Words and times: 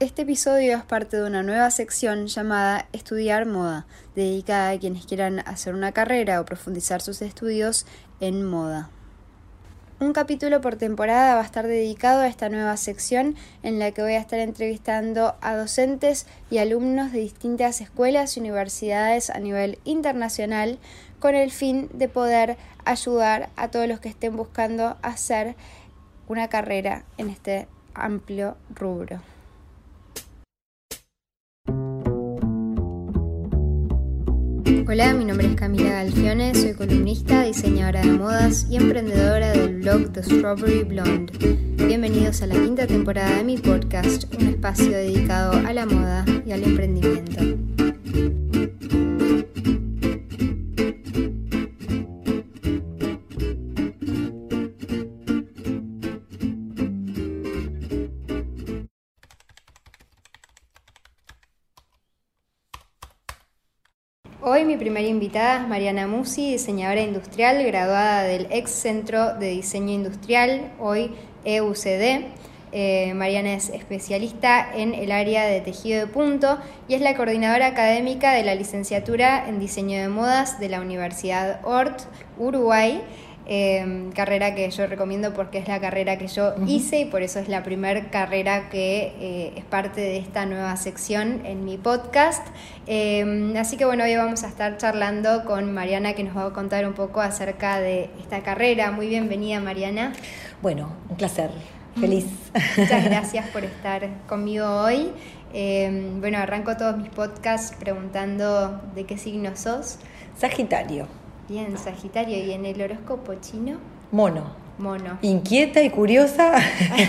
Este 0.00 0.22
episodio 0.22 0.76
es 0.76 0.84
parte 0.84 1.16
de 1.16 1.26
una 1.26 1.42
nueva 1.42 1.72
sección 1.72 2.28
llamada 2.28 2.86
Estudiar 2.92 3.46
Moda, 3.46 3.84
dedicada 4.14 4.70
a 4.70 4.78
quienes 4.78 5.06
quieran 5.06 5.40
hacer 5.40 5.74
una 5.74 5.90
carrera 5.90 6.40
o 6.40 6.44
profundizar 6.44 7.00
sus 7.00 7.20
estudios 7.20 7.84
en 8.20 8.44
moda. 8.44 8.90
Un 9.98 10.12
capítulo 10.12 10.60
por 10.60 10.76
temporada 10.76 11.34
va 11.34 11.40
a 11.40 11.44
estar 11.44 11.66
dedicado 11.66 12.20
a 12.20 12.28
esta 12.28 12.48
nueva 12.48 12.76
sección 12.76 13.34
en 13.64 13.80
la 13.80 13.90
que 13.90 14.02
voy 14.02 14.12
a 14.12 14.20
estar 14.20 14.38
entrevistando 14.38 15.34
a 15.40 15.56
docentes 15.56 16.26
y 16.48 16.58
alumnos 16.58 17.10
de 17.10 17.18
distintas 17.18 17.80
escuelas 17.80 18.36
y 18.36 18.40
universidades 18.40 19.30
a 19.30 19.40
nivel 19.40 19.80
internacional 19.82 20.78
con 21.18 21.34
el 21.34 21.50
fin 21.50 21.90
de 21.92 22.08
poder 22.08 22.56
ayudar 22.84 23.50
a 23.56 23.72
todos 23.72 23.88
los 23.88 23.98
que 23.98 24.10
estén 24.10 24.36
buscando 24.36 24.96
hacer 25.02 25.56
una 26.28 26.46
carrera 26.46 27.02
en 27.16 27.30
este 27.30 27.66
amplio 27.94 28.56
rubro. 28.72 29.20
Hola, 34.90 35.12
mi 35.12 35.26
nombre 35.26 35.46
es 35.46 35.54
Camila 35.54 35.90
Galfione, 35.90 36.54
soy 36.54 36.72
columnista, 36.72 37.42
diseñadora 37.42 38.00
de 38.00 38.12
modas 38.12 38.66
y 38.70 38.76
emprendedora 38.76 39.52
del 39.52 39.82
blog 39.82 40.12
The 40.12 40.22
Strawberry 40.22 40.84
Blonde. 40.84 41.30
Bienvenidos 41.86 42.40
a 42.40 42.46
la 42.46 42.54
quinta 42.54 42.86
temporada 42.86 43.36
de 43.36 43.44
mi 43.44 43.58
podcast, 43.58 44.24
un 44.40 44.46
espacio 44.48 44.92
dedicado 44.92 45.52
a 45.66 45.74
la 45.74 45.84
moda 45.84 46.24
y 46.46 46.52
al 46.52 46.62
emprendimiento. 46.62 47.67
Hoy 64.58 64.64
mi 64.64 64.76
primera 64.76 65.06
invitada 65.06 65.62
es 65.62 65.68
Mariana 65.68 66.08
Musi, 66.08 66.50
diseñadora 66.50 67.00
industrial, 67.00 67.64
graduada 67.64 68.24
del 68.24 68.48
ex 68.50 68.72
Centro 68.72 69.34
de 69.34 69.50
Diseño 69.50 69.92
Industrial, 69.92 70.72
hoy 70.80 71.12
EUCD. 71.44 72.24
Eh, 72.72 73.14
Mariana 73.14 73.54
es 73.54 73.68
especialista 73.68 74.68
en 74.74 74.94
el 74.94 75.12
área 75.12 75.44
de 75.46 75.60
tejido 75.60 76.00
de 76.00 76.08
punto 76.08 76.58
y 76.88 76.94
es 76.94 77.00
la 77.00 77.14
coordinadora 77.14 77.68
académica 77.68 78.32
de 78.32 78.42
la 78.42 78.56
licenciatura 78.56 79.48
en 79.48 79.60
diseño 79.60 79.96
de 79.96 80.08
modas 80.08 80.58
de 80.58 80.68
la 80.70 80.80
Universidad 80.80 81.60
ORT, 81.64 82.00
Uruguay. 82.36 83.00
Em, 83.50 84.12
carrera 84.12 84.54
que 84.54 84.70
yo 84.70 84.86
recomiendo 84.86 85.32
porque 85.32 85.56
es 85.56 85.68
la 85.68 85.80
carrera 85.80 86.18
que 86.18 86.26
yo 86.26 86.52
hice 86.66 87.00
y 87.00 87.04
por 87.06 87.22
eso 87.22 87.38
es 87.38 87.48
la 87.48 87.62
primera 87.62 88.10
carrera 88.10 88.68
que 88.68 89.14
eh, 89.18 89.54
es 89.56 89.64
parte 89.64 90.02
de 90.02 90.18
esta 90.18 90.44
nueva 90.44 90.76
sección 90.76 91.46
en 91.46 91.64
mi 91.64 91.78
podcast. 91.78 92.46
Em, 92.86 93.56
así 93.56 93.78
que 93.78 93.86
bueno, 93.86 94.04
hoy 94.04 94.14
vamos 94.16 94.44
a 94.44 94.48
estar 94.48 94.76
charlando 94.76 95.46
con 95.46 95.72
Mariana 95.72 96.12
que 96.12 96.24
nos 96.24 96.36
va 96.36 96.44
a 96.44 96.52
contar 96.52 96.86
un 96.86 96.92
poco 96.92 97.22
acerca 97.22 97.80
de 97.80 98.10
esta 98.20 98.42
carrera. 98.42 98.90
Muy 98.90 99.08
bienvenida 99.08 99.60
Mariana. 99.60 100.12
Bueno, 100.60 100.92
un 101.08 101.16
placer. 101.16 101.50
Feliz. 101.98 102.26
Muchas 102.76 103.04
gracias 103.10 103.48
por 103.48 103.64
estar 103.64 104.10
conmigo 104.28 104.66
hoy. 104.66 105.10
Em, 105.54 106.20
bueno, 106.20 106.36
arranco 106.36 106.76
todos 106.76 106.98
mis 106.98 107.08
podcasts 107.08 107.74
preguntando 107.80 108.82
de 108.94 109.06
qué 109.06 109.16
signo 109.16 109.56
sos. 109.56 109.98
Sagitario. 110.36 111.08
Bien, 111.48 111.78
Sagitario. 111.78 112.36
¿Y 112.44 112.52
en 112.52 112.66
el 112.66 112.80
horóscopo 112.82 113.34
chino? 113.40 113.78
Mono. 114.12 114.68
Mono. 114.76 115.18
Inquieta 115.22 115.82
y 115.82 115.88
curiosa. 115.88 116.52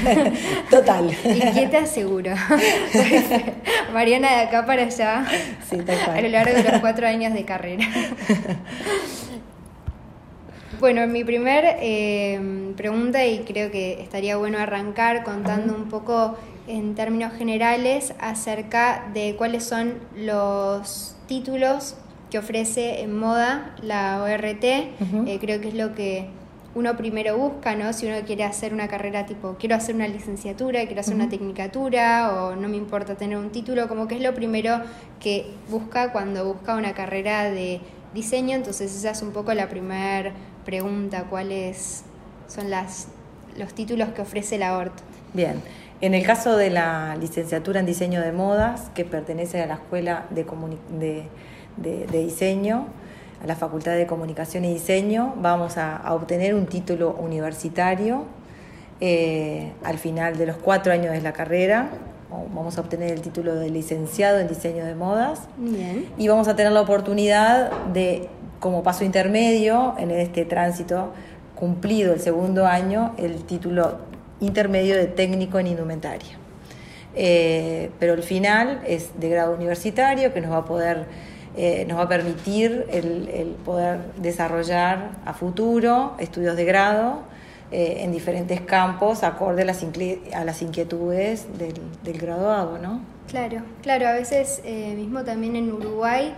Total. 0.71 1.11
Inquieta 1.25 1.85
seguro. 1.85 2.31
Mariana 3.93 4.29
de 4.37 4.41
acá 4.43 4.65
para 4.65 4.83
allá. 4.83 5.25
Sí, 5.69 5.77
tal 5.85 5.97
cual. 6.05 6.17
A 6.17 6.21
lo 6.21 6.29
largo 6.29 6.55
de 6.55 6.63
los 6.63 6.79
cuatro 6.79 7.05
años 7.05 7.33
de 7.33 7.43
carrera. 7.43 7.85
Bueno, 10.79 11.05
mi 11.07 11.25
primer 11.25 11.65
eh, 11.81 12.73
pregunta, 12.77 13.25
y 13.25 13.39
creo 13.39 13.69
que 13.69 14.01
estaría 14.01 14.37
bueno 14.37 14.57
arrancar 14.57 15.25
contando 15.25 15.75
un 15.75 15.89
poco 15.89 16.37
en 16.67 16.95
términos 16.95 17.33
generales 17.33 18.13
acerca 18.19 19.09
de 19.13 19.35
cuáles 19.35 19.65
son 19.65 19.95
los 20.15 21.17
títulos 21.27 21.97
que 22.29 22.37
ofrece 22.37 23.01
en 23.01 23.17
moda 23.17 23.75
la 23.81 24.21
ORT. 24.21 24.63
Eh, 24.63 25.37
creo 25.39 25.61
que 25.61 25.69
es 25.69 25.73
lo 25.73 25.95
que 25.95 26.29
uno 26.75 26.95
primero 26.95 27.37
busca, 27.37 27.75
¿no? 27.75 27.91
Si 27.93 28.05
uno 28.05 28.17
quiere 28.25 28.43
hacer 28.43 28.73
una 28.73 28.87
carrera 28.87 29.25
tipo, 29.25 29.55
quiero 29.59 29.75
hacer 29.75 29.95
una 29.95 30.07
licenciatura, 30.07 30.85
quiero 30.85 31.01
hacer 31.01 31.15
una 31.15 31.29
tecnicatura 31.29 32.33
o 32.33 32.55
no 32.55 32.69
me 32.69 32.77
importa 32.77 33.15
tener 33.15 33.37
un 33.37 33.49
título, 33.49 33.87
como 33.87 34.07
que 34.07 34.15
es 34.15 34.21
lo 34.21 34.33
primero 34.33 34.81
que 35.19 35.47
busca 35.69 36.11
cuando 36.11 36.45
busca 36.45 36.75
una 36.75 36.93
carrera 36.93 37.45
de 37.45 37.81
diseño. 38.13 38.55
Entonces 38.55 38.95
esa 38.95 39.11
es 39.11 39.21
un 39.21 39.31
poco 39.31 39.53
la 39.53 39.67
primera 39.67 40.31
pregunta, 40.63 41.25
cuáles 41.29 42.03
son 42.47 42.69
las, 42.69 43.07
los 43.57 43.73
títulos 43.73 44.09
que 44.09 44.21
ofrece 44.21 44.57
la 44.57 44.77
ORT. 44.77 44.99
Bien. 45.33 45.61
En 46.01 46.13
el 46.13 46.25
caso 46.25 46.55
de 46.55 46.69
la 46.69 47.17
licenciatura 47.19 47.81
en 47.81 47.85
diseño 47.85 48.21
de 48.21 48.31
modas, 48.31 48.89
que 48.95 49.03
pertenece 49.03 49.61
a 49.61 49.67
la 49.67 49.73
Escuela 49.73 50.27
de, 50.29 50.45
de 50.97 51.23
de, 51.81 52.05
diseño, 52.07 52.87
a 53.43 53.47
la 53.47 53.55
Facultad 53.55 53.95
de 53.95 54.05
Comunicación 54.05 54.65
y 54.65 54.73
Diseño, 54.73 55.33
vamos 55.37 55.77
a, 55.77 56.13
obtener 56.13 56.53
un 56.53 56.65
título 56.65 57.15
universitario 57.19 58.23
eh, 58.99 59.71
al 59.83 59.97
final 59.97 60.37
de 60.37 60.45
los 60.45 60.57
cuatro 60.57 60.91
años 60.91 61.13
de 61.13 61.21
la 61.21 61.33
carrera. 61.33 61.89
Vamos 62.29 62.77
a 62.77 62.81
obtener 62.81 63.11
el 63.11 63.21
título 63.21 63.55
de 63.55 63.69
licenciado 63.71 64.39
en 64.39 64.47
diseño 64.47 64.85
de 64.85 64.93
modas 64.93 65.47
y 66.17 66.27
vamos 66.27 66.47
a 66.47 66.55
tener 66.55 66.71
la 66.71 66.81
oportunidad 66.81 67.71
de, 67.93 68.29
como 68.59 68.83
paso 68.83 69.03
intermedio 69.03 69.95
en 69.97 70.11
este 70.11 70.45
tránsito 70.45 71.11
cumplido 71.55 72.13
el 72.13 72.19
segundo 72.19 72.67
año, 72.67 73.13
el 73.17 73.43
título 73.45 73.97
intermedio 74.39 74.95
de 74.95 75.07
técnico 75.07 75.59
en 75.59 75.67
indumentaria. 75.67 76.37
Eh, 77.15 77.89
pero 77.99 78.13
el 78.13 78.23
final 78.23 78.81
es 78.87 79.19
de 79.19 79.29
grado 79.29 79.53
universitario 79.53 80.33
que 80.33 80.41
nos 80.41 80.51
va 80.51 80.57
a 80.57 80.65
poder 80.65 81.05
eh, 81.57 81.85
nos 81.87 81.97
va 81.97 82.03
a 82.03 82.07
permitir 82.07 82.85
el, 82.91 83.55
poder 83.65 83.99
desarrollar 84.17 85.11
a 85.25 85.33
futuro 85.33 86.15
estudios 86.19 86.55
de 86.55 86.63
grado 86.63 87.21
eh, 87.71 87.97
en 88.01 88.11
diferentes 88.11 88.61
campos 88.61 89.23
acorde 89.23 89.63
a 89.63 89.65
las, 89.65 89.83
a 90.33 90.45
las 90.45 90.61
inquietudes 90.61 91.47
del, 91.57 92.17
graduado, 92.17 92.77
¿no? 92.77 93.01
Claro, 93.27 93.61
claro, 93.81 94.07
a 94.07 94.13
veces 94.13 94.61
eh, 94.63 94.93
mismo 94.95 95.23
también 95.23 95.55
en 95.55 95.71
Uruguay 95.71 96.33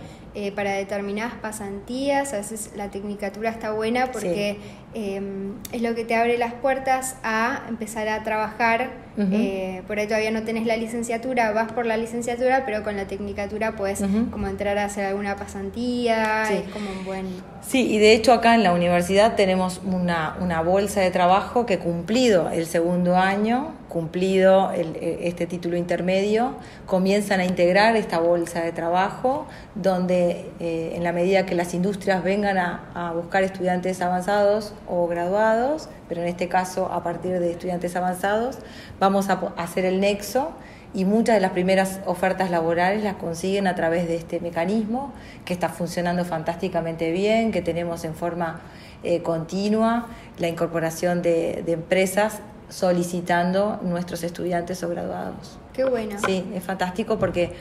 para 0.56 0.72
determinadas 0.72 1.34
pasantías, 1.34 2.32
a 2.32 2.38
veces 2.38 2.70
la 2.74 2.90
tecnicatura 2.90 3.50
está 3.50 3.72
buena 3.72 4.10
porque 4.12 4.56
es 4.94 5.82
lo 5.82 5.94
que 5.94 6.04
te 6.04 6.14
abre 6.14 6.38
las 6.38 6.54
puertas 6.54 7.16
a 7.22 7.62
empezar 7.68 8.08
a 8.08 8.22
trabajar. 8.22 9.02
Eh, 9.18 9.82
por 9.86 9.98
ahí 9.98 10.06
todavía 10.06 10.30
no 10.30 10.42
tenés 10.42 10.64
la 10.64 10.76
licenciatura, 10.76 11.52
vas 11.52 11.70
por 11.72 11.84
la 11.84 11.98
licenciatura, 11.98 12.64
pero 12.64 12.82
con 12.82 12.96
la 12.96 13.06
tecnicatura 13.06 13.72
puedes 13.72 14.02
como 14.30 14.46
entrar 14.46 14.78
a 14.78 14.86
hacer 14.86 15.04
alguna 15.04 15.36
pasantía, 15.36 16.44
es 16.44 16.72
como 16.72 16.90
un 16.90 17.04
buen... 17.04 17.26
Sí, 17.60 17.92
y 17.92 17.98
de 17.98 18.14
hecho 18.14 18.32
acá 18.32 18.54
en 18.54 18.64
la 18.64 18.72
universidad 18.72 19.36
tenemos 19.36 19.82
una, 19.84 20.36
una 20.40 20.62
bolsa 20.62 21.00
de 21.00 21.10
trabajo 21.10 21.66
que 21.66 21.78
cumplido 21.78 22.50
el 22.50 22.66
segundo 22.66 23.16
año, 23.16 23.74
cumplido 23.88 24.72
el, 24.72 24.96
e, 24.96 25.28
este 25.28 25.46
título 25.46 25.76
intermedio, 25.76 26.54
comienzan 26.86 27.40
a 27.40 27.44
integrar 27.44 27.94
esta 27.96 28.18
bolsa 28.18 28.62
de 28.62 28.72
trabajo, 28.72 29.46
donde 29.74 30.50
eh, 30.58 30.94
en 30.96 31.04
la 31.04 31.12
medida 31.12 31.44
que 31.44 31.54
las 31.54 31.74
industrias 31.74 32.24
vengan 32.24 32.58
a, 32.58 32.90
a 32.94 33.12
buscar 33.12 33.44
estudiantes 33.44 34.00
avanzados 34.00 34.72
o 34.88 35.06
graduados, 35.06 35.88
pero 36.08 36.22
en 36.22 36.28
este 36.28 36.48
caso 36.48 36.86
a 36.92 37.02
partir 37.02 37.38
de 37.38 37.50
estudiantes 37.50 37.96
avanzados, 37.96 38.58
vamos 39.00 39.28
a 39.30 39.52
hacer 39.56 39.84
el 39.84 40.00
nexo 40.00 40.52
y 40.94 41.04
muchas 41.04 41.36
de 41.36 41.40
las 41.40 41.52
primeras 41.52 42.00
ofertas 42.04 42.50
laborales 42.50 43.02
las 43.02 43.16
consiguen 43.16 43.66
a 43.66 43.74
través 43.74 44.06
de 44.08 44.16
este 44.16 44.40
mecanismo 44.40 45.12
que 45.44 45.54
está 45.54 45.68
funcionando 45.68 46.24
fantásticamente 46.24 47.10
bien, 47.10 47.50
que 47.50 47.62
tenemos 47.62 48.04
en 48.04 48.14
forma 48.14 48.60
eh, 49.02 49.22
continua 49.22 50.06
la 50.38 50.48
incorporación 50.48 51.22
de, 51.22 51.64
empresas 51.66 52.40
solicitando 52.68 53.80
nuestros 53.82 54.22
estudiantes 54.22 54.82
o 54.82 54.88
graduados. 54.88 55.58
Qué 55.72 55.84
bueno. 55.84 56.16
Sí, 56.24 56.44
es 56.54 56.62
fantástico 56.62 57.18
porque 57.18 57.52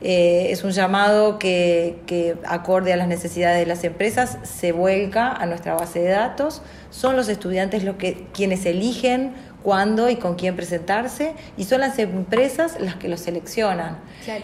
eh, 0.00 0.48
es 0.50 0.64
un 0.64 0.70
llamado 0.70 1.38
que, 1.38 2.00
que, 2.06 2.36
acorde 2.46 2.92
a 2.92 2.96
las 2.96 3.08
necesidades 3.08 3.58
de 3.58 3.66
las 3.66 3.82
empresas, 3.84 4.38
se 4.44 4.72
vuelca 4.72 5.32
a 5.32 5.46
nuestra 5.46 5.74
base 5.74 6.00
de 6.00 6.10
datos. 6.10 6.62
Son 6.90 7.16
los 7.16 7.28
estudiantes 7.28 7.82
los 7.84 7.96
que, 7.96 8.26
quienes 8.32 8.64
eligen 8.66 9.34
cuándo 9.62 10.08
y 10.08 10.16
con 10.16 10.36
quién 10.36 10.56
presentarse 10.56 11.34
y 11.56 11.64
son 11.64 11.80
las 11.80 11.98
empresas 11.98 12.80
las 12.80 12.96
que 12.96 13.08
los 13.08 13.20
seleccionan. 13.20 13.98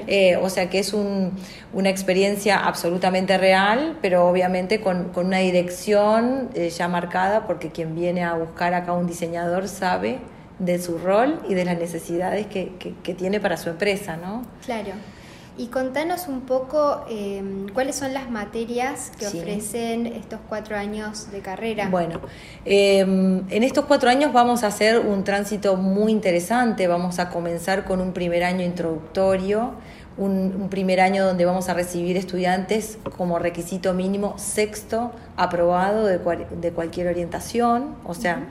Eh, 0.07 0.37
o 0.37 0.51
sea 0.51 0.71
que 0.71 0.79
es 0.79 0.93
una 0.93 1.89
experiencia 1.89 2.59
absolutamente 2.59 3.39
real, 3.39 3.99
pero 4.03 4.27
obviamente 4.27 4.81
con, 4.81 5.11
con 5.11 5.27
una 5.27 5.39
dirección 5.39 6.51
eh, 6.55 6.71
ya 6.71 6.89
marcada 6.89 7.47
porque 7.47 7.71
quien 7.71 7.95
viene 7.95 8.25
a 8.25 8.35
buscar 8.35 8.75
acá 8.75 8.93
un 8.93 9.07
diseñador 9.07 9.69
sabe 9.69 10.19
de 10.59 10.79
su 10.81 10.99
rol 10.99 11.41
y 11.49 11.55
de 11.55 11.65
las 11.65 11.79
necesidades 11.79 12.47
que, 12.47 12.73
que, 12.79 13.15
tiene 13.15 13.41
para 13.41 13.57
su 13.57 13.71
empresa, 13.71 14.17
¿no? 14.17 14.45
Claro. 14.65 14.93
Y 15.57 15.69
contanos 15.69 16.27
un 16.27 16.41
poco 16.41 17.05
em, 17.09 17.69
cuáles 17.69 17.95
son 17.95 18.13
las 18.13 18.29
materias 18.29 19.13
que 19.17 19.29
ofrecen 19.29 20.07
estos 20.07 20.41
cuatro 20.49 20.77
años 20.77 21.31
de 21.31 21.41
carrera. 21.41 21.89
Bueno, 21.89 22.21
em, 22.65 23.45
en 23.49 23.63
estos 23.63 23.85
cuatro 23.85 24.11
años 24.11 24.33
vamos 24.33 24.65
a 24.65 24.67
hacer 24.67 24.99
un 24.99 25.23
tránsito 25.23 25.77
muy 25.77 26.11
interesante. 26.11 26.89
Vamos 26.89 27.21
a 27.21 27.31
comenzar 27.31 27.85
con 27.85 28.01
un 28.01 28.13
primer 28.13 28.43
año 28.43 28.65
introductorio, 28.65 29.75
un, 30.17 30.69
primer 30.71 31.01
año 31.01 31.25
donde 31.25 31.45
vamos 31.45 31.69
a 31.69 31.75
recibir 31.75 32.17
estudiantes 32.17 32.99
como 33.17 33.39
requisito 33.39 33.95
mínimo 33.95 34.37
sexto 34.39 35.13
aprobado 35.37 36.05
de, 36.05 36.19
de 36.61 36.73
cualquier 36.73 37.09
orientación, 37.09 37.95
o 38.05 38.15
sea 38.15 38.49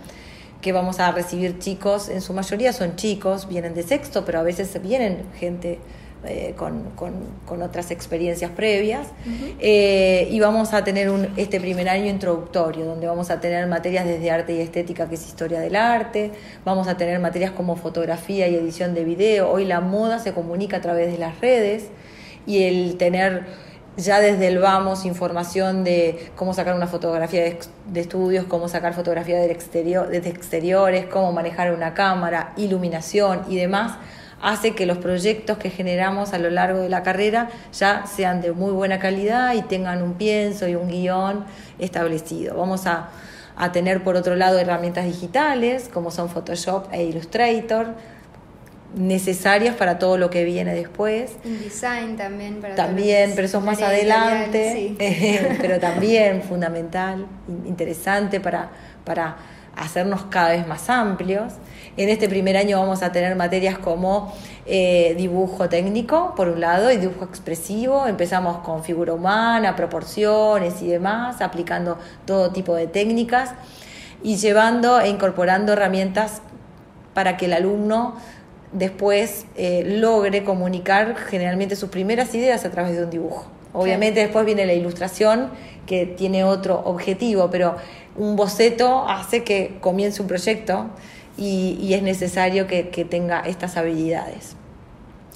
que 0.61 0.71
vamos 0.71 1.01
a 1.01 1.11
recibir 1.11 1.59
chicos, 1.59 2.07
en 2.07 2.21
su 2.21 2.33
mayoría 2.33 2.71
son 2.71 2.95
chicos, 2.95 3.49
vienen 3.49 3.73
de 3.73 3.83
sexto, 3.83 4.23
pero 4.23 4.39
a 4.39 4.43
veces 4.43 4.81
vienen 4.81 5.25
gente 5.37 5.79
eh, 6.25 6.53
con, 6.57 6.91
con, 6.95 7.61
otras 7.61 7.91
experiencias 7.91 8.51
previas. 8.51 9.07
Eh, 9.59 10.27
y 10.31 10.39
vamos 10.39 10.73
a 10.73 10.83
tener 10.83 11.09
un, 11.09 11.27
este 11.37 11.59
primer 11.59 11.89
año 11.89 12.09
introductorio, 12.09 12.85
donde 12.85 13.07
vamos 13.07 13.29
a 13.29 13.39
tener 13.39 13.67
materias 13.67 14.05
desde 14.05 14.31
arte 14.31 14.55
y 14.55 14.59
estética, 14.59 15.07
que 15.07 15.15
es 15.15 15.27
historia 15.27 15.59
del 15.59 15.75
arte, 15.75 16.31
vamos 16.65 16.87
a 16.87 16.97
tener 16.97 17.19
materias 17.19 17.51
como 17.51 17.75
fotografía 17.75 18.47
y 18.47 18.55
edición 18.55 18.93
de 18.93 19.03
video. 19.03 19.51
Hoy 19.51 19.65
la 19.65 19.81
moda 19.81 20.19
se 20.19 20.33
comunica 20.33 20.77
a 20.77 20.81
través 20.81 21.11
de 21.11 21.17
las 21.17 21.39
redes 21.41 21.89
y 22.45 22.63
el 22.63 22.97
tener 22.97 23.45
ya 23.97 24.19
desde 24.19 24.47
el 24.47 24.59
vamos 24.59 25.05
información 25.05 25.83
de 25.83 26.31
cómo 26.35 26.53
sacar 26.53 26.75
una 26.75 26.87
fotografía 26.87 27.43
de, 27.43 27.99
estudios, 27.99 28.45
cómo 28.45 28.67
sacar 28.67 28.93
fotografía 28.93 29.39
del 29.39 29.51
exterior, 29.51 30.07
desde 30.07 30.29
exteriores, 30.29 31.05
cómo 31.05 31.31
manejar 31.31 31.73
una 31.73 31.93
cámara, 31.93 32.53
iluminación 32.57 33.41
y 33.47 33.57
demás, 33.57 33.97
hace 34.43 34.75
que 34.75 34.85
los 34.85 34.97
proyectos 34.97 35.57
que 35.57 35.69
generamos 35.69 36.33
a 36.33 36.37
lo 36.37 36.49
largo 36.49 36.81
de 36.81 36.89
la 36.89 37.01
carrera 37.01 37.49
ya 37.71 38.05
sean 38.05 38.41
de 38.41 38.51
muy 38.51 38.71
buena 38.71 38.99
calidad 38.99 39.53
y 39.53 39.61
tengan 39.61 40.03
un 40.03 40.15
pienso 40.15 40.67
y 40.67 40.75
un 40.75 40.89
guion 40.89 41.45
establecido. 41.79 42.57
Vamos 42.57 42.85
a, 42.85 43.09
a 43.55 43.71
tener 43.71 44.03
por 44.03 44.17
otro 44.17 44.35
lado 44.35 44.59
herramientas 44.59 45.05
digitales 45.05 45.89
como 45.91 46.11
son 46.11 46.29
Photoshop 46.29 46.87
e 46.91 47.05
Illustrator, 47.05 47.95
necesarias 48.95 49.75
para 49.75 49.97
todo 49.97 50.17
lo 50.17 50.29
que 50.29 50.43
viene 50.43 50.73
después. 50.73 51.31
InDesign 51.45 52.17
también 52.17 52.59
para 52.59 52.75
También, 52.75 53.31
pero 53.35 53.47
eso 53.47 53.59
es 53.59 53.63
más 53.63 53.81
adelante, 53.81 54.95
pero 55.61 55.79
también 55.79 56.43
fundamental, 56.43 57.25
interesante 57.65 58.41
para, 58.41 58.69
para 59.05 59.37
hacernos 59.75 60.23
cada 60.25 60.49
vez 60.49 60.67
más 60.67 60.89
amplios. 60.89 61.53
En 61.95 62.09
este 62.09 62.27
primer 62.27 62.57
año 62.57 62.79
vamos 62.79 63.03
a 63.03 63.11
tener 63.11 63.35
materias 63.35 63.77
como 63.77 64.33
eh, 64.65 65.13
dibujo 65.15 65.69
técnico, 65.69 66.33
por 66.35 66.47
un 66.47 66.59
lado, 66.59 66.91
y 66.91 66.97
dibujo 66.97 67.23
expresivo. 67.23 68.07
Empezamos 68.07 68.57
con 68.59 68.83
figura 68.83 69.13
humana, 69.13 69.75
proporciones 69.75 70.81
y 70.81 70.87
demás, 70.87 71.39
aplicando 71.41 71.99
todo 72.25 72.49
tipo 72.49 72.73
de 72.73 72.87
técnicas 72.87 73.51
y 74.23 74.37
llevando 74.37 75.01
e 75.01 75.09
incorporando 75.09 75.73
herramientas 75.73 76.41
para 77.13 77.37
que 77.37 77.45
el 77.45 77.53
alumno 77.53 78.15
después 78.71 79.45
eh, 79.55 79.83
logre 79.85 80.43
comunicar 80.43 81.15
generalmente 81.15 81.75
sus 81.75 81.89
primeras 81.89 82.33
ideas 82.33 82.65
a 82.65 82.71
través 82.71 82.97
de 82.97 83.03
un 83.03 83.11
dibujo. 83.11 83.45
Obviamente 83.71 84.19
después 84.19 84.45
viene 84.45 84.65
la 84.65 84.73
ilustración 84.73 85.49
que 85.85 86.07
tiene 86.07 86.43
otro 86.43 86.81
objetivo, 86.85 87.49
pero 87.51 87.75
un 88.15 88.35
boceto 88.35 89.07
hace 89.07 89.43
que 89.43 89.77
comience 89.79 90.21
un 90.21 90.27
proyecto 90.27 90.87
y, 91.37 91.93
es 91.93 92.03
necesario 92.03 92.67
que, 92.67 92.83
tenga 93.09 93.41
estas 93.41 93.77
habilidades. 93.77 94.55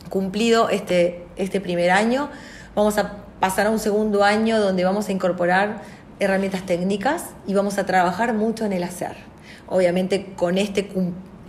Cumplido 0.10 0.70
este, 0.70 1.26
este 1.36 1.60
primer 1.60 1.92
año, 1.92 2.30
vamos 2.76 2.98
a 2.98 3.18
pasar 3.40 3.68
a 3.68 3.70
un 3.70 3.80
segundo 3.80 4.24
año 4.24 4.60
donde 4.60 4.84
vamos 4.84 5.10
a 5.10 5.12
incorporar 5.12 5.82
herramientas 6.20 6.66
técnicas 6.66 7.26
y 7.46 7.54
vamos 7.54 7.78
a 7.78 7.86
trabajar 7.86 8.34
mucho 8.34 8.66
en 8.66 8.74
el 8.74 8.84
hacer. 8.84 9.16
Obviamente 9.68 10.34
con 10.36 10.58
este 10.58 10.90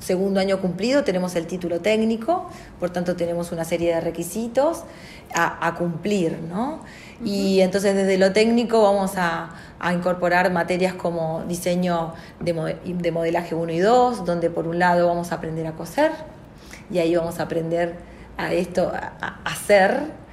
segundo 0.00 0.40
año 0.40 0.60
cumplido 0.60 1.04
tenemos 1.04 1.34
el 1.36 1.46
título 1.46 1.80
técnico, 1.80 2.48
por 2.78 2.90
tanto 2.90 3.16
tenemos 3.16 3.52
una 3.52 3.64
serie 3.64 3.94
de 3.94 4.00
requisitos 4.00 4.84
a, 5.34 5.74
cumplir, 5.76 6.38
¿no? 6.48 6.80
Y 7.24 7.60
entonces 7.60 7.94
desde 7.94 8.16
lo 8.16 8.32
técnico 8.32 8.82
vamos 8.82 9.12
a, 9.16 9.50
incorporar 9.92 10.52
materias 10.52 10.94
como 10.94 11.44
diseño 11.46 12.14
de, 12.40 13.10
modelaje 13.12 13.54
1 13.54 13.72
y 13.72 13.78
2, 13.78 14.24
donde 14.24 14.50
por 14.50 14.66
un 14.66 14.78
lado 14.78 15.06
vamos 15.06 15.32
a 15.32 15.36
aprender 15.36 15.66
a 15.66 15.72
coser 15.72 16.10
y 16.90 16.98
ahí 16.98 17.14
vamos 17.14 17.38
a 17.38 17.44
aprender 17.44 17.96
a 18.36 18.52
esto, 18.52 18.92
a 18.92 19.40
hacer. 19.44 20.28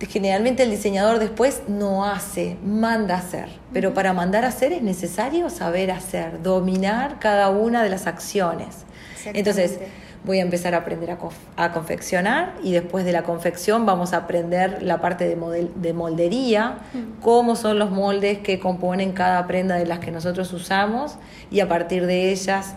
Generalmente 0.00 0.64
el 0.64 0.70
diseñador 0.70 1.18
después 1.18 1.62
no 1.68 2.04
hace, 2.04 2.56
manda 2.64 3.16
hacer, 3.16 3.48
pero 3.72 3.94
para 3.94 4.12
mandar 4.12 4.44
a 4.44 4.48
hacer 4.48 4.72
es 4.72 4.82
necesario 4.82 5.48
saber 5.48 5.90
hacer, 5.92 6.42
dominar 6.42 7.18
cada 7.20 7.50
una 7.50 7.82
de 7.82 7.88
las 7.88 8.06
acciones. 8.06 8.84
Entonces, 9.26 9.78
voy 10.24 10.38
a 10.38 10.42
empezar 10.42 10.74
a 10.74 10.78
aprender 10.78 11.16
a, 11.56 11.72
confeccionar 11.72 12.54
y 12.62 12.72
después 12.72 13.04
de 13.04 13.12
la 13.12 13.22
confección 13.22 13.84
vamos 13.84 14.12
a 14.14 14.18
aprender 14.18 14.82
la 14.82 15.00
parte 15.00 15.28
de, 15.28 15.68
de 15.74 15.92
moldería, 15.92 16.78
cómo 17.20 17.56
son 17.56 17.78
los 17.78 17.90
moldes 17.90 18.38
que 18.38 18.58
componen 18.58 19.12
cada 19.12 19.46
prenda 19.46 19.76
de 19.76 19.86
las 19.86 19.98
que 19.98 20.10
nosotros 20.10 20.52
usamos 20.52 21.16
y 21.50 21.60
a 21.60 21.68
partir 21.68 22.06
de 22.06 22.30
ellas, 22.32 22.74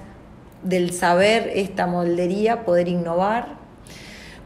del 0.64 0.92
saber 0.92 1.52
esta 1.56 1.88
moldería, 1.88 2.66
poder 2.66 2.90
innovar. 2.90 3.56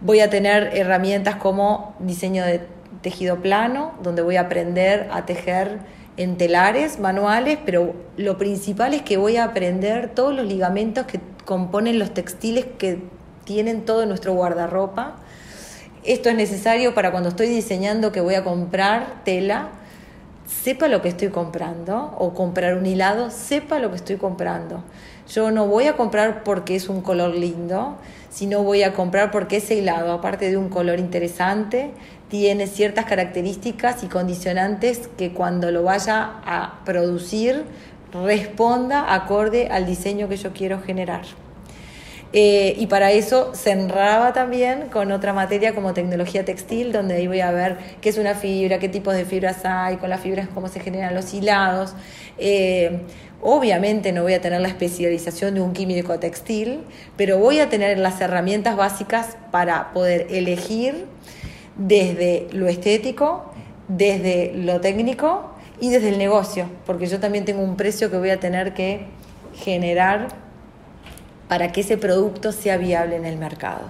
Voy 0.01 0.19
a 0.19 0.29
tener 0.29 0.71
herramientas 0.75 1.37
como 1.37 1.95
diseño 1.99 2.43
de 2.45 2.61
tejido 3.01 3.37
plano, 3.37 3.93
donde 4.03 4.21
voy 4.21 4.35
a 4.35 4.41
aprender 4.41 5.09
a 5.11 5.25
tejer 5.25 5.79
en 6.17 6.37
telares 6.37 6.99
manuales, 6.99 7.57
pero 7.65 7.95
lo 8.17 8.37
principal 8.37 8.93
es 8.93 9.01
que 9.01 9.17
voy 9.17 9.37
a 9.37 9.45
aprender 9.45 10.09
todos 10.13 10.35
los 10.35 10.45
ligamentos 10.45 11.05
que 11.05 11.19
componen 11.45 11.99
los 11.99 12.13
textiles 12.13 12.65
que 12.77 12.99
tienen 13.43 13.85
todo 13.85 14.05
nuestro 14.05 14.33
guardarropa. 14.33 15.15
Esto 16.03 16.29
es 16.29 16.35
necesario 16.35 16.93
para 16.93 17.11
cuando 17.11 17.29
estoy 17.29 17.47
diseñando 17.47 18.11
que 18.11 18.21
voy 18.21 18.35
a 18.35 18.43
comprar 18.43 19.23
tela, 19.23 19.69
sepa 20.47 20.87
lo 20.87 21.01
que 21.01 21.09
estoy 21.09 21.29
comprando, 21.29 22.15
o 22.17 22.33
comprar 22.33 22.75
un 22.75 22.85
hilado, 22.85 23.29
sepa 23.29 23.79
lo 23.79 23.89
que 23.89 23.97
estoy 23.97 24.17
comprando. 24.17 24.83
Yo 25.29 25.51
no 25.51 25.67
voy 25.67 25.85
a 25.85 25.95
comprar 25.95 26.43
porque 26.43 26.75
es 26.75 26.89
un 26.89 27.01
color 27.01 27.35
lindo, 27.35 27.95
sino 28.29 28.63
voy 28.63 28.83
a 28.83 28.93
comprar 28.93 29.31
porque 29.31 29.57
ese 29.57 29.75
hilado, 29.75 30.11
aparte 30.11 30.49
de 30.49 30.57
un 30.57 30.69
color 30.69 30.99
interesante, 30.99 31.91
tiene 32.29 32.67
ciertas 32.67 33.05
características 33.05 34.03
y 34.03 34.07
condicionantes 34.07 35.09
que 35.17 35.33
cuando 35.33 35.71
lo 35.71 35.83
vaya 35.83 36.31
a 36.45 36.79
producir 36.85 37.63
responda 38.13 39.13
acorde 39.13 39.67
al 39.69 39.85
diseño 39.85 40.27
que 40.27 40.37
yo 40.37 40.53
quiero 40.53 40.81
generar. 40.81 41.23
Eh, 42.33 42.75
y 42.77 42.87
para 42.87 43.11
eso 43.11 43.53
se 43.53 43.75
también 44.33 44.87
con 44.87 45.11
otra 45.11 45.33
materia 45.33 45.75
como 45.75 45.93
tecnología 45.93 46.45
textil, 46.45 46.93
donde 46.93 47.15
ahí 47.15 47.27
voy 47.27 47.41
a 47.41 47.51
ver 47.51 47.77
qué 47.99 48.09
es 48.09 48.17
una 48.17 48.35
fibra, 48.35 48.79
qué 48.79 48.87
tipos 48.87 49.13
de 49.13 49.25
fibras 49.25 49.65
hay, 49.65 49.97
con 49.97 50.09
las 50.09 50.21
fibras 50.21 50.47
cómo 50.53 50.69
se 50.69 50.79
generan 50.79 51.13
los 51.13 51.33
hilados. 51.33 51.93
Eh, 52.37 53.01
obviamente 53.41 54.13
no 54.13 54.23
voy 54.23 54.33
a 54.33 54.41
tener 54.41 54.61
la 54.61 54.69
especialización 54.69 55.55
de 55.55 55.61
un 55.61 55.73
químico 55.73 56.19
textil, 56.19 56.81
pero 57.17 57.37
voy 57.37 57.59
a 57.59 57.69
tener 57.69 57.97
las 57.99 58.21
herramientas 58.21 58.77
básicas 58.77 59.35
para 59.51 59.91
poder 59.91 60.27
elegir 60.29 61.05
desde 61.75 62.47
lo 62.53 62.67
estético, 62.69 63.51
desde 63.89 64.53
lo 64.55 64.79
técnico 64.79 65.50
y 65.81 65.89
desde 65.89 66.09
el 66.09 66.19
negocio, 66.19 66.69
porque 66.85 67.07
yo 67.07 67.19
también 67.19 67.43
tengo 67.43 67.61
un 67.61 67.75
precio 67.75 68.09
que 68.09 68.17
voy 68.17 68.29
a 68.29 68.39
tener 68.39 68.73
que 68.73 69.07
generar 69.55 70.27
para 71.49 71.73
que 71.73 71.81
ese 71.81 71.97
producto 71.97 72.53
sea 72.53 72.77
viable 72.77 73.17
en 73.17 73.25
el 73.25 73.35
mercado. 73.35 73.89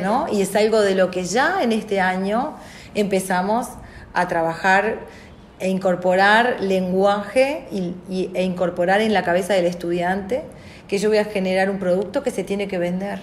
¿no? 0.00 0.26
Y 0.30 0.42
es 0.42 0.54
algo 0.54 0.80
de 0.80 0.94
lo 0.94 1.10
que 1.10 1.24
ya 1.24 1.62
en 1.62 1.72
este 1.72 2.00
año 2.00 2.54
empezamos 2.94 3.66
a 4.12 4.28
trabajar 4.28 5.00
e 5.58 5.68
incorporar 5.68 6.58
lenguaje 6.60 7.66
y, 7.72 8.30
e 8.34 8.44
incorporar 8.44 9.00
en 9.00 9.12
la 9.12 9.24
cabeza 9.24 9.54
del 9.54 9.64
estudiante 9.64 10.44
que 10.88 10.98
yo 10.98 11.08
voy 11.08 11.18
a 11.18 11.24
generar 11.24 11.70
un 11.70 11.78
producto 11.78 12.22
que 12.22 12.30
se 12.30 12.44
tiene 12.44 12.68
que 12.68 12.78
vender. 12.78 13.20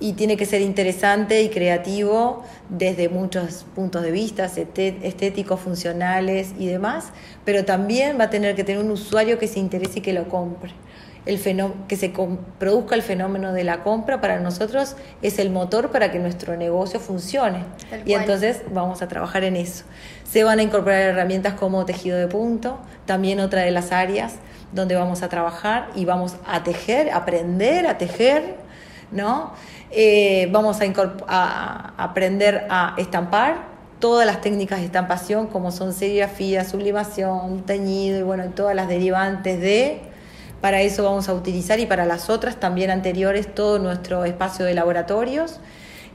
Y 0.00 0.12
tiene 0.12 0.36
que 0.36 0.46
ser 0.46 0.60
interesante 0.60 1.42
y 1.42 1.48
creativo 1.48 2.44
desde 2.68 3.08
muchos 3.08 3.64
puntos 3.74 4.02
de 4.02 4.10
vista, 4.10 4.44
estéticos, 4.44 5.60
funcionales 5.60 6.52
y 6.58 6.66
demás, 6.66 7.12
pero 7.44 7.64
también 7.64 8.18
va 8.18 8.24
a 8.24 8.30
tener 8.30 8.54
que 8.54 8.64
tener 8.64 8.82
un 8.82 8.90
usuario 8.90 9.38
que 9.38 9.48
se 9.48 9.58
interese 9.58 9.98
y 9.98 10.02
que 10.02 10.12
lo 10.12 10.28
compre. 10.28 10.72
El 11.26 11.38
que 11.88 11.96
se 11.96 12.14
produzca 12.58 12.94
el 12.94 13.02
fenómeno 13.02 13.52
de 13.52 13.62
la 13.62 13.82
compra 13.82 14.18
para 14.18 14.40
nosotros 14.40 14.96
es 15.20 15.38
el 15.38 15.50
motor 15.50 15.90
para 15.90 16.10
que 16.10 16.18
nuestro 16.18 16.56
negocio 16.56 17.00
funcione. 17.00 17.64
Y 18.06 18.14
entonces 18.14 18.62
vamos 18.72 19.02
a 19.02 19.08
trabajar 19.08 19.44
en 19.44 19.56
eso. 19.56 19.84
Se 20.24 20.42
van 20.42 20.58
a 20.58 20.62
incorporar 20.62 21.02
herramientas 21.02 21.52
como 21.54 21.84
tejido 21.84 22.16
de 22.16 22.28
punto, 22.28 22.78
también 23.04 23.40
otra 23.40 23.60
de 23.62 23.72
las 23.72 23.92
áreas 23.92 24.36
donde 24.72 24.94
vamos 24.94 25.22
a 25.22 25.28
trabajar 25.28 25.88
y 25.94 26.06
vamos 26.06 26.36
a 26.46 26.62
tejer, 26.62 27.10
aprender 27.10 27.86
a 27.86 27.98
tejer, 27.98 28.56
¿no? 29.10 29.52
Eh, 29.90 30.48
vamos 30.52 30.78
a, 31.26 31.94
aprender 31.96 32.66
a 32.68 32.94
estampar 32.98 33.68
todas 33.98 34.26
las 34.26 34.40
técnicas 34.40 34.80
de 34.80 34.84
estampación 34.84 35.46
como 35.46 35.72
son 35.72 35.92
serigrafía, 35.92 36.64
sublimación, 36.64 37.64
teñido 37.64 38.18
y 38.18 38.22
bueno, 38.22 38.50
todas 38.54 38.74
las 38.74 38.88
derivantes 38.88 39.60
de... 39.60 40.00
Para 40.60 40.80
eso 40.82 41.04
vamos 41.04 41.28
a 41.28 41.34
utilizar 41.34 41.78
y 41.78 41.86
para 41.86 42.04
las 42.04 42.28
otras 42.30 42.58
también 42.58 42.90
anteriores 42.90 43.54
todo 43.54 43.78
nuestro 43.78 44.24
espacio 44.24 44.64
de 44.64 44.74
laboratorios. 44.74 45.60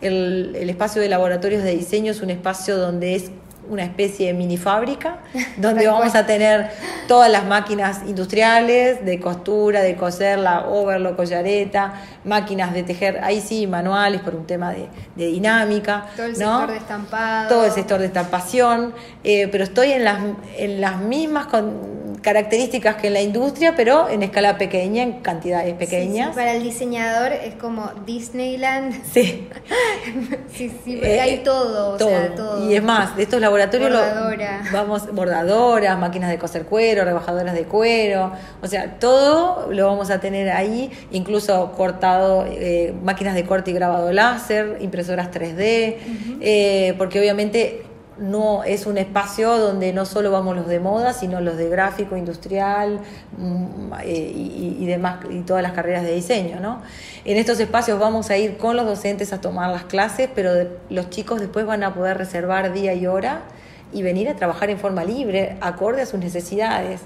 El, 0.02 0.58
el 0.60 0.70
espacio 0.70 1.02
de 1.02 1.08
laboratorios 1.08 1.64
de 1.64 1.72
diseño 1.72 2.12
es 2.12 2.22
un 2.22 2.30
espacio 2.30 2.78
donde 2.78 3.16
es 3.16 3.32
una 3.70 3.84
especie 3.84 4.28
de 4.28 4.34
mini 4.34 4.58
fábrica, 4.58 5.20
donde 5.58 5.88
vamos 5.88 6.16
a 6.16 6.26
tener 6.26 6.72
todas 7.08 7.32
las 7.32 7.46
máquinas 7.46 8.02
industriales 8.08 9.06
de 9.06 9.20
costura, 9.20 9.82
de 9.82 9.96
coser, 9.96 10.40
la 10.40 10.68
overlock, 10.68 11.16
collareta, 11.16 11.94
máquinas 12.24 12.74
de 12.74 12.84
tejer, 12.84 13.20
ahí 13.24 13.42
sí, 13.42 13.68
manuales 13.68 14.22
por 14.22 14.36
un 14.36 14.46
tema 14.46 14.72
de, 14.72 14.88
dinámica. 15.16 16.06
Todo 16.16 16.26
el 16.26 16.36
sector 16.36 16.72
de 16.72 16.78
estampado. 16.78 17.50
Todo 17.50 17.66
el 17.66 17.72
sector 17.72 18.00
de 18.00 18.06
estampación, 18.06 18.94
eh, 19.24 19.48
pero 19.52 19.64
estoy 19.64 19.92
en 19.92 20.04
las, 20.04 20.20
en 20.58 20.82
las 20.82 21.00
mismas 21.00 21.48
características 22.24 22.96
que 22.96 23.08
en 23.08 23.14
la 23.14 23.22
industria, 23.22 23.76
pero 23.76 24.10
en 24.10 24.24
escala 24.24 24.58
pequeña, 24.58 25.04
en 25.04 25.22
cantidades 25.22 25.74
pequeñas. 25.76 26.34
para 26.34 26.54
el 26.54 26.64
diseñador 26.64 27.34
es 27.34 27.56
como 27.56 27.92
Disneyland. 28.06 29.04
Sí. 29.14 29.48
sí, 30.54 30.72
sí, 30.84 31.00
eh, 31.02 31.20
hay 31.22 31.44
todo, 31.44 31.98
todo. 31.98 32.70
Y 32.70 32.76
es 32.76 32.84
más, 32.84 33.16
de 33.16 33.24
estos 33.24 33.40
laboratorios 33.40 33.92
vamos 34.72 35.14
bordadoras, 35.14 35.98
máquinas 36.00 36.30
de 36.30 36.38
coser 36.38 36.66
cuero, 36.66 37.06
rebajadoras 37.06 37.54
de 37.54 37.64
cuero, 37.66 38.32
o 38.62 38.68
sea, 38.68 39.00
todo 39.00 39.72
lo 39.72 39.88
vamos 39.88 40.10
a 40.10 40.20
tener 40.20 40.50
ahí, 40.50 40.92
incluso 41.12 41.72
cortado, 41.74 42.46
eh, 42.48 42.94
máquinas 43.04 43.36
de 43.36 43.44
corte 43.46 43.72
y 43.72 43.74
grabado 43.74 44.12
láser, 44.12 44.78
impresoras 44.82 45.32
3D, 45.32 45.98
eh, 46.42 46.96
porque 46.98 47.20
obviamente 47.20 47.84
no 48.18 48.64
es 48.64 48.86
un 48.86 48.98
espacio 48.98 49.58
donde 49.58 49.94
no 49.94 50.06
solo 50.06 50.32
vamos 50.32 50.56
los 50.56 50.68
de 50.68 50.80
moda, 50.80 51.14
sino 51.14 51.42
los 51.42 51.58
de 51.58 51.70
gráfico, 51.70 52.16
industrial 52.16 53.00
mm, 53.38 53.94
eh, 54.04 54.32
y, 54.36 54.86
demás, 54.86 55.20
y 55.30 55.42
todas 55.42 55.64
las 55.64 55.74
carreras 55.74 56.04
de 56.04 56.14
diseño. 56.14 56.60
¿no? 56.60 56.82
En 57.26 57.38
estos 57.38 57.60
espacios 57.60 58.00
vamos 58.00 58.30
a 58.30 58.38
ir 58.38 58.58
con 58.58 58.76
los 58.76 58.86
docentes 58.86 59.34
a 59.34 59.42
tomar 59.42 59.70
las 59.72 59.86
clases, 59.86 60.30
pero 60.34 60.52
los 60.90 61.10
chicos 61.10 61.40
después 61.40 61.66
van 61.66 61.84
a 61.84 61.94
poder 61.94 62.18
reservar 62.18 62.74
día 62.74 62.94
y 62.94 63.08
hora 63.08 63.42
y 63.92 64.02
venir 64.02 64.30
a 64.30 64.36
trabajar 64.36 64.70
en 64.70 64.80
forma 64.80 65.04
libre, 65.04 65.58
acorde 65.62 66.02
a 66.02 66.06
sus 66.06 66.20
necesidades. 66.20 67.02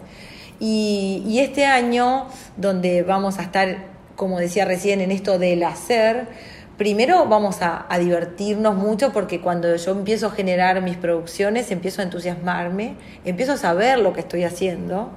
Y, 0.59 1.23
y 1.27 1.39
este 1.39 1.65
año, 1.65 2.27
donde 2.55 3.03
vamos 3.03 3.39
a 3.39 3.43
estar, 3.43 3.77
como 4.15 4.39
decía 4.39 4.65
recién, 4.65 5.01
en 5.01 5.11
esto 5.11 5.37
del 5.37 5.63
hacer, 5.63 6.27
primero 6.77 7.25
vamos 7.25 7.57
a, 7.61 7.87
divertirnos 7.99 8.75
mucho 8.75 9.11
porque 9.11 9.41
cuando 9.41 9.75
yo 9.75 9.91
empiezo 9.91 10.27
a 10.27 10.31
generar 10.31 10.81
mis 10.81 10.95
producciones, 10.95 11.71
empiezo 11.71 12.01
a 12.01 12.05
entusiasmarme, 12.05 12.95
empiezo 13.25 13.53
a 13.53 13.57
saber 13.57 13.99
lo 13.99 14.13
que 14.13 14.21
estoy 14.21 14.43
haciendo. 14.43 15.09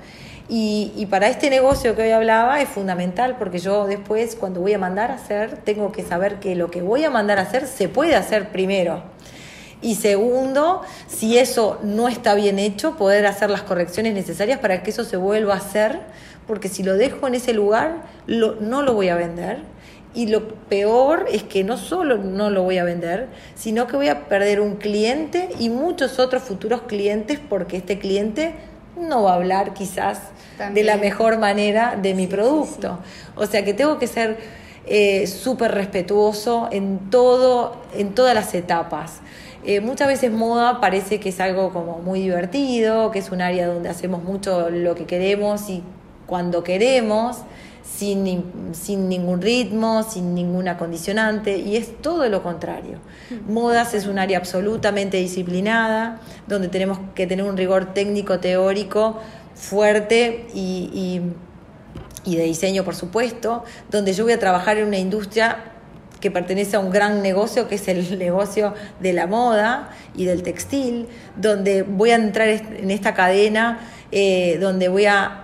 Y, 0.48 1.06
para 1.10 1.28
este 1.28 1.48
negocio 1.48 1.94
que 1.94 2.02
hoy 2.02 2.10
hablaba 2.10 2.60
es 2.60 2.68
fundamental 2.68 3.36
porque 3.38 3.58
yo 3.58 3.86
después 3.86 4.34
cuando 4.34 4.60
voy 4.60 4.72
a 4.72 4.78
mandar 4.78 5.12
a 5.12 5.14
hacer, 5.14 5.58
tengo 5.58 5.92
que 5.92 6.02
saber 6.02 6.40
que 6.40 6.56
lo 6.56 6.72
que 6.72 6.82
voy 6.82 7.04
a 7.04 7.10
mandar 7.10 7.38
a 7.38 7.42
hacer 7.42 7.66
se 7.66 7.88
puede 7.88 8.16
hacer 8.16 8.48
primero. 8.48 9.02
Y 9.82 9.94
segundo, 9.94 10.82
si 11.06 11.38
eso 11.38 11.78
no 11.82 12.08
está 12.08 12.34
bien 12.34 12.58
hecho, 12.58 12.96
poder 12.96 13.26
hacer 13.26 13.48
las 13.48 13.62
correcciones 13.62 14.12
necesarias 14.14 14.58
para 14.58 14.82
que 14.82 14.90
eso 14.90 15.04
se 15.04 15.16
vuelva 15.16 15.54
a 15.54 15.58
hacer, 15.58 16.00
porque 16.46 16.68
si 16.68 16.82
lo 16.82 16.96
dejo 16.96 17.28
en 17.28 17.36
ese 17.36 17.54
lugar, 17.54 18.02
no 18.26 18.82
lo 18.82 18.94
voy 18.94 19.08
a 19.08 19.14
vender 19.14 19.58
y 20.14 20.26
lo 20.26 20.48
peor 20.48 21.26
es 21.30 21.44
que 21.44 21.62
no 21.62 21.76
solo 21.76 22.18
no 22.18 22.50
lo 22.50 22.62
voy 22.62 22.78
a 22.78 22.84
vender, 22.84 23.28
sino 23.54 23.86
que 23.86 23.96
voy 23.96 24.08
a 24.08 24.26
perder 24.26 24.60
un 24.60 24.76
cliente 24.76 25.50
y 25.58 25.68
muchos 25.68 26.18
otros 26.18 26.42
futuros 26.42 26.82
clientes 26.82 27.38
porque 27.48 27.76
este 27.76 27.98
cliente 27.98 28.54
no 28.96 29.22
va 29.22 29.32
a 29.32 29.34
hablar 29.36 29.72
quizás 29.72 30.20
de 30.74 30.82
la 30.82 30.96
mejor 30.96 31.38
manera 31.38 31.96
de 32.00 32.14
mi 32.14 32.26
producto. 32.26 32.98
O 33.36 33.46
sea 33.46 33.64
que 33.64 33.72
tengo 33.72 33.98
que 33.98 34.06
ser 34.06 34.38
eh, 34.86 35.26
súper 35.26 35.72
respetuoso 35.72 36.68
en, 36.72 37.10
todo, 37.10 37.76
en 37.94 38.14
todas 38.14 38.34
las 38.34 38.52
etapas. 38.54 39.20
Eh, 39.64 39.80
muchas 39.80 40.08
veces 40.08 40.32
moda 40.32 40.80
parece 40.80 41.20
que 41.20 41.28
es 41.28 41.38
algo 41.38 41.72
como 41.72 41.98
muy 41.98 42.20
divertido, 42.20 43.10
que 43.10 43.20
es 43.20 43.30
un 43.30 43.42
área 43.42 43.68
donde 43.68 43.88
hacemos 43.88 44.24
mucho 44.24 44.70
lo 44.70 44.94
que 44.94 45.04
queremos 45.04 45.68
y 45.68 45.82
cuando 46.26 46.64
queremos 46.64 47.38
sin, 47.96 48.72
sin 48.72 49.08
ningún 49.08 49.42
ritmo, 49.42 50.02
sin 50.02 50.34
ninguna 50.34 50.76
condicionante, 50.76 51.58
y 51.58 51.76
es 51.76 52.00
todo 52.00 52.28
lo 52.28 52.42
contrario. 52.42 52.98
Modas 53.48 53.94
es 53.94 54.06
un 54.06 54.18
área 54.18 54.38
absolutamente 54.38 55.16
disciplinada, 55.16 56.20
donde 56.46 56.68
tenemos 56.68 56.98
que 57.14 57.26
tener 57.26 57.44
un 57.44 57.56
rigor 57.56 57.92
técnico, 57.92 58.40
teórico 58.40 59.18
fuerte 59.54 60.46
y, 60.54 61.20
y, 62.24 62.36
de 62.36 62.44
diseño, 62.44 62.84
por 62.84 62.94
supuesto, 62.94 63.64
donde 63.90 64.12
yo 64.12 64.24
voy 64.24 64.32
a 64.32 64.38
trabajar 64.38 64.78
en 64.78 64.86
una 64.86 64.98
industria 64.98 65.64
que 66.20 66.30
pertenece 66.30 66.76
a 66.76 66.80
un 66.80 66.90
gran 66.90 67.22
negocio 67.22 67.66
que 67.66 67.74
es 67.74 67.88
el 67.88 68.18
negocio 68.18 68.74
de 69.00 69.12
la 69.12 69.26
moda 69.26 69.90
y 70.14 70.24
del 70.26 70.42
textil, 70.42 71.08
donde 71.36 71.82
voy 71.82 72.10
a 72.10 72.14
entrar 72.14 72.48
en 72.48 72.90
esta 72.90 73.14
cadena, 73.14 73.80
eh, 74.12 74.58
donde 74.60 74.88
voy 74.88 75.06
a 75.06 75.39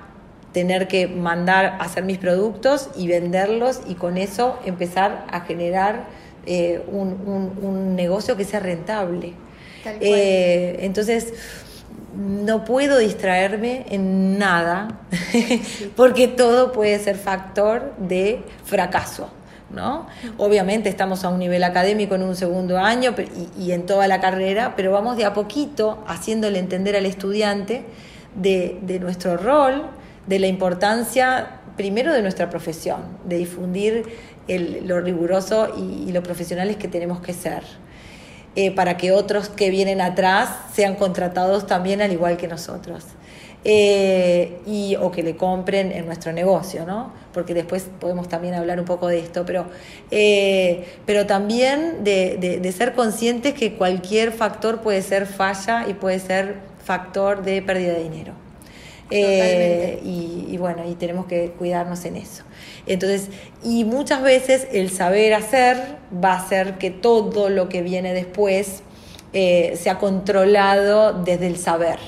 tener 0.56 0.88
que 0.88 1.06
mandar 1.06 1.66
a 1.66 1.76
hacer 1.82 2.02
mis 2.02 2.16
productos 2.16 2.88
y 2.96 3.08
venderlos 3.08 3.82
y 3.86 3.94
con 3.94 4.16
eso 4.16 4.58
empezar 4.64 5.26
a 5.30 5.40
generar 5.42 6.06
eh, 6.46 6.82
un, 6.90 7.94
negocio 7.94 8.38
que 8.38 8.44
sea 8.46 8.60
rentable. 8.60 9.34
Eh, 10.00 10.78
entonces, 10.80 11.34
no 12.16 12.64
puedo 12.64 12.96
distraerme 12.96 13.84
en 13.90 14.38
nada 14.38 14.88
porque 15.94 16.26
todo 16.26 16.72
puede 16.72 16.98
ser 17.00 17.16
factor 17.16 17.92
de 17.98 18.40
fracaso. 18.64 19.28
¿No? 19.68 20.06
Obviamente 20.38 20.88
estamos 20.88 21.22
a 21.24 21.28
un 21.28 21.38
nivel 21.38 21.64
académico 21.64 22.14
en 22.14 22.22
un 22.22 22.34
segundo 22.34 22.78
año 22.78 23.14
y, 23.58 23.64
y, 23.64 23.72
en 23.72 23.84
toda 23.84 24.08
la 24.08 24.20
carrera, 24.20 24.72
pero 24.74 24.90
vamos 24.92 25.18
de 25.18 25.26
a 25.26 25.34
poquito 25.34 26.02
haciéndole 26.06 26.60
entender 26.60 26.96
al 26.96 27.04
estudiante 27.04 27.82
de, 28.36 28.78
de 28.82 29.00
nuestro 29.00 29.36
rol, 29.36 29.90
de 30.26 30.38
la 30.38 30.46
importancia 30.46 31.60
primero 31.76 32.12
de 32.12 32.22
nuestra 32.22 32.50
profesión, 32.50 33.02
de 33.24 33.38
difundir 33.38 34.04
lo 34.48 35.00
riguroso 35.00 35.74
y, 35.76 36.12
lo 36.12 36.22
profesionales 36.22 36.76
que 36.76 36.88
tenemos 36.88 37.20
que 37.20 37.32
ser, 37.32 37.62
eh, 38.54 38.70
para 38.70 38.96
que 38.96 39.12
otros 39.12 39.48
que 39.48 39.70
vienen 39.70 40.00
atrás 40.00 40.48
sean 40.72 40.94
contratados 40.94 41.66
también 41.66 42.00
al 42.00 42.12
igual 42.12 42.36
que 42.36 42.48
nosotros. 42.48 43.04
Eh, 43.68 44.60
y, 44.64 44.94
o 44.94 45.10
que 45.10 45.24
le 45.24 45.36
compren 45.36 45.90
en 45.90 46.06
nuestro 46.06 46.32
negocio, 46.32 46.86
¿no? 46.86 47.12
Porque 47.32 47.52
después 47.52 47.88
podemos 47.98 48.28
también 48.28 48.54
hablar 48.54 48.78
un 48.78 48.84
poco 48.86 49.08
de 49.08 49.18
esto, 49.18 49.44
pero, 49.44 49.66
eh, 50.12 50.86
pero 51.04 51.26
también 51.26 52.04
de, 52.04 52.60
de 52.62 52.72
ser 52.72 52.92
conscientes 52.92 53.54
que 53.54 53.74
cualquier 53.74 54.30
factor 54.30 54.82
puede 54.82 55.02
ser 55.02 55.26
falla 55.26 55.86
y 55.88 55.94
puede 55.94 56.20
ser 56.20 56.58
factor 56.84 57.42
de 57.42 57.60
pérdida 57.60 57.94
de 57.94 58.04
dinero. 58.04 58.45
Eh, 59.10 60.00
y, 60.02 60.56
bueno, 60.58 60.82
y 60.88 60.94
tenemos 60.94 61.26
que 61.26 61.50
cuidarnos 61.50 62.04
en 62.04 62.16
eso. 62.16 62.42
Entonces, 62.86 63.28
y 63.62 63.84
muchas 63.84 64.22
veces 64.22 64.66
el 64.72 64.90
saber 64.90 65.34
hacer 65.34 65.76
va 66.12 66.32
a 66.32 66.38
hacer 66.38 66.78
que 66.78 66.90
todo 66.90 67.48
lo 67.48 67.68
que 67.68 67.82
viene 67.82 68.12
después 68.14 68.82
eh, 69.32 69.78
sea 69.80 69.98
controlado 69.98 71.12
desde 71.24 71.46
el 71.46 71.56
saber, 71.56 71.98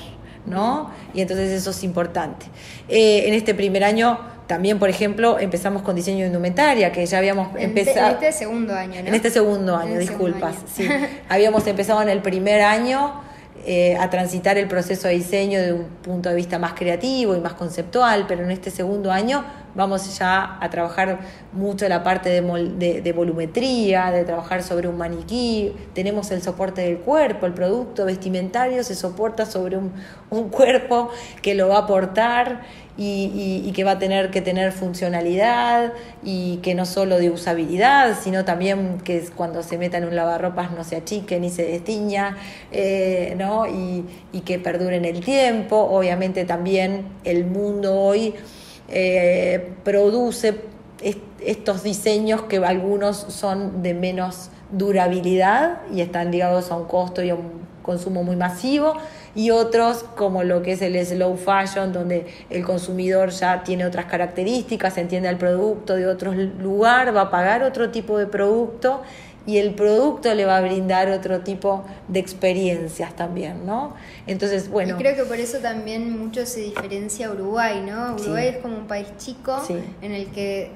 ¿no? 0.45 0.91
Y 1.13 1.21
entonces 1.21 1.51
eso 1.51 1.69
es 1.69 1.83
importante. 1.83 2.47
Eh, 2.89 3.27
en 3.27 3.33
este 3.33 3.53
primer 3.53 3.83
año 3.83 4.19
también, 4.47 4.79
por 4.79 4.89
ejemplo, 4.89 5.37
empezamos 5.37 5.83
con 5.83 5.95
diseño 5.95 6.21
de 6.21 6.27
indumentaria, 6.27 6.91
que 6.91 7.05
ya 7.05 7.19
habíamos 7.19 7.55
empezado... 7.55 8.07
En 8.07 8.13
este 8.15 8.31
segundo 8.31 8.73
año, 8.73 9.01
¿no? 9.01 9.07
En 9.07 9.13
este 9.13 9.29
segundo 9.29 9.75
año, 9.75 9.99
disculpas. 9.99 10.55
Sí. 10.73 10.87
habíamos 11.29 11.67
empezado 11.67 12.01
en 12.01 12.09
el 12.09 12.21
primer 12.21 12.61
año 12.61 13.28
eh, 13.65 13.97
a 13.97 14.09
transitar 14.09 14.57
el 14.57 14.67
proceso 14.67 15.07
de 15.07 15.15
diseño 15.15 15.59
de 15.59 15.73
un 15.73 15.85
punto 16.01 16.29
de 16.29 16.35
vista 16.35 16.59
más 16.59 16.73
creativo 16.73 17.35
y 17.35 17.39
más 17.39 17.53
conceptual, 17.53 18.25
pero 18.27 18.43
en 18.43 18.51
este 18.51 18.71
segundo 18.71 19.11
año 19.11 19.43
vamos 19.75 20.17
ya 20.17 20.57
a 20.59 20.69
trabajar 20.69 21.19
mucho 21.53 21.87
la 21.87 22.03
parte 22.03 22.29
de, 22.29 23.13
volumetría, 23.13 24.11
de 24.11 24.23
trabajar 24.23 24.63
sobre 24.63 24.87
un 24.87 24.97
maniquí, 24.97 25.73
tenemos 25.93 26.31
el 26.31 26.41
soporte 26.41 26.81
del 26.81 26.97
cuerpo, 26.99 27.45
el 27.45 27.53
producto 27.53 28.05
vestimentario 28.05 28.83
se 28.83 28.95
soporta 28.95 29.45
sobre 29.45 29.77
un, 29.77 29.91
cuerpo 30.49 31.09
que 31.41 31.55
lo 31.55 31.69
va 31.69 31.77
a 31.77 31.79
aportar 31.79 32.61
y, 33.01 33.71
que 33.73 33.83
va 33.85 33.91
a 33.91 33.99
tener 33.99 34.29
que 34.29 34.41
tener 34.41 34.73
funcionalidad 34.73 35.93
y 36.21 36.57
que 36.57 36.75
no 36.75 36.85
solo 36.85 37.17
de 37.17 37.29
usabilidad, 37.29 38.17
sino 38.21 38.43
también 38.43 38.97
que 39.03 39.23
cuando 39.35 39.63
se 39.63 39.77
meta 39.77 39.97
en 39.97 40.05
un 40.05 40.15
lavarropas 40.15 40.71
no 40.71 40.83
se 40.83 40.97
achique 40.97 41.39
ni 41.39 41.49
se 41.49 41.63
destiña, 41.63 42.37
eh, 42.71 43.35
¿no? 43.37 43.67
y, 43.67 44.05
y 44.33 44.41
que 44.41 44.59
perdure 44.59 44.97
en 44.97 45.05
el 45.05 45.23
tiempo. 45.23 45.77
Obviamente 45.77 46.43
también 46.43 47.05
el 47.23 47.45
mundo 47.45 47.95
hoy 47.95 48.35
eh, 48.89 49.71
produce 49.83 50.55
estos 51.39 51.83
diseños 51.83 52.41
que 52.43 52.57
algunos 52.57 53.15
son 53.29 53.81
de 53.81 53.93
menos 53.93 54.49
durabilidad 54.71 55.79
y 55.93 56.01
están 56.01 56.31
ligados 56.31 56.69
a 56.71 56.75
un 56.75 56.85
costo 56.85 57.23
y 57.23 57.29
a 57.29 57.35
un 57.35 57.69
consumo 57.81 58.23
muy 58.23 58.35
masivo 58.35 58.95
y 59.35 59.51
otros 59.51 60.03
como 60.15 60.43
lo 60.43 60.61
que 60.61 60.73
es 60.73 60.81
el 60.81 61.05
slow 61.05 61.37
fashion 61.37 61.93
donde 61.93 62.27
el 62.49 62.63
consumidor 62.63 63.29
ya 63.29 63.63
tiene 63.63 63.85
otras 63.85 64.05
características, 64.05 64.97
entiende 64.97 65.29
el 65.29 65.37
producto 65.37 65.95
de 65.95 66.07
otro 66.07 66.33
lugar, 66.33 67.15
va 67.15 67.21
a 67.21 67.31
pagar 67.31 67.63
otro 67.63 67.89
tipo 67.89 68.17
de 68.17 68.27
producto 68.27 69.01
y 69.45 69.57
el 69.57 69.73
producto 69.73 70.33
le 70.35 70.45
va 70.45 70.57
a 70.57 70.61
brindar 70.61 71.09
otro 71.09 71.39
tipo 71.39 71.83
de 72.07 72.19
experiencias 72.19 73.15
también, 73.15 73.65
¿no? 73.65 73.95
Entonces, 74.27 74.69
bueno. 74.69 74.95
Y 74.95 74.97
creo 75.01 75.15
que 75.15 75.23
por 75.23 75.37
eso 75.37 75.57
también 75.57 76.19
mucho 76.19 76.45
se 76.45 76.59
diferencia 76.59 77.31
Uruguay, 77.31 77.81
¿no? 77.85 78.15
Uruguay 78.15 78.47
es 78.49 78.57
como 78.57 78.77
un 78.77 78.87
país 78.87 79.07
chico 79.17 79.59
en 80.01 80.11
el 80.11 80.27
que 80.27 80.71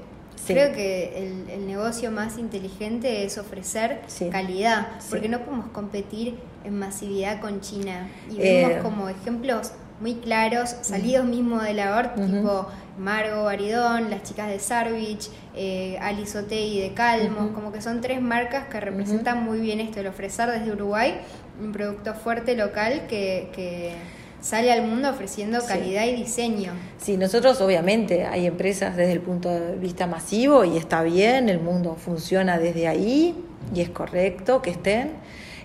Creo 0.45 0.73
que 0.73 1.45
el, 1.49 1.67
negocio 1.67 2.11
más 2.11 2.37
inteligente 2.37 3.23
es 3.23 3.37
ofrecer 3.37 4.01
calidad, 4.31 4.89
porque 5.09 5.29
no 5.29 5.39
podemos 5.39 5.67
competir 5.67 6.37
en 6.63 6.77
masividad 6.77 7.41
con 7.41 7.61
China. 7.61 8.09
Y 8.29 8.37
vemos 8.37 8.71
eh, 8.71 8.79
como 8.81 9.09
ejemplos 9.09 9.71
muy 9.99 10.15
claros, 10.15 10.75
salidos 10.81 11.25
mismo 11.25 11.61
de 11.61 11.73
la 11.73 11.95
ORT, 11.97 12.15
tipo 12.15 12.67
Margo 12.97 13.45
Baridón, 13.45 14.09
las 14.09 14.23
chicas 14.23 14.49
de 14.49 14.59
Sarvich, 14.59 15.29
eh, 15.55 15.97
Alice 16.01 16.37
Otei 16.37 16.79
de 16.81 16.93
Calmos, 16.93 17.51
como 17.53 17.71
que 17.71 17.81
son 17.81 18.01
tres 18.01 18.21
marcas 18.21 18.67
que 18.67 18.79
representan 18.79 19.43
muy 19.43 19.59
bien 19.59 19.79
esto, 19.79 20.01
el 20.01 20.07
ofrecer 20.07 20.49
desde 20.49 20.71
Uruguay 20.71 21.21
un 21.61 21.71
producto 21.71 22.13
fuerte 22.15 22.55
local 22.55 23.05
que, 23.07 23.95
sale 24.43 24.73
al 24.73 24.85
mundo 24.85 25.09
ofreciendo 25.09 25.59
calidad 25.65 26.05
y 26.05 26.15
diseño. 26.15 26.73
Sí, 26.97 27.15
nosotros 27.15 27.61
obviamente 27.61 28.25
hay 28.25 28.45
empresas 28.45 28.97
desde 28.97 29.13
el 29.13 29.21
punto 29.21 29.49
de 29.49 29.77
vista 29.77 30.05
masivo 30.05 30.65
y 30.65 30.77
está 30.77 31.01
bien, 31.01 31.47
el 31.47 31.61
mundo 31.61 31.95
funciona 31.95 32.59
desde 32.59 32.89
ahí 32.89 33.35
y 33.73 33.79
es 33.79 33.89
correcto 33.89 34.61
que 34.61 34.71
estén, 34.71 35.11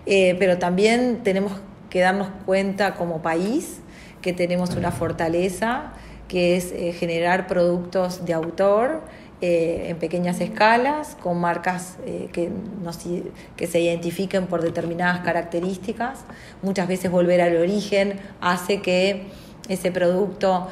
eh, 0.06 0.36
pero 0.38 0.58
también 0.58 1.24
tenemos 1.24 1.52
que 1.90 2.00
darnos 2.00 2.28
cuenta 2.46 2.94
como 2.94 3.20
país 3.20 3.80
que 4.22 4.32
tenemos 4.32 4.76
una 4.76 4.92
fortaleza 4.92 5.92
que 6.28 6.56
es 6.56 6.70
eh, 6.70 6.92
generar 6.92 7.48
productos 7.48 8.24
de 8.26 8.34
autor 8.34 9.02
eh, 9.40 9.86
en 9.88 9.98
pequeñas 9.98 10.40
escalas, 10.40 11.16
con 11.20 11.38
marcas 11.38 11.96
eh, 12.06 12.28
que, 12.32 12.50
que 13.56 13.66
se 13.66 13.80
identifiquen 13.80 14.46
por 14.46 14.62
determinadas 14.62 15.20
características. 15.20 16.20
Muchas 16.62 16.88
veces 16.88 17.10
volver 17.10 17.40
al 17.40 17.56
origen 17.56 18.18
hace 18.40 18.82
que 18.82 19.28
ese 19.68 19.92
producto 19.92 20.66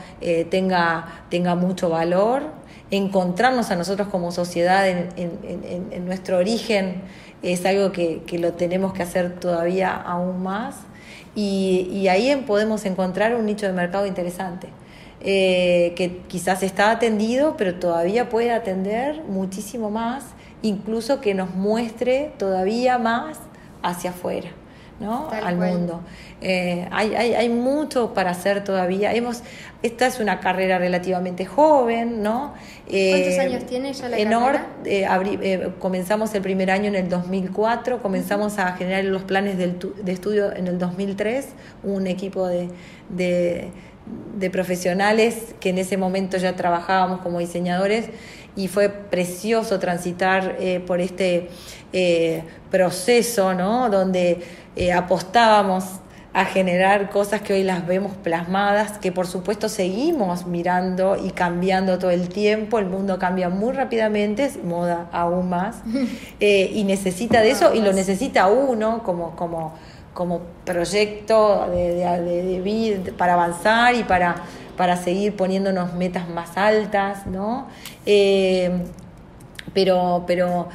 tenga, 0.50 1.26
tenga 1.28 1.54
mucho 1.54 1.90
valor. 1.90 2.44
Encontrarnos 2.90 3.70
a 3.70 3.76
nosotros 3.76 4.08
como 4.08 4.32
sociedad 4.32 4.88
en, 4.88 5.10
en, 5.16 6.06
nuestro 6.06 6.38
origen 6.38 7.02
es 7.42 7.66
algo 7.66 7.92
que, 7.92 8.22
que 8.26 8.38
lo 8.38 8.54
tenemos 8.54 8.94
que 8.94 9.02
hacer 9.02 9.38
todavía 9.38 9.94
aún 9.94 10.42
más. 10.42 10.76
Y, 11.34 11.88
y 11.92 12.08
ahí 12.08 12.34
podemos 12.46 12.86
encontrar 12.86 13.34
un 13.34 13.44
nicho 13.44 13.66
de 13.66 13.74
mercado 13.74 14.06
interesante. 14.06 14.68
Eh, 15.28 15.92
que 15.96 16.18
quizás 16.28 16.62
está 16.62 16.92
atendido, 16.92 17.56
pero 17.56 17.74
todavía 17.74 18.28
puede 18.28 18.52
atender 18.52 19.24
muchísimo 19.24 19.90
más, 19.90 20.22
incluso 20.62 21.20
que 21.20 21.34
nos 21.34 21.52
muestre 21.52 22.30
todavía 22.38 22.96
más 22.98 23.38
hacia 23.82 24.10
afuera. 24.10 24.50
¿no? 25.00 25.28
al 25.30 25.56
mundo. 25.56 26.00
Eh, 26.40 26.88
hay, 26.90 27.14
hay, 27.16 27.34
hay, 27.34 27.48
mucho 27.50 28.14
para 28.14 28.30
hacer 28.30 28.64
todavía. 28.64 29.12
Hemos, 29.12 29.42
esta 29.82 30.06
es 30.06 30.20
una 30.20 30.40
carrera 30.40 30.78
relativamente 30.78 31.44
joven, 31.44 32.22
¿no? 32.22 32.54
¿Cuántos 32.86 32.94
eh, 32.94 33.40
años 33.40 33.66
tiene 33.66 33.92
ya 33.92 34.08
la 34.08 34.16
carrera? 34.16 35.74
comenzamos 35.80 36.34
el 36.34 36.40
primer 36.40 36.70
año 36.70 36.88
en 36.88 36.94
el 36.94 37.10
2004, 37.10 38.00
comenzamos 38.00 38.58
a 38.58 38.72
generar 38.72 39.04
los 39.04 39.24
planes 39.24 39.58
de 39.58 40.12
estudio 40.12 40.56
en 40.56 40.66
el 40.66 40.78
2003, 40.78 41.48
un 41.82 42.06
equipo 42.06 42.46
de 42.46 42.70
de 43.08 43.70
profesionales 44.50 45.54
que 45.60 45.70
en 45.70 45.78
ese 45.78 45.96
momento 45.96 46.36
ya 46.36 46.54
trabajábamos 46.56 47.20
como 47.20 47.38
diseñadores 47.38 48.10
y 48.56 48.68
fue 48.68 48.88
precioso 48.88 49.78
transitar 49.78 50.56
eh, 50.58 50.80
por 50.80 51.00
este 51.00 51.50
eh, 51.92 52.42
proceso, 52.70 53.54
¿no? 53.54 53.90
Donde 53.90 54.42
eh, 54.74 54.92
apostábamos 54.92 55.84
a 56.32 56.44
generar 56.44 57.08
cosas 57.08 57.40
que 57.40 57.54
hoy 57.54 57.62
las 57.62 57.86
vemos 57.86 58.12
plasmadas, 58.22 58.98
que 58.98 59.10
por 59.10 59.26
supuesto 59.26 59.70
seguimos 59.70 60.46
mirando 60.46 61.16
y 61.16 61.30
cambiando 61.30 61.98
todo 61.98 62.10
el 62.10 62.28
tiempo, 62.28 62.78
el 62.78 62.86
mundo 62.86 63.18
cambia 63.18 63.48
muy 63.48 63.72
rápidamente, 63.72 64.50
moda 64.62 65.08
aún 65.12 65.48
más, 65.48 65.76
y 66.40 66.84
necesita 66.84 67.40
de 67.40 67.52
eso 67.52 67.72
y 67.74 67.80
lo 67.80 67.94
necesita 67.94 68.48
uno 68.48 69.02
como, 69.02 69.34
como 69.34 69.72
como 70.16 70.40
proyecto 70.64 71.68
de, 71.70 72.60
vida 72.64 73.12
para 73.18 73.34
avanzar 73.34 73.94
y 73.94 74.02
para, 74.02 74.36
para 74.74 74.96
seguir 74.96 75.36
poniéndonos 75.36 75.92
metas 75.92 76.26
más 76.30 76.56
altas, 76.56 77.26
¿no? 77.26 77.66
Eh, 78.06 78.70
pero 79.74 80.24
pero 80.26 80.70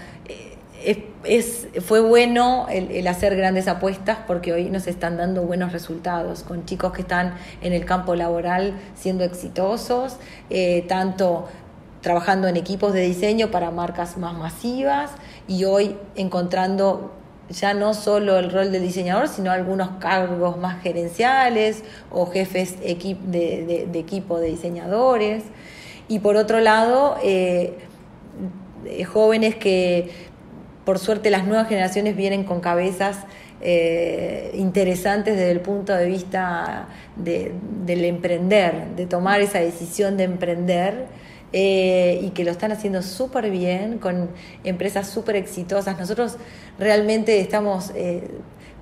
eh, 0.83 1.07
es, 1.23 1.67
fue 1.81 2.01
bueno 2.01 2.67
el, 2.69 3.07
hacer 3.07 3.35
grandes 3.35 3.67
apuestas 3.67 4.19
porque 4.27 4.53
hoy 4.53 4.69
nos 4.69 4.85
están 4.85 5.17
dando 5.17 5.41
buenos 5.41 5.73
resultados 5.73 6.43
con 6.43 6.65
chicos 6.65 6.93
que 6.93 7.01
están 7.01 7.33
en 7.63 7.73
el 7.73 7.83
campo 7.83 8.13
laboral 8.13 8.75
siendo 8.93 9.23
exitosos, 9.23 10.17
eh, 10.51 10.85
tanto 10.87 11.47
trabajando 12.01 12.47
en 12.47 12.57
equipos 12.57 12.93
de 12.93 13.01
diseño 13.01 13.49
para 13.49 13.71
marcas 13.71 14.17
más 14.17 14.35
masivas 14.35 15.09
y 15.47 15.63
hoy 15.63 15.97
encontrando 16.15 17.11
ya 17.51 17.73
no 17.73 17.93
solo 17.93 18.37
el 18.39 18.51
rol 18.51 18.71
del 18.71 18.83
diseñador, 18.83 19.27
sino 19.27 19.51
algunos 19.51 19.89
cargos 19.99 20.57
más 20.57 20.81
gerenciales 20.81 21.83
o 22.09 22.25
jefes 22.25 22.79
de, 22.79 23.89
equipo 23.93 24.39
de 24.39 24.47
diseñadores. 24.47 25.43
Y 26.07 26.19
por 26.19 26.35
otro 26.35 26.59
lado, 26.59 27.17
eh, 27.23 27.73
eh, 28.85 29.03
jóvenes 29.03 29.55
que 29.55 30.09
por 30.85 30.99
suerte 30.99 31.29
las 31.29 31.45
nuevas 31.45 31.67
generaciones 31.67 32.15
vienen 32.15 32.43
con 32.43 32.59
cabezas 32.59 33.19
eh, 33.61 34.51
interesantes 34.55 35.35
desde 35.35 35.51
el 35.51 35.61
punto 35.61 35.93
de 35.93 36.07
vista 36.07 36.87
del 37.15 38.05
emprender, 38.05 38.87
de 38.95 39.05
tomar 39.05 39.41
esa 39.41 39.59
decisión 39.59 40.17
de 40.17 40.23
emprender 40.23 41.05
eh, 41.53 42.19
y 42.23 42.29
que 42.31 42.43
lo 42.43 42.51
están 42.51 42.71
haciendo 42.71 43.01
súper 43.01 43.49
bien, 43.49 43.97
con 43.97 44.29
empresas 44.63 45.09
súper 45.09 45.35
exitosas. 45.35 45.99
Nosotros 45.99 46.37
realmente 46.79 47.39
estamos 47.39 47.91
eh, 47.95 48.27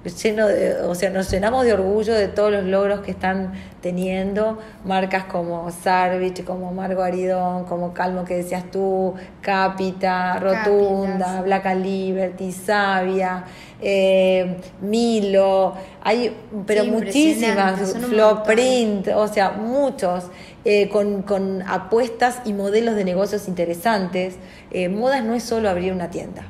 lleno 0.03 0.47
o 0.87 0.95
sea, 0.95 1.09
nos 1.09 1.29
llenamos 1.29 1.65
de 1.65 1.73
orgullo 1.73 2.13
de 2.13 2.29
todos 2.29 2.51
los 2.51 2.63
logros 2.63 3.01
que 3.01 3.11
están 3.11 3.53
teniendo. 3.81 4.57
Marcas 4.85 5.25
como 5.25 5.69
Sarvich, 5.71 6.43
como 6.45 6.71
Margo 6.71 7.01
Aridón, 7.01 7.65
como 7.65 7.93
Calmo 7.93 8.23
que 8.23 8.35
decías 8.35 8.63
tú, 8.71 9.13
Capita, 9.41 10.39
Rotunda, 10.39 11.41
Black 11.41 11.75
Liberty, 11.75 12.51
Sabia, 12.51 13.43
eh, 13.81 14.57
Milo, 14.81 15.73
hay 16.01 16.35
pero 16.65 16.85
muchísimas, 16.85 17.93
Flowprint, 17.93 19.09
o 19.09 19.27
sea, 19.27 19.51
muchos, 19.51 20.25
eh, 20.65 20.89
con, 20.89 21.21
con, 21.23 21.61
apuestas 21.63 22.41
y 22.45 22.53
modelos 22.53 22.95
de 22.95 23.05
negocios 23.05 23.47
interesantes. 23.47 24.35
Eh, 24.71 24.89
modas 24.89 25.23
no 25.23 25.33
es 25.33 25.43
solo 25.43 25.69
abrir 25.69 25.93
una 25.93 26.09
tienda 26.09 26.45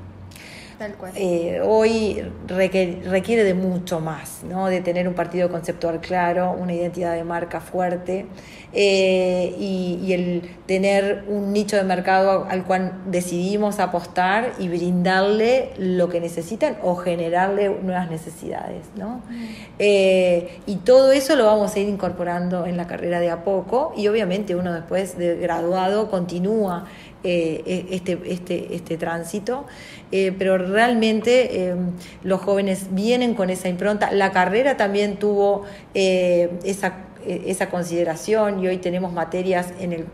Eh, 1.16 1.60
hoy 1.62 2.24
requiere, 2.48 3.44
de 3.44 3.54
mucho 3.54 4.00
más, 4.00 4.44
¿no? 4.50 4.68
de 4.68 4.80
tener 4.80 5.10
un 5.10 5.14
partido 5.14 5.50
conceptual 5.50 6.00
claro, 6.00 6.56
una 6.58 6.74
identidad 6.74 7.16
de 7.16 7.26
marca 7.26 7.60
fuerte 7.60 8.28
eh, 8.72 9.54
y, 9.60 10.14
el 10.14 10.56
tener 10.68 11.26
un 11.28 11.52
nicho 11.52 11.76
de 11.76 11.84
mercado 11.84 12.48
al 12.50 12.64
cual 12.64 12.94
decidimos 13.08 13.80
apostar 13.80 14.54
y 14.58 14.70
brindarle 14.70 15.72
lo 15.78 16.08
que 16.08 16.22
necesitan 16.22 16.78
o 16.82 16.96
generarle 16.96 17.68
nuevas 17.70 18.10
necesidades. 18.10 18.86
¿no? 18.96 19.22
Mm. 19.30 19.46
Eh, 19.80 20.60
y 20.66 20.78
todo 20.78 21.12
eso 21.12 21.36
lo 21.36 21.46
vamos 21.46 21.76
a 21.76 21.80
ir 21.80 21.90
incorporando 21.90 22.66
en 22.66 22.78
la 22.78 22.88
carrera 22.88 23.20
de 23.20 23.30
a 23.30 23.44
poco 23.44 23.92
y 23.98 24.08
obviamente 24.08 24.56
uno 24.56 24.74
después 24.74 25.18
de 25.18 25.36
graduado 25.36 26.10
continúa 26.10 26.86
eh, 27.24 27.64
e, 27.66 27.96
este, 27.96 28.18
este, 28.26 28.76
este 28.76 28.98
tránsito, 28.98 29.66
eh, 30.12 30.34
pero 30.38 30.58
realmente 30.58 31.70
eh, 31.70 31.76
los 32.24 32.40
jóvenes 32.42 32.88
vienen 32.92 33.34
con 33.34 33.50
esa 33.50 33.68
impronta. 33.68 34.12
La 34.12 34.32
carrera 34.32 34.78
también 34.78 35.18
tuvo 35.18 35.66
esa, 35.94 36.94
esa 37.26 37.70
consideración 37.70 38.64
y 38.64 38.68
hoy 38.68 38.78
tenemos 38.78 39.12
materias 39.12 39.74
en 39.80 39.92
el 39.94 40.06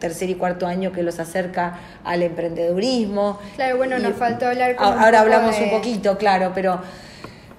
tercer 0.00 0.28
y 0.30 0.34
cuarto 0.34 0.66
año 0.66 0.92
que 0.92 1.02
los 1.02 1.18
acerca 1.18 1.78
al 2.04 2.22
emprendedurismo. 2.22 3.38
Claro, 3.56 3.76
bueno, 3.76 3.98
nos 3.98 4.16
faltó 4.16 4.46
hablar 4.46 4.76
con 4.76 4.86
Ahora 4.86 5.20
hablamos 5.20 5.56
un 5.58 5.70
poquito, 5.70 6.18
claro, 6.18 6.52
pero 6.54 6.80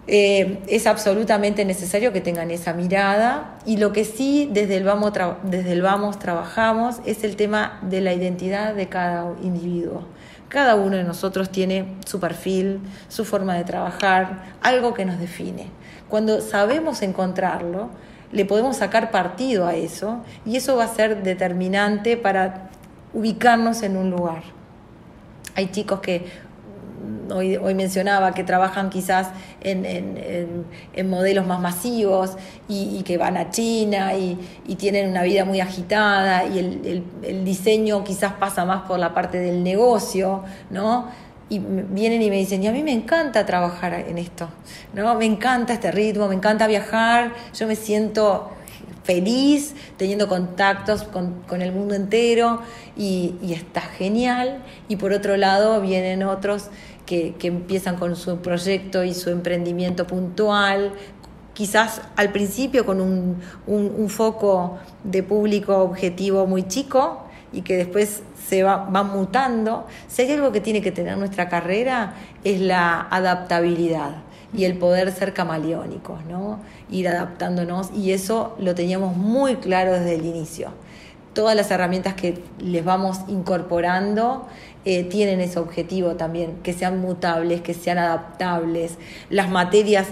eh, 0.08 0.60
es 0.68 0.88
absolutamente 0.88 1.64
necesario 1.64 2.12
que 2.12 2.22
tengan 2.22 2.50
esa 2.50 2.74
mirada 2.74 3.58
y 3.66 3.78
lo 3.78 3.94
que 3.94 4.04
sí 4.04 4.50
desde 4.52 4.78
el, 4.78 4.84
vamos 4.84 5.14
desde 5.44 5.74
el 5.74 5.82
Vamos 5.84 6.18
trabajamos 6.18 6.98
es 7.06 7.24
el 7.24 7.36
tema 7.36 7.80
de 7.84 8.02
la 8.02 8.14
identidad 8.14 8.74
de 8.74 8.90
cada 8.90 9.32
individuo. 9.44 10.04
Cada 10.50 10.76
uno 10.76 10.98
de 10.98 11.04
nosotros 11.04 11.50
tiene 11.50 11.86
su 12.06 12.20
perfil, 12.20 12.82
su 13.08 13.24
forma 13.24 13.56
de 13.56 13.64
trabajar, 13.64 14.44
algo 14.62 14.94
que 14.94 15.06
nos 15.06 15.20
define. 15.20 15.68
Cuando 16.10 16.42
sabemos 16.42 17.04
encontrarlo, 17.04 17.90
le 18.32 18.44
podemos 18.46 18.78
sacar 18.78 19.12
partido 19.12 19.68
a 19.68 19.76
eso 19.76 20.24
y 20.46 20.58
eso 20.58 20.76
va 20.76 20.86
a 20.86 20.94
ser 20.94 21.24
determinante 21.24 22.18
para 22.18 22.70
ubicarnos 23.14 23.84
en 23.84 23.96
un 23.96 24.10
lugar. 24.10 24.44
Hay 25.56 25.68
chicos 25.72 26.00
que 26.02 26.26
hoy, 27.34 27.76
mencionaba, 27.76 28.34
que 28.34 28.44
trabajan 28.44 28.90
quizás 28.90 29.30
en, 29.62 29.86
en, 29.86 31.10
modelos 31.10 31.46
más 31.46 31.60
masivos 31.60 32.38
y, 32.68 33.02
que 33.04 33.18
van 33.18 33.38
a 33.38 33.50
China 33.50 34.16
y, 34.16 34.38
tienen 34.76 35.10
una 35.10 35.24
vida 35.24 35.46
muy 35.46 35.60
agitada 35.60 36.46
y 36.46 36.58
el, 36.60 37.04
el, 37.24 37.46
diseño 37.46 38.04
quizás 38.04 38.34
pasa 38.34 38.66
más 38.66 38.84
por 38.84 39.00
la 39.00 39.14
parte 39.14 39.40
del 39.40 39.64
negocio, 39.64 40.44
¿no? 40.70 41.10
y 41.50 41.60
vienen 41.60 42.22
y 42.22 42.30
me 42.30 42.38
dicen, 42.38 42.64
y 42.64 42.68
a 42.68 42.72
mí 42.72 42.82
me 42.82 42.94
encanta 42.94 43.46
trabajar 43.46 43.94
en 43.94 44.18
esto, 44.18 44.48
¿no? 44.94 45.16
Me 45.16 45.26
encanta 45.26 45.74
este 45.74 45.92
ritmo, 45.92 46.30
me 46.30 46.36
encanta 46.36 46.66
viajar, 46.66 47.34
yo 47.54 47.68
me 47.68 47.76
siento 47.76 48.52
feliz 49.04 49.74
teniendo 49.98 50.28
contactos 50.28 51.04
con, 51.04 51.42
con 51.48 51.62
el 51.62 51.72
mundo 51.72 51.96
entero 51.96 52.62
y, 52.96 53.34
está 53.52 53.82
genial. 53.82 54.60
Y 54.88 54.96
por 54.98 55.12
otro 55.12 55.38
lado 55.38 55.82
vienen 55.82 56.24
otros 56.24 56.70
que, 57.12 57.48
empiezan 57.48 57.98
con 57.98 58.16
su 58.16 58.38
proyecto 58.38 59.04
y 59.04 59.14
su 59.14 59.30
emprendimiento 59.30 60.08
puntual, 60.08 60.94
quizás 61.54 62.02
al 62.16 62.32
principio 62.32 62.86
con 62.86 63.02
un, 63.02 63.42
un, 63.68 64.10
foco 64.10 64.80
de 65.04 65.22
público 65.22 65.78
objetivo 65.80 66.48
muy 66.48 66.64
chico 66.64 67.24
y 67.52 67.64
que 67.64 67.76
después 67.76 68.24
se 68.48 68.64
va, 68.64 68.90
va, 68.90 69.04
mutando. 69.04 69.88
Si 70.08 70.22
hay 70.22 70.32
algo 70.32 70.54
que 70.54 70.62
tiene 70.62 70.82
que 70.82 70.94
tener 70.94 71.18
nuestra 71.18 71.50
carrera 71.50 72.14
es 72.46 72.62
la 72.62 73.02
adaptabilidad 73.02 74.16
y 74.54 74.64
el 74.64 74.78
poder 74.78 75.12
ser 75.12 75.34
camaleónicos, 75.34 76.24
¿no? 76.26 76.60
ir 76.90 77.10
adaptándonos 77.10 77.92
y 77.94 78.12
eso 78.12 78.56
lo 78.60 78.74
teníamos 78.74 79.18
muy 79.18 79.56
claro 79.58 79.92
desde 79.92 80.16
el 80.16 80.26
inicio. 80.26 80.70
Todas 81.34 81.56
las 81.56 81.72
herramientas 81.72 82.14
que 82.14 82.44
les 82.60 82.84
vamos 82.84 83.20
incorporando 83.28 84.48
eh, 84.84 85.04
tienen 85.04 85.40
ese 85.40 85.60
objetivo 85.60 86.16
también, 86.16 86.58
que 86.64 86.74
sean 86.74 87.00
mutables, 87.00 87.62
que 87.62 87.74
sean 87.74 87.98
adaptables. 87.98 88.98
Las 89.30 89.50
materias, 89.50 90.08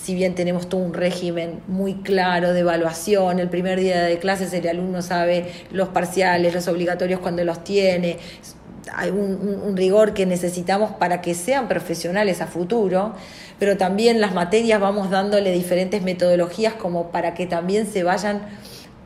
si 0.00 0.14
bien 0.14 0.34
tenemos 0.34 0.68
todo 0.68 0.82
un 0.82 0.94
régimen 0.94 1.60
muy 1.66 1.94
claro 1.94 2.52
de 2.52 2.60
evaluación, 2.60 3.40
el 3.40 3.48
primer 3.48 3.80
día 3.80 4.02
de 4.02 4.18
clases 4.18 4.52
el 4.52 4.68
alumno 4.68 5.02
sabe 5.02 5.50
los 5.72 5.88
parciales, 5.88 6.54
los 6.54 6.68
obligatorios 6.68 7.20
cuando 7.20 7.42
los 7.42 7.64
tiene, 7.64 8.18
hay 8.94 9.10
un, 9.10 9.62
un, 9.64 9.76
rigor 9.76 10.14
que 10.14 10.26
necesitamos 10.26 10.92
para 10.92 11.20
que 11.20 11.34
sean 11.34 11.68
profesionales 11.68 12.40
a 12.40 12.46
futuro, 12.46 13.14
pero 13.58 13.76
también 13.76 14.20
las 14.20 14.34
materias 14.34 14.80
vamos 14.80 15.10
dándole 15.10 15.52
diferentes 15.52 16.02
metodologías 16.02 16.74
como 16.74 17.08
para 17.10 17.34
que 17.34 17.46
también 17.46 17.86
se 17.86 18.02
vayan 18.02 18.42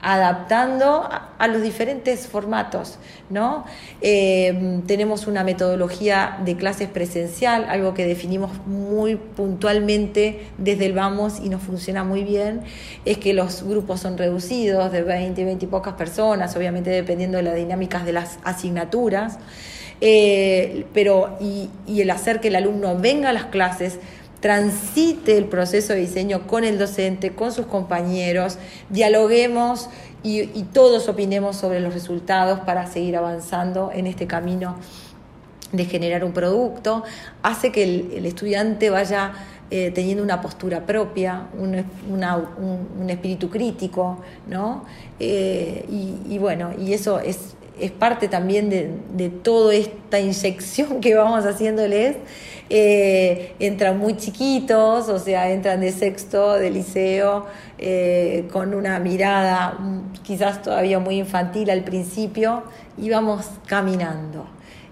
adaptando 0.05 1.09
a, 1.39 1.49
los 1.49 1.63
diferentes 1.63 2.27
formatos, 2.27 2.99
¿no? 3.31 3.65
Eh, 4.03 4.81
tenemos 4.87 5.27
una 5.27 5.45
metodología 5.45 6.39
de 6.45 6.57
clases 6.57 6.89
presencial, 6.89 7.65
algo 7.69 7.95
que 7.95 8.07
definimos 8.07 8.51
muy 8.67 9.17
puntualmente 9.17 10.47
desde 10.59 10.87
el 10.87 10.93
Vamos 10.93 11.41
y 11.43 11.49
nos 11.49 11.63
funciona 11.63 12.05
muy 12.05 12.23
bien, 12.23 12.61
es 13.07 13.17
que 13.17 13.33
los 13.33 13.63
grupos 13.63 14.01
son 14.01 14.19
reducidos 14.19 14.93
de 14.93 15.03
20, 15.03 15.43
20 15.43 15.65
y 15.65 15.69
pocas 15.69 15.95
personas, 15.95 16.55
obviamente 16.55 16.91
dependiendo 16.91 17.39
de 17.39 17.45
las 17.45 17.57
dinámicas 17.57 18.05
de 18.05 18.13
las 18.13 18.39
asignaturas, 18.45 19.39
eh, 20.01 20.85
pero 20.93 21.39
y, 21.41 21.71
y 21.87 22.03
el 22.03 22.11
hacer 22.11 22.41
que 22.41 22.49
el 22.49 22.57
alumno 22.57 22.99
venga 22.99 23.31
a 23.31 23.33
las 23.33 23.47
clases, 23.47 23.99
transite 24.45 25.39
el 25.39 25.47
proceso 25.47 25.95
de 25.95 26.01
diseño 26.01 26.47
con 26.47 26.65
el 26.65 26.79
docente, 26.79 27.31
con 27.31 27.51
sus 27.51 27.65
compañeros, 27.65 28.59
dialoguemos 28.91 29.89
y, 30.23 30.65
todos 30.65 31.09
opinemos 31.09 31.57
sobre 31.57 31.81
los 31.81 31.95
resultados 31.95 32.61
para 32.61 32.87
seguir 32.87 33.17
avanzando 33.17 33.91
en 33.91 34.07
este 34.07 34.27
camino 34.27 34.77
de 35.73 35.87
generar 35.87 36.27
un 36.27 36.33
producto, 36.35 37.05
hace 37.43 37.73
que 37.73 37.85
el, 37.85 38.27
estudiante 38.27 38.91
vaya 38.91 39.33
eh, 39.71 39.91
teniendo 39.95 40.23
una 40.23 40.43
postura 40.43 40.85
propia, 40.85 41.47
un, 41.59 43.09
espíritu 43.09 43.49
crítico, 43.49 44.21
¿no? 44.47 44.85
Eh, 45.21 45.87
y, 46.29 46.37
bueno, 46.37 46.73
y 46.79 46.93
eso 46.93 47.19
es, 47.19 47.55
es 47.81 47.93
parte 47.93 48.29
también 48.29 48.69
de, 48.69 48.91
de 49.17 49.31
toda 49.31 49.75
esta 49.75 50.21
inyección 50.21 51.01
que 51.01 51.15
vamos 51.15 51.47
haciéndoles 51.47 52.17
eh, 52.71 53.55
entran 53.59 53.99
muy 53.99 54.17
chiquitos, 54.17 55.09
o 55.09 55.19
sea, 55.19 55.51
entran 55.51 55.81
de 55.81 55.93
sexto, 55.93 56.55
de 56.55 56.71
liceo, 56.71 57.47
eh, 57.79 58.49
con 58.53 58.75
una 58.75 58.99
mirada 58.99 59.79
quizás 60.23 60.63
todavía 60.63 60.99
muy 60.99 61.19
infantil 61.19 61.69
al 61.71 61.85
principio, 61.85 62.63
y 62.97 63.11
vamos 63.11 63.47
caminando. 63.67 64.47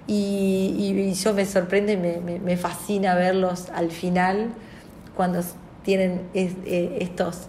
Y, 0.06 1.12
yo 1.14 1.32
me 1.32 1.46
sorprende, 1.46 1.96
me, 1.96 2.38
me, 2.38 2.56
fascina 2.56 3.14
verlos 3.14 3.68
al 3.70 3.90
final, 3.90 4.50
cuando 5.16 5.40
tienen 5.82 6.22
eh, 6.34 6.98
estos 7.00 7.48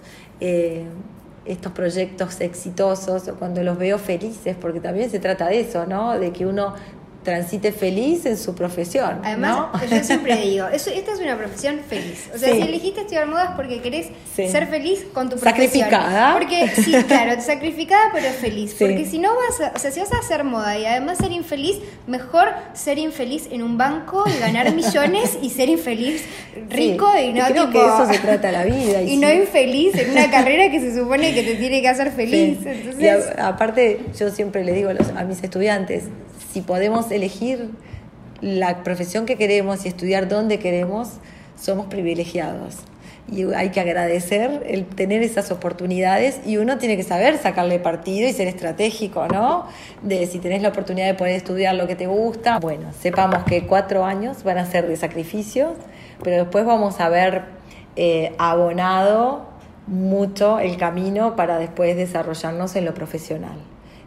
estos 1.46 1.72
proyectos 1.74 2.40
exitosos 2.40 3.28
o 3.28 3.36
cuando 3.36 3.64
los 3.64 3.78
veo 3.78 3.98
felices, 3.98 4.56
porque 4.60 4.80
también 4.80 5.10
se 5.10 5.20
trata 5.20 5.48
de 5.48 5.60
eso, 5.62 5.86
¿no? 5.86 6.18
De 6.18 6.32
que 6.32 6.46
uno 6.46 6.74
transite 7.24 7.72
feliz 7.72 8.26
en 8.26 8.38
su 8.38 8.54
profesión. 8.54 9.22
Además, 9.24 9.70
yo 9.90 10.04
siempre 10.04 10.36
digo, 10.38 10.68
esta 10.68 10.92
es 10.92 11.20
una 11.20 11.38
profesión 11.38 11.80
feliz. 11.88 12.30
O 12.34 12.38
sea, 12.38 12.54
si 12.54 12.62
elegiste 12.62 13.02
estudiar 13.02 13.28
modas 13.28 13.52
porque 13.56 13.82
querés 13.82 14.08
ser 14.36 14.68
feliz 14.68 15.06
con 15.14 15.30
tu 15.30 15.38
profesión. 15.38 15.70
Sacrificada. 15.86 16.34
Porque, 16.34 16.70
sí, 16.70 16.94
claro, 17.08 17.42
sacrificada 17.42 18.10
pero 18.14 18.30
feliz. 18.34 18.76
Porque 18.78 19.06
si 19.06 19.20
no 19.20 19.32
vas 19.36 19.62
a, 19.62 19.74
o 19.76 19.80
sea, 19.80 19.92
si 19.92 20.00
vas 20.00 20.12
a 20.14 20.20
hacer 20.20 20.44
moda 20.44 20.78
y 20.78 20.86
además 20.86 21.18
ser 21.18 21.32
infeliz, 21.32 21.80
mejor 22.08 22.50
ser 22.74 23.00
infeliz 23.00 23.48
en 23.52 23.64
un 23.64 23.78
banco 23.78 24.24
y 24.28 24.40
ganar 24.40 24.72
millones 24.76 25.38
y 25.42 25.50
ser 25.50 25.70
infeliz 25.70 26.24
rico 26.70 27.08
y 27.18 27.34
no 27.34 27.46
Creo 27.46 27.70
que 27.70 27.80
eso 27.80 28.06
se 28.12 28.20
trata 28.20 28.52
la 28.52 28.66
vida. 28.66 29.02
Y, 29.14 29.18
no 29.18 29.32
infeliz 29.32 29.96
en 29.96 30.12
una 30.12 30.30
carrera 30.30 30.72
que 30.72 30.80
se 30.80 30.96
supone 30.96 31.34
que 31.34 31.44
te 31.44 31.56
tiene 31.56 31.82
que 31.82 31.88
hacer 31.88 32.12
feliz. 32.12 32.58
Entonces... 32.66 33.30
aparte, 33.38 34.02
yo 34.18 34.30
siempre 34.30 34.64
le 34.64 34.74
digo 34.74 34.90
a 34.90 35.24
mis 35.24 35.44
estudiantes, 35.44 36.06
si 36.54 36.62
podemos 36.62 37.12
elegir 37.16 37.70
la 38.42 38.84
profesión 38.84 39.26
que 39.26 39.38
queremos 39.38 39.86
y 39.86 39.88
estudiar 39.88 40.28
donde 40.28 40.60
queremos, 40.60 41.14
somos 41.56 41.88
privilegiados. 41.88 42.76
Y 43.32 43.54
hay 43.54 43.70
que 43.70 43.80
agradecer 43.80 44.64
el 44.68 44.86
tener 44.86 45.24
esas 45.24 45.50
oportunidades 45.50 46.42
y 46.46 46.58
uno 46.58 46.78
tiene 46.78 46.98
que 46.98 47.04
saber 47.04 47.38
sacarle 47.38 47.80
partido 47.80 48.28
y 48.28 48.34
ser 48.34 48.50
estratégico, 48.50 49.28
¿no? 49.30 49.66
De 50.02 50.28
si 50.28 50.40
tenés 50.40 50.62
la 50.62 50.70
oportunidad 50.70 51.08
de 51.08 51.14
poder 51.14 51.36
estudiar 51.36 51.76
lo 51.76 51.88
que 51.88 51.96
te 51.96 52.06
gusta, 52.06 52.60
bueno, 52.60 52.92
sepamos 53.00 53.46
que 53.46 53.66
cuatro 53.66 54.04
años 54.04 54.44
van 54.44 54.58
a 54.58 54.66
ser 54.66 54.90
de 54.90 54.98
sacrificios, 54.98 55.72
pero 56.22 56.36
después 56.36 56.66
vamos 56.66 57.00
a 57.00 57.08
ver 57.08 57.44
eh, 57.96 58.36
abonado 58.40 59.46
mucho 59.88 60.60
el 60.60 60.76
camino 60.76 61.38
para 61.38 61.60
después 61.60 61.96
desarrollarnos 61.96 62.76
en 62.76 62.84
lo 62.84 62.94
profesional. 62.94 63.58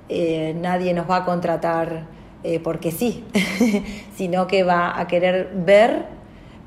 Eh, 0.09 0.55
nadie 0.61 0.93
nos 0.93 1.09
va 1.09 1.17
a 1.17 1.25
contratar 1.25 2.16
eh, 2.45 2.61
porque 2.61 2.91
sí, 2.93 3.25
sino 4.17 4.47
que 4.47 4.63
va 4.63 4.99
a 4.99 5.07
querer 5.07 5.51
ver 5.55 6.07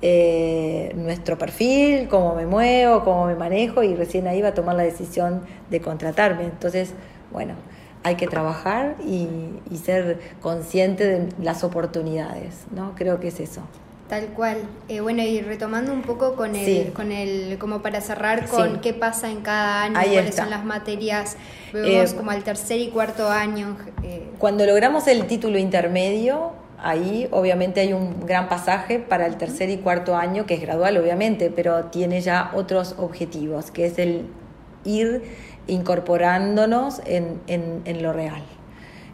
eh, 0.01 0.93
nuestro 0.95 1.37
perfil, 1.37 2.07
cómo 2.07 2.33
me 2.35 2.45
muevo, 2.45 3.03
cómo 3.03 3.25
me 3.25 3.35
manejo 3.35 3.83
y 3.83 3.95
recién 3.95 4.27
ahí 4.27 4.41
va 4.41 4.49
a 4.49 4.53
tomar 4.53 4.75
la 4.75 4.83
decisión 4.83 5.41
de 5.69 5.81
contratarme. 5.81 6.43
Entonces, 6.43 6.93
bueno, 7.31 7.55
hay 8.03 8.15
que 8.15 8.27
trabajar 8.27 8.95
y, 9.05 9.27
ser 9.83 10.19
consciente 10.41 11.05
de 11.05 11.29
las 11.41 11.63
oportunidades, 11.63 12.65
¿no? 12.71 12.93
Creo 12.95 13.19
que 13.19 13.29
es 13.29 13.39
eso. 13.39 13.61
Tal 14.07 14.27
cual. 14.27 14.57
Eh, 14.87 15.01
bueno, 15.01 15.21
y 15.21 15.41
retomando 15.41 15.93
un 15.93 16.01
poco 16.01 16.35
con 16.35 16.55
el, 16.55 16.91
con 16.93 17.11
el, 17.11 17.57
como 17.57 17.81
para 17.81 18.01
cerrar 18.01 18.47
con 18.47 18.81
qué 18.81 18.93
pasa 18.93 19.29
en 19.29 19.41
cada 19.41 19.83
año, 19.83 19.93
cuáles 19.93 20.35
son 20.35 20.49
las 20.49 20.65
materias, 20.65 21.37
vemos 21.73 22.13
eh, 22.13 22.15
como 22.15 22.31
al 22.31 22.43
tercer 22.43 22.79
y 22.79 22.89
cuarto 22.89 23.29
año. 23.29 23.77
Eh. 24.03 24.27
Cuando 24.37 24.65
logramos 24.65 25.07
el 25.07 25.25
título 25.27 25.57
intermedio, 25.57 26.51
ahí 26.81 27.27
obviamente 27.31 27.81
hay 27.81 27.93
un 27.93 28.25
gran 28.25 28.49
pasaje 28.49 28.99
para 28.99 29.25
el 29.25 29.37
tercer 29.37 29.69
y 29.69 29.77
cuarto 29.77 30.15
año, 30.15 30.45
que 30.45 30.55
es 30.55 30.61
gradual 30.61 30.97
obviamente, 30.97 31.51
pero 31.53 31.85
tiene 31.85 32.21
ya 32.21 32.51
otros 32.53 32.95
objetivos, 32.97 33.71
que 33.71 33.85
es 33.85 33.99
el 33.99 34.25
ir 34.85 35.23
incorporándonos 35.67 37.01
en, 37.05 37.41
en, 37.47 38.01
lo 38.03 38.13
real. 38.13 38.43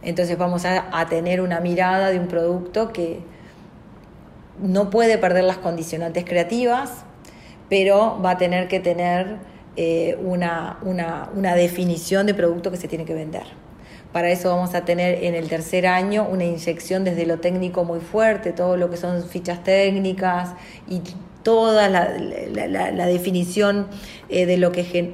Entonces 0.01 0.37
vamos 0.37 0.65
a, 0.65 1.05
tener 1.09 1.41
una 1.41 1.59
mirada 1.59 2.09
de 2.09 2.19
un 2.19 2.27
producto 2.27 2.93
que 2.93 3.19
no 4.61 4.89
puede 4.89 5.17
perder 5.17 5.43
las 5.43 5.57
condicionantes 5.57 6.23
creativas, 6.23 7.03
pero 7.69 8.21
va 8.23 8.31
a 8.31 8.37
tener 8.37 8.67
que 8.67 8.79
tener 8.79 9.37
eh, 9.77 10.17
una, 10.23 10.77
una, 10.83 11.29
una 11.35 11.55
definición 11.55 12.25
de 12.25 12.33
producto 12.33 12.71
que 12.71 12.77
se 12.77 12.87
tiene 12.87 13.05
que 13.05 13.13
vender. 13.13 13.43
Para 14.15 14.29
eso 14.29 14.49
vamos 14.49 14.73
a 14.75 14.85
tener 14.85 15.25
en 15.25 15.35
el 15.35 15.49
tercer 15.49 15.85
año 15.87 16.25
una 16.25 16.45
inyección 16.45 17.03
desde 17.03 17.25
lo 17.25 17.39
técnico 17.39 17.83
muy 17.83 17.99
fuerte, 17.99 18.53
todo 18.53 18.77
lo 18.77 18.89
que 18.89 18.95
son 18.95 19.21
fichas 19.27 19.61
técnicas 19.65 20.51
y 20.87 21.01
toda 21.43 21.89
la, 21.89 22.09
la, 22.17 23.05
definición 23.07 23.87
eh, 24.29 24.45
de 24.45 24.55
lo 24.55 24.71
que 24.71 25.13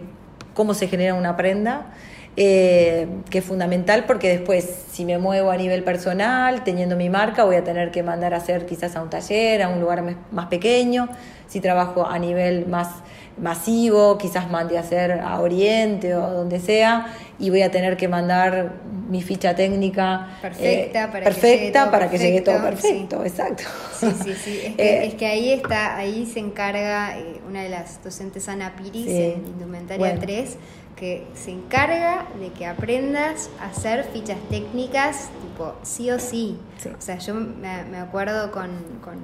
cómo 0.53 0.75
se 0.75 0.87
genera 0.87 1.15
una 1.15 1.35
prenda, 1.35 1.93
eh, 2.37 3.07
que 3.31 3.39
es 3.39 3.43
fundamental 3.43 4.05
porque 4.05 4.29
después 4.29 4.69
si 4.91 5.03
me 5.03 5.17
muevo 5.17 5.49
a 5.49 5.57
nivel 5.57 5.83
personal, 5.83 6.63
teniendo 6.63 6.95
mi 6.95 7.09
marca, 7.09 7.43
voy 7.43 7.55
a 7.55 7.63
tener 7.63 7.89
que 7.89 8.03
mandar 8.03 8.35
a 8.35 8.37
hacer 8.37 8.67
quizás 8.67 8.95
a 8.95 9.01
un 9.01 9.09
taller, 9.09 9.63
a 9.63 9.69
un 9.69 9.81
lugar 9.81 10.03
más 10.31 10.45
pequeño, 10.45 11.09
si 11.47 11.59
trabajo 11.59 12.05
a 12.05 12.19
nivel 12.19 12.67
más 12.67 12.87
masivo, 13.37 14.17
quizás 14.17 14.49
mande 14.49 14.77
a 14.77 14.81
hacer 14.81 15.11
a 15.11 15.39
Oriente 15.39 16.15
o 16.15 16.29
donde 16.29 16.59
sea, 16.59 17.07
y 17.39 17.49
voy 17.49 17.61
a 17.61 17.71
tener 17.71 17.97
que 17.97 18.07
mandar 18.07 18.73
mi 19.09 19.21
ficha 19.21 19.55
técnica 19.55 20.37
perfecta, 20.41 21.03
eh, 21.03 21.07
para, 21.07 21.23
perfecta 21.25 21.85
que 21.85 21.91
para 21.91 22.09
que 22.09 22.17
llegue 22.17 22.41
todo 22.41 22.61
perfecto, 22.61 23.23
exacto. 23.23 23.63
Sí, 23.99 24.07
sí, 24.23 24.33
sí. 24.33 24.75
Eh, 24.77 25.07
es 25.07 25.15
que, 25.15 25.25
ahí 25.25 25.51
está, 25.51 25.97
ahí 25.97 26.25
se 26.25 26.39
encarga 26.39 27.17
una 27.47 27.63
de 27.63 27.69
las 27.69 28.03
docentes 28.03 28.47
Ana 28.47 28.73
Piris 28.75 29.07
en 29.07 29.45
Indumentaria 29.45 30.17
3 30.17 30.57
que 30.95 31.25
se 31.33 31.49
encarga 31.49 32.27
de 32.39 32.49
que 32.49 32.67
aprendas 32.67 33.49
a 33.59 33.69
hacer 33.69 34.03
fichas 34.13 34.37
técnicas, 34.49 35.29
tipo 35.41 35.73
sí 35.81 36.11
o 36.11 36.19
sí. 36.19 36.59
O 36.95 37.01
sea, 37.01 37.17
yo 37.17 37.33
me, 37.33 37.97
acuerdo 37.97 38.51
con, 38.51 38.69
con, 39.03 39.17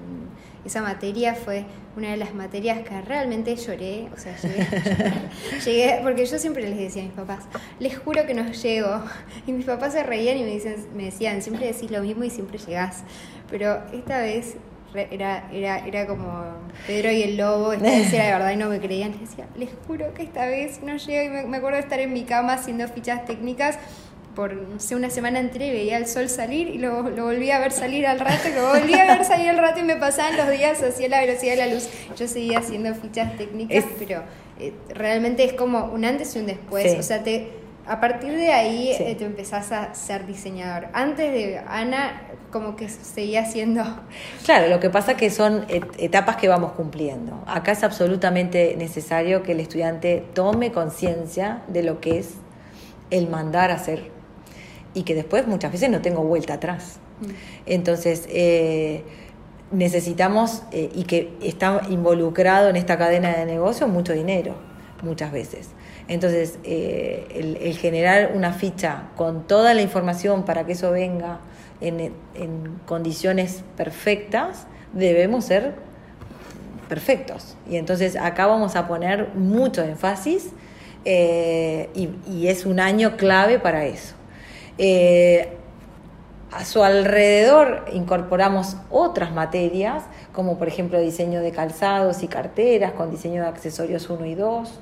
esa 0.68 0.82
materia, 0.82 1.36
fue 1.36 1.66
una 1.96 2.12
de 2.12 2.18
las 2.18 2.34
materias 2.34 2.88
que 2.88 3.02
realmente 3.02 3.56
lloré. 3.56 4.08
O 4.16 4.20
sea, 4.20 4.36
llegué, 5.66 6.00
porque 6.04 6.26
yo 6.26 6.38
siempre 6.38 6.70
les 6.70 6.78
decía 6.78 7.02
a 7.02 7.06
mis 7.06 7.16
papás, 7.16 7.46
les 7.80 7.98
juro 7.98 8.26
que 8.26 8.34
no 8.34 8.50
llego. 8.52 9.02
Y 9.48 9.52
mis 9.52 9.66
papás 9.66 9.94
se 9.94 10.04
reían 10.04 10.38
y 10.38 10.44
me, 10.44 10.52
dicen, 10.52 10.76
me 10.96 11.06
decían, 11.06 11.42
siempre 11.42 11.66
decís 11.66 11.90
lo 11.90 12.02
mismo 12.02 12.24
y 12.24 12.30
siempre 12.30 12.58
llegás. 12.60 13.04
Pero 13.50 13.82
esta 13.92 14.20
vez 14.20 14.58
era, 14.94 15.50
era, 15.52 15.86
era 15.86 16.08
como 16.08 16.44
Pedro 16.86 17.12
y 17.12 17.24
el 17.24 17.38
lobo, 17.38 17.74
esta 17.74 17.90
vez 17.90 18.12
era 18.14 18.26
de 18.26 18.32
verdad 18.32 18.52
y 18.52 18.58
no 18.58 18.70
me 18.70 18.80
creían. 18.80 19.12
Les 19.12 19.22
decía, 19.22 19.48
les 19.58 19.70
juro 19.88 20.14
que 20.14 20.24
esta 20.24 20.46
vez 20.46 20.82
no 20.84 20.96
llego. 20.98 21.40
Y 21.40 21.48
me, 21.48 21.58
acuerdo 21.58 21.78
de 21.78 21.84
estar 21.84 22.00
en 22.00 22.14
mi 22.14 22.24
cama 22.24 22.54
haciendo 22.54 22.88
fichas 22.88 23.26
técnicas 23.26 23.78
por, 24.38 24.54
no 24.54 24.80
sé, 24.80 24.96
una 24.96 25.10
semana 25.10 25.40
entera 25.40 25.66
y 25.66 25.72
veía 25.72 25.98
el 25.98 26.06
sol 26.06 26.30
salir 26.30 26.68
y 26.68 26.78
lo, 26.78 27.10
lo 27.10 27.24
volví 27.24 27.50
a 27.50 27.58
ver 27.58 27.72
salir 27.72 28.06
al 28.06 28.20
rato, 28.20 28.48
y 28.48 28.54
lo 28.54 28.68
volví 28.68 28.94
a 28.94 29.06
ver 29.06 29.26
salir 29.26 29.50
al 29.50 29.58
rato 29.58 29.80
y 29.80 29.84
me 29.84 29.96
pasaban 29.96 30.38
los 30.38 30.48
días 30.52 30.84
así 30.84 31.06
a 31.06 31.10
la 31.10 31.22
velocidad 31.22 31.54
de 31.54 31.66
la 31.66 31.74
luz. 31.74 31.90
Yo 32.16 32.28
seguía 32.28 32.60
haciendo 32.60 32.94
fichas 32.94 33.36
técnicas, 33.36 33.84
pero 33.98 34.22
eh, 34.60 34.74
realmente 34.90 35.44
es 35.44 35.54
como 35.54 35.86
un 35.86 36.06
antes 36.06 36.36
y 36.36 36.40
un 36.40 36.46
después. 36.46 37.00
O 37.00 37.02
sea, 37.02 37.24
te 37.24 37.50
a 37.88 38.00
partir 38.00 38.32
de 38.34 38.52
ahí 38.52 38.92
eh, 38.92 39.16
te 39.18 39.26
empezás 39.26 39.72
a 39.72 39.96
ser 39.96 40.28
diseñador. 40.28 40.90
Antes 40.94 41.34
de 41.34 41.60
Ana, 41.68 42.22
como 42.52 42.76
que 42.76 42.90
seguía 42.90 43.44
siendo... 43.46 43.84
Claro, 44.46 44.68
lo 44.68 44.80
que 44.80 44.92
pasa 44.92 45.14
es 45.14 45.18
que 45.18 45.32
son 45.32 45.66
etapas 45.98 46.36
que 46.36 46.48
vamos 46.48 46.74
cumpliendo. 46.74 47.44
Acá 47.48 47.72
es 47.72 47.84
absolutamente 47.84 48.76
necesario 48.78 49.42
que 49.42 49.54
el 49.54 49.62
estudiante 49.62 50.24
tome 50.36 50.72
conciencia 50.72 51.64
de 51.70 51.82
lo 51.82 52.00
que 52.02 52.20
es 52.20 52.36
el 53.10 53.30
mandar 53.30 53.72
a 53.72 53.76
hacer 53.76 54.17
y 54.98 55.04
que 55.04 55.14
después 55.14 55.48
muchas 55.48 55.72
veces 55.72 55.92
no 55.92 56.02
tengo 56.02 56.24
vuelta 56.24 56.56
atrás. 56.56 57.00
Mm. 57.22 57.26
Entonces, 57.68 58.28
eh, 58.30 59.04
necesitamos 59.72 60.64
eh, 60.72 60.90
y 60.96 61.04
que 61.04 61.34
está 61.42 61.82
involucrado 61.90 62.70
en 62.70 62.78
esta 62.78 62.98
cadena 62.98 63.36
de 63.36 63.46
negocio 63.46 63.88
mucho 63.88 64.14
dinero, 64.14 64.56
muchas 65.04 65.32
veces. 65.32 65.70
Entonces, 66.08 66.58
eh, 66.64 67.58
el, 67.62 67.78
generar 67.78 68.32
una 68.34 68.54
ficha 68.54 69.10
con 69.16 69.46
toda 69.46 69.76
la 69.76 69.84
información 69.84 70.46
para 70.46 70.66
que 70.66 70.72
eso 70.72 70.92
venga 70.92 71.42
en, 71.80 72.12
condiciones 72.88 73.64
perfectas, 73.76 74.66
debemos 74.94 75.46
ser 75.46 75.76
perfectos. 76.90 77.56
Y 77.70 77.76
entonces 77.76 78.16
acá 78.16 78.48
vamos 78.48 78.76
a 78.76 78.88
poner 78.88 79.30
mucho 79.36 79.84
énfasis 79.84 80.50
eh, 81.04 81.90
y, 81.94 82.48
es 82.48 82.66
un 82.66 82.80
año 82.80 83.16
clave 83.18 83.60
para 83.60 83.86
eso. 83.86 84.17
Eh, 84.78 85.50
a 86.52 86.64
su 86.64 86.84
alrededor 86.84 87.86
incorporamos 87.92 88.78
otras 88.90 89.34
materias, 89.34 90.04
como 90.32 90.58
por 90.58 90.68
ejemplo 90.68 91.00
diseño 91.00 91.42
de 91.42 91.52
calzados 91.52 92.24
y 92.24 92.28
carteras, 92.28 92.94
con 92.94 93.12
diseño 93.12 93.42
de 93.42 93.50
accesorios 93.50 94.10
1 94.10 94.26
y 94.26 94.36
2. 94.36 94.80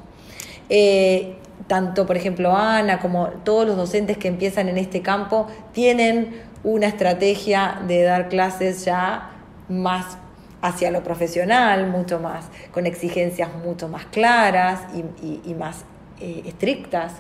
Eh, 0.70 1.36
tanto, 1.68 2.06
por 2.06 2.18
ejemplo, 2.18 2.56
Ana 2.56 3.00
como 3.00 3.30
todos 3.44 3.66
los 3.66 3.78
docentes 3.78 4.18
que 4.18 4.28
empiezan 4.28 4.70
en 4.70 4.78
este 4.78 5.02
campo 5.02 5.48
tienen 5.72 6.42
una 6.64 6.88
estrategia 6.88 7.82
de 7.88 8.04
dar 8.04 8.30
clases 8.30 8.86
ya 8.86 9.32
más 9.70 10.18
hacia 10.62 10.92
lo 10.92 11.04
profesional, 11.04 11.88
mucho 11.88 12.20
más, 12.20 12.46
con 12.72 12.86
exigencias 12.86 13.50
mucho 13.64 13.88
más 13.88 14.06
claras 14.06 14.82
y, 15.24 15.54
más 15.54 15.86
eh, 16.20 16.44
estrictas, 16.46 17.14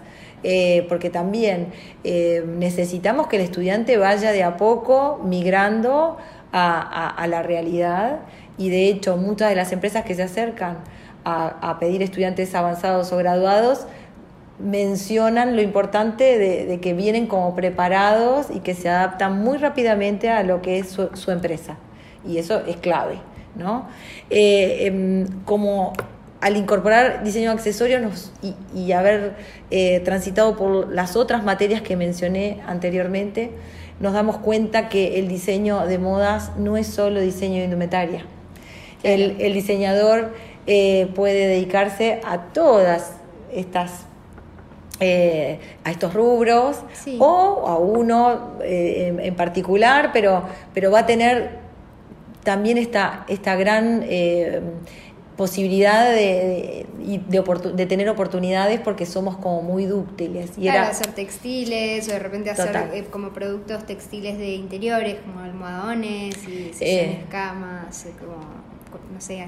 eh, 0.48 0.86
porque 0.88 1.10
también 1.10 1.74
necesitamos 2.04 3.28
que 3.28 3.38
el 3.38 3.42
estudiante 3.42 3.98
vaya 3.98 4.32
de 4.32 4.44
a 4.44 4.58
poco 4.58 5.20
migrando 5.24 6.18
a 6.52 7.26
la 7.28 7.44
realidad 7.44 8.20
y 8.58 8.70
de 8.70 8.88
hecho 8.88 9.18
muchas 9.18 9.50
de 9.50 9.56
las 9.56 9.72
empresas 9.74 10.06
que 10.06 10.16
se 10.16 10.24
acercan 10.24 10.78
a, 11.26 11.78
pedir 11.80 12.04
estudiantes 12.04 12.54
avanzados 12.54 13.12
o 13.12 13.18
graduados, 13.18 13.88
mencionan 14.60 15.56
lo 15.56 15.62
importante 15.62 16.38
de, 16.38 16.80
que 16.80 16.94
vienen 16.94 17.26
como 17.26 17.56
preparados 17.56 18.48
y 18.54 18.60
que 18.60 18.76
se 18.76 18.90
adaptan 18.90 19.44
muy 19.44 19.58
rápidamente 19.58 20.30
a 20.30 20.44
lo 20.44 20.62
que 20.62 20.80
es 20.80 20.90
su, 20.90 21.32
empresa. 21.32 21.78
Y 22.26 22.38
eso 22.38 22.62
es 22.68 22.78
clave, 22.78 23.18
¿no? 23.56 23.88
Eh, 24.30 24.86
em, 24.86 25.26
como 25.46 25.94
al 26.46 26.58
incorporar 26.58 27.24
diseño 27.24 27.50
de 27.50 27.56
accesorios 27.56 28.32
y, 28.72 28.92
haber 28.92 29.34
eh, 29.72 30.00
transitado 30.02 30.56
por 30.56 30.94
las 30.94 31.16
otras 31.16 31.44
materias 31.44 31.82
que 31.82 31.96
mencioné 31.96 32.62
anteriormente, 32.68 33.50
nos 34.00 34.14
damos 34.14 34.38
cuenta 34.38 34.88
que 34.88 35.18
el 35.18 35.28
diseño 35.28 35.88
de 35.88 35.98
modas 35.98 36.52
no 36.56 36.78
es 36.78 36.86
solo 36.86 37.20
diseño 37.20 37.56
de 37.56 37.64
indumentaria. 37.64 38.26
El, 39.02 39.38
el 39.40 39.54
diseñador 39.56 40.34
eh, 40.68 41.10
puede 41.16 41.48
dedicarse 41.48 42.22
a 42.24 42.38
todas 42.54 43.14
estas 43.52 44.06
eh, 45.00 45.60
a 45.84 45.90
estos 45.90 46.14
rubros 46.14 46.78
o 47.18 47.68
a 47.68 47.80
uno 47.80 48.60
eh, 48.62 49.16
en, 49.20 49.36
particular, 49.36 50.12
pero, 50.14 50.44
pero 50.76 50.92
va 50.92 51.00
a 51.00 51.06
tener 51.08 51.58
también 52.44 52.78
esta, 52.78 53.26
esta 53.28 53.56
gran 53.56 54.06
posibilidad 55.36 56.10
de, 56.10 56.86
de, 56.98 57.86
tener 57.86 58.10
oportunidades 58.10 58.80
porque 58.80 59.06
somos 59.06 59.38
como 59.38 59.62
muy 59.62 59.86
dúctiles. 59.86 60.58
Y 60.58 60.68
era... 60.68 60.88
hacer 60.88 61.14
textiles 61.14 62.08
o 62.08 62.12
de 62.12 62.20
repente 62.20 62.50
hacer 62.50 63.06
como 63.10 63.30
productos 63.30 63.86
textiles 63.86 64.38
de 64.38 64.54
interiores 64.54 65.18
como 65.26 65.42
almohadones 65.42 66.36
y 66.48 66.74
sillones, 66.74 67.26
camas, 67.30 68.06
como, 68.20 68.38
no 69.14 69.20
sé, 69.20 69.48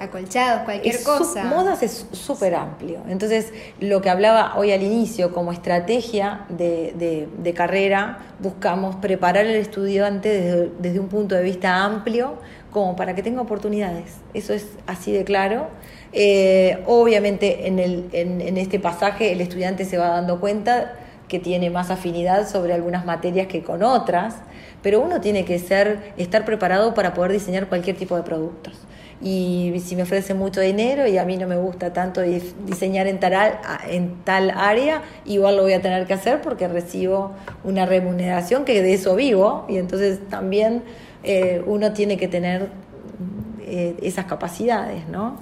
acolchados, 0.00 0.62
cualquier 0.62 1.02
cosa. 1.02 1.44
modas 1.44 1.82
es 1.82 2.06
súper 2.12 2.54
amplio. 2.54 3.00
Entonces, 3.08 3.52
lo 3.80 4.00
que 4.00 4.08
hablaba 4.08 4.54
hoy 4.56 4.72
al 4.72 4.82
inicio, 4.82 5.32
como 5.32 5.52
estrategia 5.52 6.46
de, 6.48 7.28
de, 7.38 7.54
carrera, 7.54 8.18
buscamos 8.38 8.96
preparar 8.96 9.44
al 9.44 9.54
estudiante 9.54 10.70
desde, 10.80 10.98
un 10.98 11.08
punto 11.08 11.34
de 11.34 11.42
vista 11.42 11.84
amplio, 11.84 12.34
como 12.72 12.96
para 12.96 13.14
que 13.14 13.22
tenga 13.22 13.42
oportunidades. 13.42 14.16
Eso 14.32 14.54
es 14.54 14.68
así 14.86 15.12
de 15.12 15.24
claro. 15.24 15.68
Eh, 16.12 16.82
obviamente, 16.86 17.68
en, 17.68 17.78
el, 17.78 18.08
en, 18.12 18.40
en 18.40 18.56
este 18.56 18.80
pasaje, 18.80 19.32
el 19.32 19.40
estudiante 19.42 19.84
se 19.84 19.98
va 19.98 20.08
dando 20.08 20.40
cuenta 20.40 20.94
que 21.28 21.38
tiene 21.38 21.68
más 21.68 21.90
afinidad 21.90 22.48
sobre 22.48 22.72
algunas 22.72 23.04
materias 23.04 23.46
que 23.48 23.62
con 23.62 23.82
otras, 23.82 24.36
pero 24.82 25.00
uno 25.00 25.20
tiene 25.20 25.44
que 25.44 25.58
ser, 25.58 26.14
estar 26.16 26.44
preparado 26.46 26.94
para 26.94 27.12
poder 27.12 27.32
diseñar 27.32 27.68
cualquier 27.68 27.96
tipo 27.96 28.16
de 28.16 28.22
productos 28.22 28.74
y 29.22 29.82
si 29.84 29.96
me 29.96 30.04
ofrecen 30.04 30.38
mucho 30.38 30.60
dinero 30.62 31.06
y 31.06 31.18
a 31.18 31.24
mí 31.24 31.36
no 31.36 31.46
me 31.46 31.56
gusta 31.56 31.92
tanto 31.92 32.22
diseñar 32.22 33.06
en 33.06 33.20
tal, 33.20 33.58
en 33.88 34.24
tal 34.24 34.50
área, 34.50 35.02
igual 35.26 35.56
lo 35.56 35.62
voy 35.62 35.74
a 35.74 35.82
tener 35.82 36.06
que 36.06 36.14
hacer 36.14 36.40
porque 36.40 36.68
recibo 36.68 37.32
una 37.62 37.84
remuneración 37.84 38.64
que 38.64 38.82
de 38.82 38.94
eso 38.94 39.14
vivo 39.16 39.66
y 39.68 39.76
entonces 39.76 40.20
también 40.30 40.82
eh, 41.22 41.62
uno 41.66 41.92
tiene 41.92 42.16
que 42.16 42.28
tener 42.28 42.68
eh, 43.60 43.94
esas 44.00 44.24
capacidades, 44.24 45.06
¿no? 45.08 45.38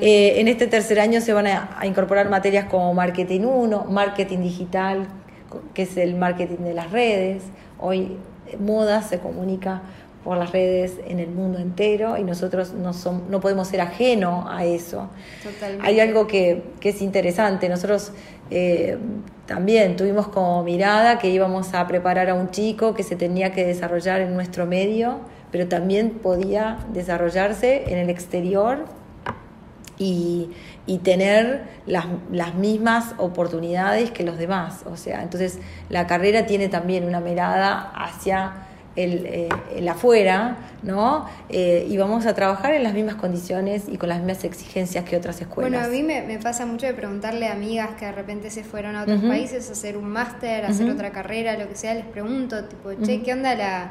Eh, 0.00 0.40
en 0.40 0.46
este 0.46 0.68
tercer 0.68 1.00
año 1.00 1.20
se 1.20 1.32
van 1.32 1.48
a, 1.48 1.76
a 1.78 1.86
incorporar 1.86 2.30
materias 2.30 2.66
como 2.66 2.94
marketing 2.94 3.40
1, 3.40 3.86
marketing 3.90 4.38
digital, 4.38 5.08
que 5.74 5.82
es 5.82 5.96
el 5.96 6.14
marketing 6.14 6.62
de 6.62 6.74
las 6.74 6.92
redes. 6.92 7.42
Hoy 7.80 8.18
moda 8.60 9.02
se 9.02 9.18
comunica 9.18 9.82
por 10.26 10.36
las 10.38 10.50
redes 10.50 10.94
en 11.06 11.20
el 11.20 11.28
mundo 11.28 11.60
entero 11.60 12.16
y 12.18 12.24
nosotros 12.24 12.72
no, 12.72 12.90
no 13.30 13.38
podemos 13.38 13.68
ser 13.68 13.80
ajeno 13.80 14.44
a 14.50 14.64
eso. 14.64 15.08
Hay 15.80 16.00
algo 16.00 16.26
que, 16.26 16.64
es 16.82 17.00
interesante, 17.00 17.68
nosotros 17.68 18.10
eh, 18.50 18.98
también 19.46 19.94
tuvimos 19.94 20.26
como 20.26 20.64
mirada 20.64 21.20
que 21.20 21.28
íbamos 21.28 21.74
a 21.74 21.86
preparar 21.86 22.28
a 22.28 22.34
un 22.34 22.50
chico 22.50 22.92
que 22.92 23.04
se 23.04 23.14
tenía 23.14 23.52
que 23.52 23.64
desarrollar 23.64 24.20
en 24.20 24.34
nuestro 24.34 24.66
medio, 24.66 25.20
pero 25.52 25.68
también 25.68 26.10
podía 26.10 26.78
desarrollarse 26.92 27.84
en 27.86 27.98
el 27.98 28.10
exterior 28.10 28.84
y, 29.96 30.50
tener 31.04 31.68
las, 31.86 32.06
las, 32.32 32.56
mismas 32.56 33.14
oportunidades 33.18 34.10
que 34.10 34.24
los 34.24 34.38
demás. 34.38 34.82
O 34.86 34.96
sea, 34.96 35.22
entonces 35.22 35.60
la 35.88 36.08
carrera 36.08 36.46
tiene 36.46 36.68
también 36.68 37.04
una 37.04 37.20
mirada 37.20 37.92
hacia 37.94 38.65
el, 38.96 39.26
eh, 39.26 39.48
el 39.74 39.88
afuera, 39.88 40.56
¿no? 40.82 41.26
Eh, 41.48 41.86
y 41.88 41.96
vamos 41.96 42.26
a 42.26 42.34
trabajar 42.34 42.74
en 42.74 42.82
las 42.82 42.94
mismas 42.94 43.16
condiciones 43.16 43.84
y 43.88 43.98
con 43.98 44.08
las 44.08 44.18
mismas 44.18 44.44
exigencias 44.44 45.04
que 45.04 45.16
otras 45.16 45.40
escuelas. 45.40 45.70
Bueno, 45.70 45.86
a 45.86 45.88
mí 45.88 46.02
me, 46.02 46.38
pasa 46.38 46.66
mucho 46.66 46.86
de 46.86 46.94
preguntarle 46.94 47.46
a 47.46 47.52
amigas 47.52 47.90
que 47.98 48.06
de 48.06 48.12
repente 48.12 48.50
se 48.50 48.64
fueron 48.64 48.96
a 48.96 49.02
otros 49.02 49.22
países 49.22 49.68
a 49.68 49.72
hacer 49.72 49.96
un 49.96 50.08
máster, 50.08 50.64
a 50.64 50.68
hacer 50.68 50.90
otra 50.90 51.12
carrera, 51.12 51.56
lo 51.56 51.68
que 51.68 51.76
sea, 51.76 51.94
les 51.94 52.06
pregunto, 52.06 52.64
tipo, 52.64 52.92
che, 53.04 53.22
¿qué 53.22 53.32
onda 53.32 53.54
la, 53.54 53.90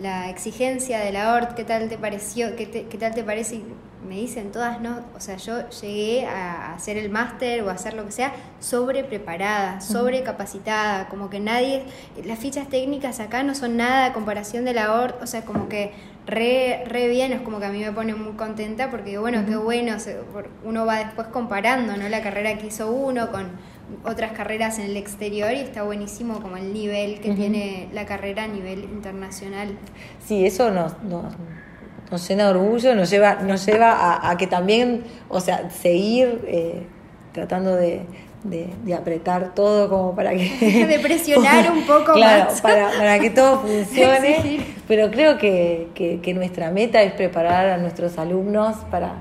la 0.00 0.30
exigencia 0.30 1.00
de 1.00 1.12
la 1.12 1.34
ORT? 1.34 1.54
¿Qué 1.54 1.64
tal 1.64 1.88
te 1.88 1.96
pareció? 1.96 2.54
¿Qué, 2.56 2.68
qué 2.68 2.98
tal 2.98 3.14
te 3.14 3.24
parece? 3.24 3.62
Me 4.06 4.16
dicen 4.16 4.52
todas, 4.52 4.80
no, 4.80 5.00
o 5.16 5.20
sea, 5.20 5.36
yo 5.36 5.68
llegué 5.70 6.26
a 6.26 6.74
hacer 6.74 6.96
el 6.96 7.10
máster 7.10 7.62
o 7.62 7.70
a 7.70 7.72
hacer 7.72 7.94
lo 7.94 8.04
que 8.04 8.12
sea 8.12 8.32
sobre 8.60 9.04
preparada, 9.04 9.80
sobre 9.80 10.22
capacitada, 10.22 11.08
como 11.08 11.30
que 11.30 11.40
nadie, 11.40 11.84
las 12.24 12.38
fichas 12.38 12.68
técnicas 12.68 13.20
acá 13.20 13.42
no 13.42 13.54
son 13.54 13.76
nada 13.76 14.06
a 14.06 14.12
comparación 14.12 14.64
de 14.64 14.74
la 14.74 14.92
ORT, 14.92 15.22
o 15.22 15.26
sea, 15.26 15.44
como 15.44 15.68
que 15.68 15.92
re, 16.26 16.84
re 16.86 17.08
bien, 17.08 17.32
es 17.32 17.40
como 17.40 17.58
que 17.58 17.66
a 17.66 17.70
mí 17.70 17.80
me 17.80 17.92
pone 17.92 18.14
muy 18.14 18.32
contenta 18.32 18.90
porque, 18.90 19.18
bueno, 19.18 19.44
qué 19.46 19.56
bueno, 19.56 19.96
uno 20.64 20.86
va 20.86 20.98
después 20.98 21.28
comparando, 21.28 21.96
¿no? 21.96 22.08
La 22.08 22.22
carrera 22.22 22.58
que 22.58 22.66
hizo 22.66 22.90
uno 22.90 23.30
con 23.30 23.50
otras 24.04 24.32
carreras 24.32 24.78
en 24.78 24.86
el 24.86 24.96
exterior 24.96 25.52
y 25.52 25.60
está 25.60 25.82
buenísimo 25.84 26.40
como 26.42 26.56
el 26.56 26.72
nivel 26.72 27.20
que 27.20 27.32
tiene 27.32 27.88
la 27.92 28.04
carrera 28.04 28.44
a 28.44 28.48
nivel 28.48 28.84
internacional. 28.84 29.76
Sí, 30.24 30.44
eso 30.44 30.70
nos 30.70 31.00
nos 31.04 31.34
llena 32.28 32.44
de 32.44 32.50
orgullo, 32.50 32.94
nos 32.94 33.10
lleva, 33.10 33.36
nos 33.36 33.66
lleva 33.66 34.28
a, 34.28 34.36
que 34.36 34.46
también, 34.46 35.04
o 35.28 35.40
sea, 35.40 35.70
seguir 35.70 36.44
eh, 36.46 36.86
tratando 37.32 37.74
de, 37.74 38.02
de, 38.50 38.94
apretar 38.94 39.54
todo 39.54 39.88
como 39.88 40.14
para 40.14 40.30
que... 40.30 40.86
de 40.88 40.98
presionar 41.00 41.70
un 41.72 41.82
poco 41.82 42.12
claro, 42.12 42.50
Para, 42.62 42.90
para 42.90 43.18
que 43.18 43.30
todo 43.30 43.60
funcione. 43.62 44.60
Pero 44.88 45.10
creo 45.10 45.36
que, 45.38 45.88
que, 45.94 46.34
nuestra 46.34 46.70
meta 46.70 47.02
es 47.02 47.12
preparar 47.12 47.66
a 47.68 47.78
nuestros 47.78 48.18
alumnos 48.18 48.76
para, 48.90 49.14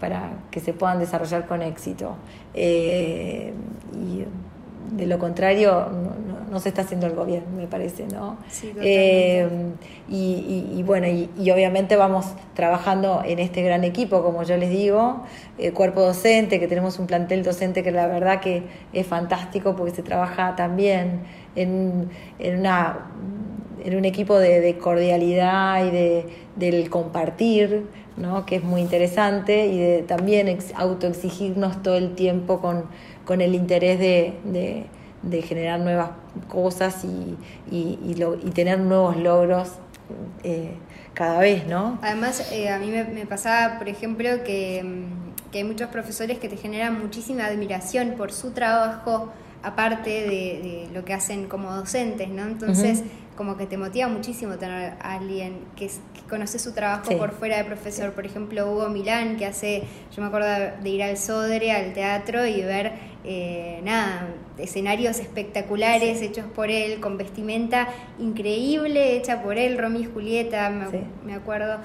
para 0.00 0.30
que 0.50 0.60
se 0.60 0.72
puedan 0.72 0.98
desarrollar 0.98 1.46
con 1.46 1.62
éxito. 1.62 2.16
Eh, 2.54 3.52
y 3.94 4.24
de 4.96 5.06
lo 5.06 5.18
contrario 5.18 5.88
no, 6.26 6.29
se 6.58 6.70
está 6.70 6.82
haciendo 6.82 7.06
el 7.06 7.14
gobierno, 7.14 7.48
me 7.56 7.66
parece, 7.66 8.06
¿no? 8.06 8.38
Eh, 8.80 9.48
y, 10.08 10.82
bueno, 10.84 11.06
y, 11.06 11.50
obviamente 11.50 11.94
vamos 11.94 12.26
trabajando 12.54 13.22
en 13.24 13.38
este 13.38 13.62
gran 13.62 13.84
equipo, 13.84 14.22
como 14.22 14.42
yo 14.42 14.56
les 14.56 14.70
digo, 14.70 15.22
el 15.58 15.72
cuerpo 15.72 16.00
docente, 16.00 16.58
que 16.58 16.66
tenemos 16.66 16.98
un 16.98 17.06
plantel 17.06 17.44
docente 17.44 17.82
que 17.82 17.92
la 17.92 18.06
verdad 18.08 18.40
que 18.40 18.64
es 18.92 19.06
fantástico 19.06 19.76
porque 19.76 19.94
se 19.94 20.02
trabaja 20.02 20.56
también 20.56 21.20
en, 21.54 22.10
en 22.38 22.58
una 22.58 23.10
en 23.84 23.96
un 23.96 24.04
equipo 24.04 24.38
de, 24.38 24.76
cordialidad 24.78 25.86
y 25.86 25.90
de, 25.90 26.26
del 26.56 26.90
compartir, 26.90 27.86
¿no? 28.16 28.46
que 28.46 28.56
es 28.56 28.64
muy 28.64 28.80
interesante, 28.80 29.66
y 29.66 29.78
de 29.78 30.02
también 30.02 30.58
autoexigirnos 30.74 31.82
todo 31.82 31.96
el 31.96 32.14
tiempo 32.14 32.60
con, 32.60 32.84
con 33.24 33.40
el 33.40 33.54
interés 33.54 33.98
de, 33.98 34.86
generar 35.42 35.80
nuevas 35.80 36.10
cosas 36.48 37.04
y, 37.04 37.36
y, 37.70 38.50
tener 38.52 38.80
nuevos 38.80 39.16
logros 39.16 39.72
eh, 40.42 40.74
cada 41.14 41.40
vez, 41.40 41.66
¿no? 41.66 41.98
Además, 42.02 42.50
eh, 42.52 42.68
a 42.70 42.78
mí 42.78 42.90
me, 42.90 43.26
pasaba, 43.26 43.78
por 43.78 43.88
ejemplo, 43.88 44.28
que, 44.44 45.04
que, 45.52 45.58
hay 45.58 45.64
muchos 45.64 45.88
profesores 45.90 46.38
que 46.38 46.48
te 46.48 46.56
generan 46.56 47.00
muchísima 47.00 47.44
admiración 47.46 48.14
por 48.16 48.32
su 48.32 48.52
trabajo, 48.52 49.30
aparte 49.62 50.10
de, 50.10 50.88
lo 50.92 51.04
que 51.04 51.12
hacen 51.12 51.46
como 51.46 51.72
docentes, 51.74 52.28
¿no? 52.28 52.42
Entonces, 52.42 53.02
como 53.36 53.56
que 53.56 53.66
te 53.66 53.78
motiva 53.78 54.08
muchísimo 54.08 54.56
tener 54.56 54.94
a 55.00 55.14
alguien 55.14 55.60
que, 55.76 55.90
conoce 56.28 56.60
su 56.60 56.72
trabajo 56.72 57.16
por 57.18 57.32
fuera 57.32 57.56
de 57.56 57.64
profesor. 57.64 58.12
Por 58.12 58.24
ejemplo, 58.24 58.70
Hugo 58.70 58.88
Milán, 58.88 59.36
que 59.36 59.46
hace, 59.46 59.82
yo 60.14 60.22
me 60.22 60.28
acuerdo 60.28 60.46
de 60.80 60.88
ir 60.88 61.02
al 61.02 61.16
Sodre, 61.16 61.72
al 61.72 61.92
teatro 61.92 62.46
y 62.46 62.62
ver, 62.62 62.92
eh, 63.24 63.80
nada, 63.82 64.28
escenarios 64.56 65.18
espectaculares 65.18 66.22
hechos 66.22 66.44
por 66.54 66.70
él, 66.70 67.00
con 67.00 67.16
vestimenta 67.18 67.88
increíble 68.20 69.16
hecha 69.16 69.42
por 69.42 69.58
él, 69.58 69.76
Romy 69.76 70.02
y 70.02 70.04
Julieta, 70.04 70.70
me, 70.70 70.86
me 71.24 71.34
acuerdo 71.34 71.78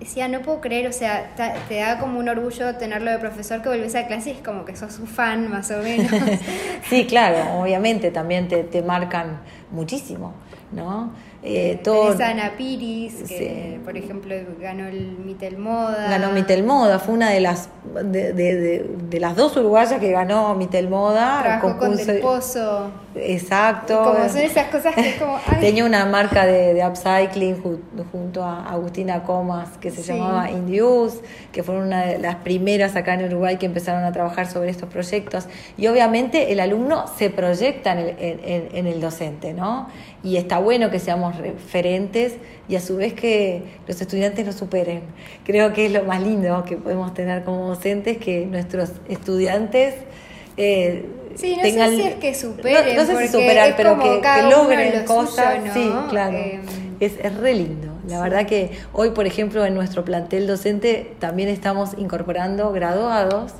decía, 0.00 0.28
no 0.28 0.42
puedo 0.42 0.60
creer, 0.60 0.86
o 0.88 0.92
sea, 0.92 1.34
te 1.68 1.76
da 1.76 1.98
como 1.98 2.18
un 2.18 2.28
orgullo 2.28 2.76
tenerlo 2.76 3.10
de 3.10 3.18
profesor 3.18 3.62
que 3.62 3.68
volvés 3.68 3.94
a 3.94 4.06
clase 4.06 4.30
y 4.30 4.32
es 4.34 4.42
como 4.42 4.64
que 4.64 4.76
sos 4.76 4.92
su 4.92 5.06
fan, 5.06 5.50
más 5.50 5.70
o 5.70 5.78
menos. 5.82 6.10
sí, 6.88 7.06
claro, 7.06 7.60
obviamente 7.60 8.10
también 8.10 8.48
te, 8.48 8.64
te 8.64 8.82
marcan 8.82 9.40
muchísimo. 9.70 10.34
¿no? 10.72 11.10
Eh, 11.42 11.80
todo, 11.84 12.16
Ana 12.22 12.52
Piris, 12.56 13.22
que 13.28 13.80
por 13.84 13.96
ejemplo 13.96 14.34
ganó 14.60 14.86
el 14.86 15.16
Mitel 15.18 15.58
Moda. 15.58 16.08
Ganó 16.10 16.32
Mitel 16.32 16.64
Moda, 16.64 16.98
fue 16.98 17.14
una 17.14 17.30
de 17.30 17.40
las 17.40 17.68
de, 18.02 18.32
de, 18.32 18.90
de, 19.08 19.20
las 19.20 19.36
dos 19.36 19.56
uruguayas 19.56 20.00
que 20.00 20.10
ganó 20.10 20.54
Mitel 20.54 20.88
Moda. 20.88 21.40
Trabajó 21.42 21.78
con 21.78 21.96
Del 21.96 22.20
Pozo. 22.20 22.90
Exacto. 23.18 24.02
como 24.02 24.28
son 24.28 24.38
esas 24.38 24.68
cosas 24.68 24.94
que 24.94 25.08
es 25.10 25.16
como... 25.16 25.38
Tenía 25.60 25.84
una 25.84 26.04
marca 26.06 26.46
de, 26.46 26.84
upcycling 26.86 27.62
junto 28.12 28.42
a 28.42 28.68
Agustina 28.68 29.22
Comas 29.22 29.78
que 29.78 29.90
se 29.90 30.02
llamaba 30.02 30.50
Indius, 30.50 31.20
que 31.52 31.62
fueron 31.62 31.86
una 31.86 32.04
de 32.06 32.18
las 32.18 32.36
primeras 32.36 32.96
acá 32.96 33.14
en 33.14 33.26
Uruguay 33.26 33.56
que 33.56 33.66
empezaron 33.66 34.04
a 34.04 34.12
trabajar 34.12 34.46
sobre 34.46 34.70
estos 34.70 34.88
proyectos. 34.88 35.46
Y 35.76 35.86
obviamente 35.86 36.52
el 36.52 36.60
alumno 36.60 37.06
se 37.16 37.30
proyecta 37.30 37.92
en 37.92 37.98
el, 37.98 38.16
en, 38.18 38.68
en 38.72 38.86
el 38.86 39.00
docente, 39.00 39.52
¿no? 39.52 39.88
y 40.26 40.38
está 40.38 40.58
bueno 40.58 40.90
que 40.90 40.98
seamos 40.98 41.36
referentes 41.36 42.34
y 42.68 42.74
a 42.74 42.80
su 42.80 42.96
vez 42.96 43.14
que 43.14 43.62
los 43.86 44.00
estudiantes 44.00 44.44
nos 44.44 44.56
superen. 44.56 45.02
Creo 45.44 45.72
que 45.72 45.86
es 45.86 45.92
lo 45.92 46.02
más 46.02 46.20
lindo 46.20 46.64
que 46.64 46.76
podemos 46.76 47.14
tener 47.14 47.44
como 47.44 47.68
docentes, 47.68 48.18
que 48.18 48.44
nuestros 48.44 48.90
estudiantes... 49.08 49.94
Eh, 50.56 51.06
sí, 51.36 51.56
no 51.56 51.62
sé 51.62 51.96
si 51.96 52.02
es 52.02 52.14
que 52.16 52.34
superen, 52.34 52.96
no, 52.96 53.04
sé 53.04 53.16
si 53.18 53.28
superar, 53.28 53.74
pero 53.76 53.98
que, 53.98 54.20
logren 54.50 55.04
cosas. 55.04 55.58
Sí, 55.72 55.90
claro. 56.10 56.36
Em, 56.36 56.60
es, 57.00 57.12
es 57.22 57.36
re 57.36 57.54
lindo. 57.54 57.92
La 58.08 58.20
verdad 58.22 58.46
que 58.46 58.70
hoy, 58.92 59.10
por 59.10 59.26
ejemplo, 59.26 59.64
en 59.64 59.74
nuestro 59.74 60.04
plantel 60.04 60.46
docente 60.46 61.14
también 61.18 61.48
estamos 61.48 61.90
incorporando 61.98 62.72
graduados 62.72 63.52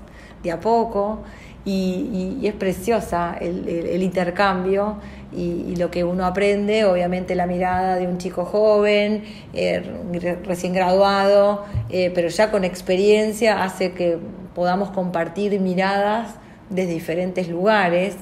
de 0.42 0.52
a 0.52 0.60
poco 0.60 1.22
y, 1.66 2.46
es 2.46 2.54
preciosa 2.54 3.36
el, 3.40 4.02
intercambio 4.02 4.98
y, 5.36 5.74
lo 5.76 5.90
que 5.90 6.04
uno 6.04 6.24
aprende, 6.24 6.84
obviamente 6.84 7.34
la 7.34 7.46
mirada 7.46 7.96
de 7.96 8.06
un 8.06 8.18
chico 8.18 8.44
joven, 8.44 9.24
eh, 9.52 9.82
recién 10.44 10.72
graduado, 10.72 11.64
eh, 11.90 12.12
pero 12.14 12.28
ya 12.28 12.50
con 12.52 12.64
experiencia 12.64 13.64
hace 13.64 13.92
que 13.92 14.18
podamos 14.54 14.90
compartir 14.90 15.58
miradas 15.60 16.36
desde 16.70 16.92
diferentes 16.92 17.48
lugares 17.48 18.16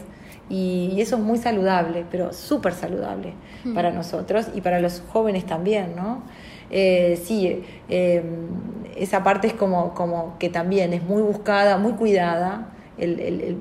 y, 0.48 1.00
eso 1.00 1.16
es 1.16 1.22
muy 1.22 1.38
saludable, 1.38 2.04
pero 2.10 2.32
súper 2.32 2.74
saludable 2.74 3.32
mm. 3.64 3.74
para 3.74 3.90
nosotros 3.90 4.48
y 4.54 4.60
para 4.60 4.80
los 4.80 5.02
jóvenes 5.08 5.46
también, 5.46 5.96
¿no? 5.96 6.22
Eh, 6.70 7.20
sí, 7.22 7.62
esa 8.96 9.22
parte 9.22 9.46
es 9.46 9.52
como, 9.52 9.94
como 9.94 10.36
que 10.38 10.48
también 10.48 10.92
es 10.92 11.02
muy 11.02 11.22
buscada, 11.22 11.78
muy 11.78 11.92
cuidada. 11.92 12.68
El, 12.98 13.20
el, 13.20 13.58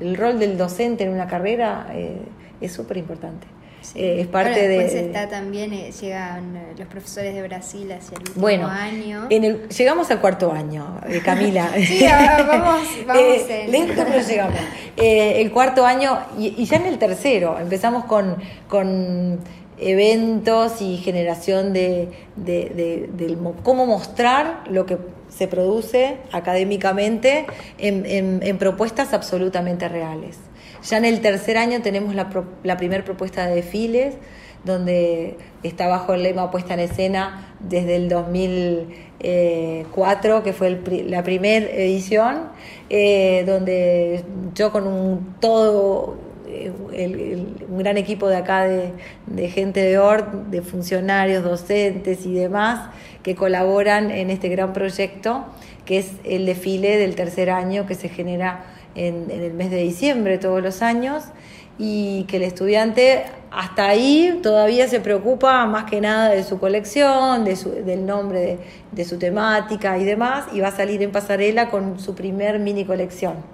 el, 0.00 0.16
rol 0.16 0.38
del 0.38 0.56
docente 0.56 1.04
en 1.04 1.10
una 1.10 1.26
carrera 1.26 1.88
es 2.60 2.72
súper 2.72 2.96
importante. 2.96 3.46
Eh, 3.94 4.20
es 4.22 4.26
parte 4.26 4.68
después 4.68 4.92
de. 4.92 5.06
está 5.06 5.28
también, 5.28 5.72
eh, 5.72 5.90
llegan 6.00 6.56
eh, 6.56 6.74
los 6.78 6.88
profesores 6.88 7.34
de 7.34 7.42
Brasil 7.42 7.90
hacia 7.92 8.16
el 8.16 8.20
último 8.20 8.40
bueno, 8.40 8.66
año. 8.68 9.26
En 9.30 9.44
el, 9.44 9.68
llegamos 9.68 10.10
al 10.10 10.20
cuarto 10.20 10.52
año, 10.52 11.00
Camila. 11.24 11.70
sí, 11.76 12.04
vamos, 12.48 12.88
vamos 13.06 13.48
Lento, 13.68 14.02
pero 14.06 14.26
llegamos. 14.26 14.54
el 14.96 15.50
cuarto 15.52 15.84
año, 15.84 16.18
y, 16.38 16.64
ya 16.64 16.76
en 16.76 16.86
el 16.86 16.98
tercero, 16.98 17.58
empezamos 17.58 18.04
con, 18.04 18.36
con 18.68 19.40
eventos 19.78 20.80
y 20.80 20.96
generación 20.98 21.72
de, 21.72 22.08
de, 22.36 23.08
de, 23.16 23.38
cómo 23.62 23.86
mostrar 23.86 24.62
lo 24.70 24.86
que 24.86 24.98
se 25.28 25.48
produce 25.48 26.18
académicamente 26.32 27.46
en, 27.78 28.40
en 28.42 28.58
propuestas 28.58 29.12
absolutamente 29.12 29.88
reales. 29.88 30.38
Ya 30.84 30.98
en 30.98 31.06
el 31.06 31.20
tercer 31.20 31.56
año 31.56 31.80
tenemos 31.82 32.14
la, 32.14 32.30
la 32.62 32.76
primera 32.76 33.02
propuesta 33.04 33.46
de 33.46 33.56
desfiles, 33.56 34.14
donde 34.64 35.36
está 35.62 35.86
bajo 35.88 36.14
el 36.14 36.22
lema 36.22 36.50
puesta 36.50 36.72
en 36.74 36.80
escena 36.80 37.54
desde 37.60 37.96
el 37.96 38.08
2004, 38.08 40.42
que 40.42 40.52
fue 40.52 40.80
la 41.06 41.22
primera 41.22 41.64
edición, 41.66 42.48
eh, 42.90 43.44
donde 43.46 44.24
yo 44.54 44.72
con 44.72 44.86
un 44.86 45.36
todo 45.40 46.16
eh, 46.46 46.70
un 47.68 47.78
gran 47.78 47.96
equipo 47.96 48.28
de 48.28 48.36
acá 48.36 48.64
de, 48.64 48.90
de, 49.26 49.48
gente 49.48 49.80
de 49.80 49.98
ORT, 49.98 50.32
de 50.50 50.60
funcionarios, 50.62 51.42
docentes 51.44 52.26
y 52.26 52.34
demás 52.34 52.90
que 53.22 53.34
colaboran 53.34 54.10
en 54.10 54.28
este 54.30 54.48
gran 54.48 54.72
proyecto, 54.72 55.44
que 55.84 55.98
es 55.98 56.12
el 56.24 56.46
desfile 56.46 56.96
del 56.98 57.14
tercer 57.16 57.50
año 57.50 57.86
que 57.86 57.94
se 57.94 58.08
genera 58.08 58.64
en, 58.94 59.30
el 59.30 59.52
mes 59.54 59.70
de 59.70 59.78
diciembre 59.78 60.38
todos 60.38 60.62
los 60.62 60.82
años 60.82 61.24
y 61.78 62.24
que 62.24 62.36
el 62.36 62.44
estudiante 62.44 63.24
hasta 63.50 63.86
ahí 63.86 64.38
todavía 64.42 64.88
se 64.88 65.00
preocupa 65.00 65.66
más 65.66 65.84
que 65.90 66.00
nada 66.00 66.30
de 66.30 66.44
su 66.44 66.58
colección, 66.58 67.44
de 67.44 67.56
su, 67.56 67.70
del 67.70 68.06
nombre 68.06 68.40
de, 68.40 68.58
de, 68.92 69.04
su 69.04 69.18
temática 69.18 69.98
y 69.98 70.04
demás, 70.04 70.46
y 70.52 70.60
va 70.60 70.68
a 70.68 70.76
salir 70.76 71.02
en 71.02 71.10
pasarela 71.10 71.70
con 71.70 71.98
su 71.98 72.14
primer 72.14 72.58
mini 72.58 72.84
colección 72.84 73.53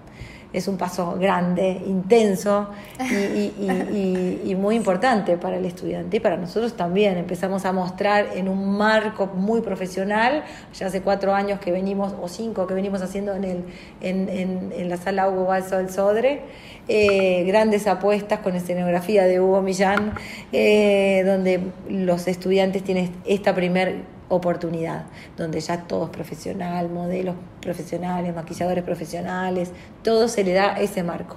es 0.52 0.66
un 0.66 0.76
paso 0.76 1.16
grande, 1.18 1.80
intenso 1.86 2.68
y, 2.98 4.54
muy 4.60 4.76
importante 4.76 5.38
para 5.38 5.56
el 5.56 5.64
estudiante 5.64 6.18
y 6.18 6.20
para 6.20 6.36
nosotros 6.36 6.76
también. 6.76 7.16
Empezamos 7.16 7.64
a 7.64 7.72
mostrar 7.72 8.28
en 8.34 8.48
un 8.48 8.76
marco 8.76 9.26
muy 9.26 9.60
profesional, 9.60 10.44
ya 10.74 10.88
hace 10.88 11.02
cuatro 11.02 11.32
años 11.34 11.60
que 11.60 11.72
venimos, 11.72 12.14
o 12.20 12.28
cinco 12.28 12.66
que 12.66 12.74
venimos 12.74 13.00
haciendo 13.00 13.34
en, 13.34 13.44
el, 13.44 13.64
en, 14.00 14.88
la 14.88 14.96
sala 14.96 15.28
Hugo 15.28 15.46
Balso 15.46 15.76
del 15.76 15.90
Sodre, 15.90 16.42
eh, 16.88 17.44
grandes 17.44 17.86
apuestas 17.86 18.40
con 18.40 18.54
escenografía 18.56 19.24
de 19.24 19.40
Hugo 19.40 19.62
Millán, 19.62 20.14
eh, 20.52 21.22
donde 21.24 21.60
los 21.88 22.26
estudiantes 22.26 22.82
tienen 22.82 23.12
esta 23.24 23.54
primer 23.54 24.19
oportunidad, 24.30 25.04
donde 25.36 25.60
ya 25.60 25.82
todo 25.82 26.04
es 26.04 26.10
profesional, 26.10 26.88
modelos 26.88 27.34
profesionales, 27.60 28.34
maquilladores 28.34 28.82
profesionales, 28.82 29.70
todo 30.02 30.28
se 30.28 30.44
le 30.44 30.54
da 30.54 30.80
ese 30.80 31.02
marco. 31.02 31.36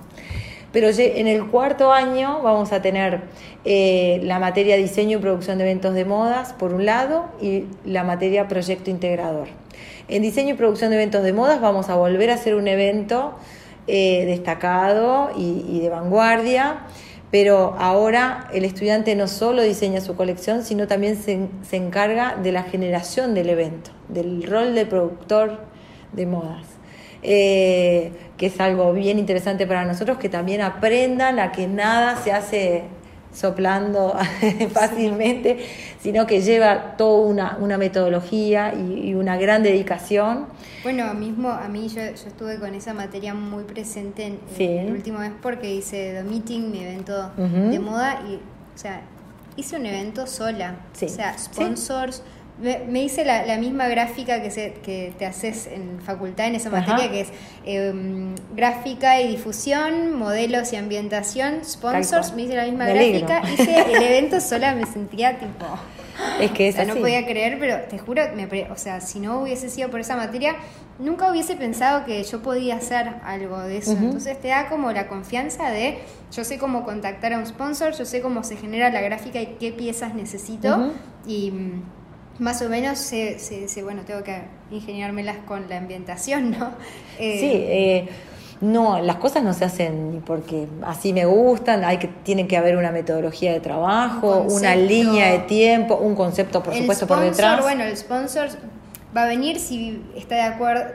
Pero 0.71 0.87
en 0.89 1.27
el 1.27 1.45
cuarto 1.47 1.91
año 1.91 2.41
vamos 2.41 2.71
a 2.71 2.81
tener 2.81 3.21
eh, 3.63 4.19
la 4.23 4.39
materia 4.39 4.75
diseño 4.75 5.19
y 5.19 5.21
producción 5.21 5.59
de 5.59 5.65
eventos 5.65 5.93
de 5.93 6.03
modas, 6.05 6.53
por 6.53 6.73
un 6.73 6.85
lado, 6.85 7.25
y 7.39 7.65
la 7.85 8.03
materia 8.03 8.47
proyecto 8.47 8.89
integrador. 8.89 9.49
En 10.07 10.23
diseño 10.23 10.55
y 10.55 10.57
producción 10.57 10.89
de 10.89 10.95
eventos 10.95 11.23
de 11.23 11.33
modas 11.33 11.61
vamos 11.61 11.89
a 11.89 11.95
volver 11.95 12.31
a 12.31 12.35
hacer 12.35 12.55
un 12.55 12.67
evento 12.67 13.33
eh, 13.85 14.25
destacado 14.25 15.29
y 15.37 15.79
de 15.79 15.89
vanguardia 15.89 16.77
pero 17.33 17.75
ahora 17.79 18.47
el 18.53 18.63
estudiante 18.63 19.15
no 19.15 19.27
solo 19.27 19.63
diseña 19.63 20.01
su 20.01 20.15
colección, 20.15 20.63
sino 20.63 20.85
también 20.85 21.15
se, 21.15 21.47
se, 21.67 21.77
encarga 21.77 22.35
de 22.35 22.51
la 22.51 22.61
generación 22.61 23.33
del 23.33 23.49
evento, 23.49 23.89
del 24.07 24.43
rol 24.43 24.75
de 24.75 24.85
productor 24.85 25.61
de 26.11 26.27
modas, 26.27 26.63
eh, 27.23 28.11
que 28.37 28.45
es 28.45 28.59
algo 28.59 28.93
bien 28.93 29.17
interesante 29.17 29.65
para 29.65 29.83
nosotros, 29.83 30.19
que 30.19 30.29
también 30.29 30.61
aprendan 30.61 31.39
a 31.39 31.51
que 31.51 31.65
nada 31.65 32.17
se 32.17 32.31
hace 32.31 32.83
soplando 33.33 34.15
fácilmente, 34.73 35.65
sino 35.99 36.25
que 36.27 36.41
lleva 36.41 36.95
toda 36.97 37.27
una, 37.27 37.57
una 37.59 37.77
metodología 37.77 38.73
y, 38.73 39.13
una 39.15 39.37
gran 39.37 39.63
dedicación. 39.63 40.47
Bueno, 40.83 41.13
mismo 41.13 41.49
a 41.49 41.67
mí 41.67 41.87
yo, 41.87 42.01
yo 42.01 42.27
estuve 42.27 42.59
con 42.59 42.73
esa 42.73 42.93
materia 42.93 43.33
muy 43.33 43.63
presente 43.63 44.25
en, 44.25 44.39
el 44.59 44.91
último 44.91 45.19
mes 45.19 45.31
porque 45.41 45.73
hice 45.73 46.13
The 46.13 46.23
Meeting, 46.23 46.71
mi 46.71 46.79
evento 46.79 47.31
de 47.35 47.79
moda, 47.79 48.21
y 48.27 48.35
o 48.35 48.77
sea, 48.77 49.01
hice 49.55 49.77
un 49.77 49.85
evento 49.85 50.27
sola. 50.27 50.75
O 50.93 51.07
sea, 51.07 51.37
sponsors. 51.37 52.23
Me, 52.63 53.03
hice 53.03 53.25
la, 53.25 53.57
misma 53.57 53.89
gráfica 53.89 54.41
que, 54.41 54.49
se, 54.49 54.73
que 54.83 55.13
te 55.19 55.25
haces 55.25 55.67
en 55.67 55.99
facultad 55.99 56.47
en 56.47 56.55
esa 56.55 56.69
materia, 56.69 57.11
que 57.11 57.21
es 57.21 57.27
em, 57.65 58.33
gráfica 58.55 59.19
y 59.19 59.27
difusión, 59.27 60.17
modelos 60.17 60.71
y 60.71 60.77
ambientación, 60.77 61.65
sponsors. 61.65 62.33
Me 62.33 62.43
hice 62.43 62.55
la 62.55 62.63
misma 62.63 62.85
gráfica, 62.85 63.41
hice 63.51 63.81
el 63.81 64.01
evento 64.03 64.39
sola, 64.39 64.73
me 64.75 64.85
sentía 64.85 65.37
tipo. 65.37 65.65
Es 66.39 66.51
que 66.51 66.69
es 66.69 66.87
No 66.87 66.95
podía 66.95 67.25
creer, 67.25 67.57
pero 67.59 67.81
te 67.89 67.97
juro, 67.97 68.23
me, 68.35 68.71
o 68.71 68.77
sea, 68.77 69.01
si 69.01 69.19
no 69.19 69.41
hubiese 69.41 69.69
sido 69.69 69.89
por 69.89 69.99
esa 69.99 70.15
materia, 70.15 70.55
nunca 70.99 71.29
hubiese 71.29 71.55
pensado 71.55 72.05
que 72.05 72.23
yo 72.23 72.41
podía 72.41 72.75
hacer 72.75 73.15
algo 73.25 73.59
de 73.59 73.77
eso. 73.77 73.91
Entonces 73.91 74.39
te 74.39 74.49
da 74.49 74.69
como 74.69 74.91
la 74.91 75.07
confianza 75.07 75.69
de, 75.69 75.99
yo 76.31 76.43
sé 76.43 76.57
cómo 76.57 76.85
contactar 76.85 77.33
a 77.33 77.39
un 77.39 77.45
sponsor, 77.45 77.93
yo 77.93 78.05
sé 78.05 78.21
cómo 78.21 78.43
se 78.43 78.55
genera 78.55 78.89
la 78.89 79.01
gráfica 79.01 79.41
y 79.41 79.57
qué 79.59 79.71
piezas 79.71 80.15
necesito. 80.15 80.93
Y 81.27 81.51
más 82.39 82.61
o 82.61 82.69
menos 82.69 82.97
sé, 82.99 83.37
bueno, 83.83 84.01
tengo 84.05 84.23
que 84.23 84.41
ingeniármelas 84.71 85.37
con 85.45 85.69
la 85.69 85.77
ambientación, 85.77 86.51
¿no? 86.51 86.71
Eh, 87.19 87.39
sí, 87.39 87.51
eh, 87.53 88.09
no, 88.59 88.99
las 88.99 89.17
cosas 89.17 89.43
no 89.43 89.53
se 89.53 89.65
hacen 89.65 90.23
porque 90.25 90.67
así 90.83 91.13
me 91.13 91.25
gustan, 91.25 91.83
hay 91.83 91.97
que, 91.97 92.07
tiene 92.07 92.47
que 92.47 92.57
haber 92.57 92.75
una 92.75 92.91
metodología 92.91 93.51
de 93.51 93.59
trabajo, 93.59 94.47
una 94.49 94.75
línea 94.75 95.31
de 95.31 95.39
tiempo, 95.39 95.95
un 95.97 96.15
concepto, 96.15 96.63
por 96.63 96.73
supuesto, 96.73 97.05
por 97.05 97.19
detrás. 97.19 97.61
Bueno, 97.61 97.83
el 97.83 97.95
sponsor 97.95 98.47
va 99.15 99.23
a 99.23 99.27
venir 99.27 99.59
si 99.59 100.01
está 100.15 100.35
de 100.35 100.41
acuerdo, 100.41 100.85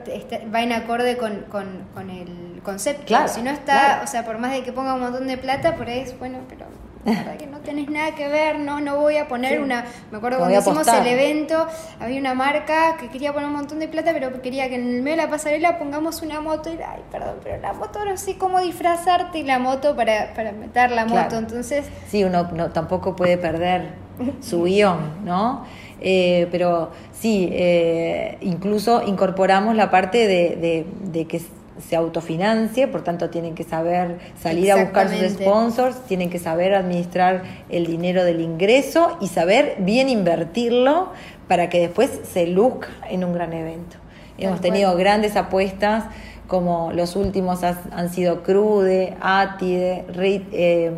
va 0.53 0.63
en 0.63 0.73
acorde 0.73 1.19
con, 1.19 1.45
con, 1.51 2.11
el 2.11 2.63
concepto. 2.63 3.05
Claro, 3.07 3.29
si 3.29 3.43
no 3.43 3.51
está, 3.51 4.01
o 4.03 4.07
sea, 4.07 4.25
por 4.25 4.39
más 4.39 4.53
de 4.53 4.63
que 4.63 4.73
ponga 4.73 4.95
un 4.95 5.01
montón 5.01 5.27
de 5.27 5.37
plata, 5.37 5.77
por 5.77 5.89
ahí 5.89 6.01
es 6.01 6.19
bueno, 6.19 6.39
pero 6.49 6.67
que 7.05 7.47
no 7.47 7.59
tenés 7.61 7.89
nada 7.89 8.15
que 8.15 8.29
ver, 8.29 8.59
no, 8.59 8.81
no 8.81 8.97
voy 8.97 9.17
a 9.17 9.29
poner 9.29 9.61
una, 9.61 9.85
me 10.11 10.19
acuerdo 10.19 10.39
cuando 10.39 10.59
hicimos 10.59 10.87
el 10.89 11.07
evento, 11.07 11.67
había 12.01 12.21
una 12.21 12.35
marca 12.35 12.97
que 12.99 13.09
quería 13.09 13.33
poner 13.33 13.49
un 13.49 13.55
montón 13.55 13.79
de 13.79 13.89
plata, 13.89 14.13
pero 14.13 14.41
quería 14.43 14.69
que 14.69 14.77
en 14.77 14.89
el 14.89 15.03
medio 15.03 15.17
de 15.17 15.23
la 15.25 15.31
pasarela 15.31 15.79
pongamos 15.79 16.23
una 16.23 16.41
moto 16.41 16.71
y, 16.71 16.77
ay, 16.77 17.03
perdón, 17.11 17.37
pero 17.43 17.61
la 17.61 17.73
moto 17.73 18.05
no 18.05 18.17
sé 18.17 18.37
cómo 18.37 18.61
disfrazarte 18.61 19.43
la 19.45 19.59
moto 19.59 19.97
para, 19.97 20.35
para 20.35 20.53
meter 20.53 20.91
la 20.91 21.05
moto, 21.07 21.37
entonces... 21.39 21.87
Sí, 22.09 22.25
uno 22.25 22.49
no, 22.53 22.71
tampoco 22.71 23.17
puede 23.17 23.39
perder 23.39 23.93
su 24.41 24.63
guion, 24.65 25.25
¿no? 25.25 25.65
Eh, 26.01 26.47
pero 26.53 26.91
sí, 27.13 27.49
eh, 27.53 28.39
incluso 28.41 29.03
incorporamos 29.03 29.75
la 29.75 29.91
parte 29.91 30.27
de, 30.29 30.57
de, 30.57 30.87
de 31.11 31.27
que 31.27 31.41
se 31.87 31.97
autofinancie, 31.97 32.89
por 32.89 33.03
tanto 33.03 33.31
tienen 33.31 33.55
que 33.55 33.65
saber 33.65 34.19
salir 34.41 34.73
a 34.73 34.77
buscar 34.77 35.09
sus 35.09 35.33
sponsors, 35.33 36.05
tienen 36.07 36.31
que 36.31 36.39
saber 36.39 36.75
administrar 36.75 37.43
el 37.69 37.87
dinero 37.87 38.25
del 38.25 38.41
ingreso 38.41 39.17
y 39.21 39.29
saber 39.29 39.77
bien 39.79 40.09
invertirlo 40.09 41.13
para 41.47 41.69
que 41.69 41.81
después 41.81 42.11
se 42.33 42.47
luzca 42.47 42.89
en 43.09 43.25
un 43.25 43.33
gran 43.33 43.53
evento. 43.53 43.97
Hemos 44.39 44.61
tenido 44.61 44.95
grandes 44.97 45.37
apuestas 45.37 46.05
como 46.49 46.93
los 46.93 47.15
últimos 47.15 47.63
han 47.63 48.11
sido 48.11 48.43
Crude, 48.43 49.15
Atide, 49.21 50.05
eh, 50.53 50.91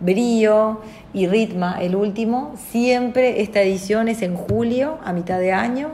Brío 0.00 0.80
y 1.14 1.28
Ritma, 1.28 1.78
el 1.80 1.94
último. 1.94 2.54
Siempre 2.70 3.40
esta 3.40 3.62
edición 3.62 4.08
es 4.08 4.22
en 4.22 4.34
julio, 4.34 4.98
a 5.04 5.12
mitad 5.12 5.38
de 5.38 5.52
año. 5.52 5.92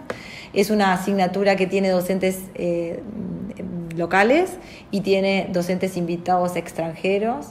Es 0.55 0.71
una 0.71 0.95
asignatura 0.95 1.55
que 1.55 1.67
tiene 1.67 1.91
docentes 1.91 2.45
eh, 2.55 3.03
locales 3.97 4.59
y 4.91 5.01
tiene 5.01 5.49
docentes 5.53 5.97
invitados 5.97 6.57
extranjeros. 6.57 7.49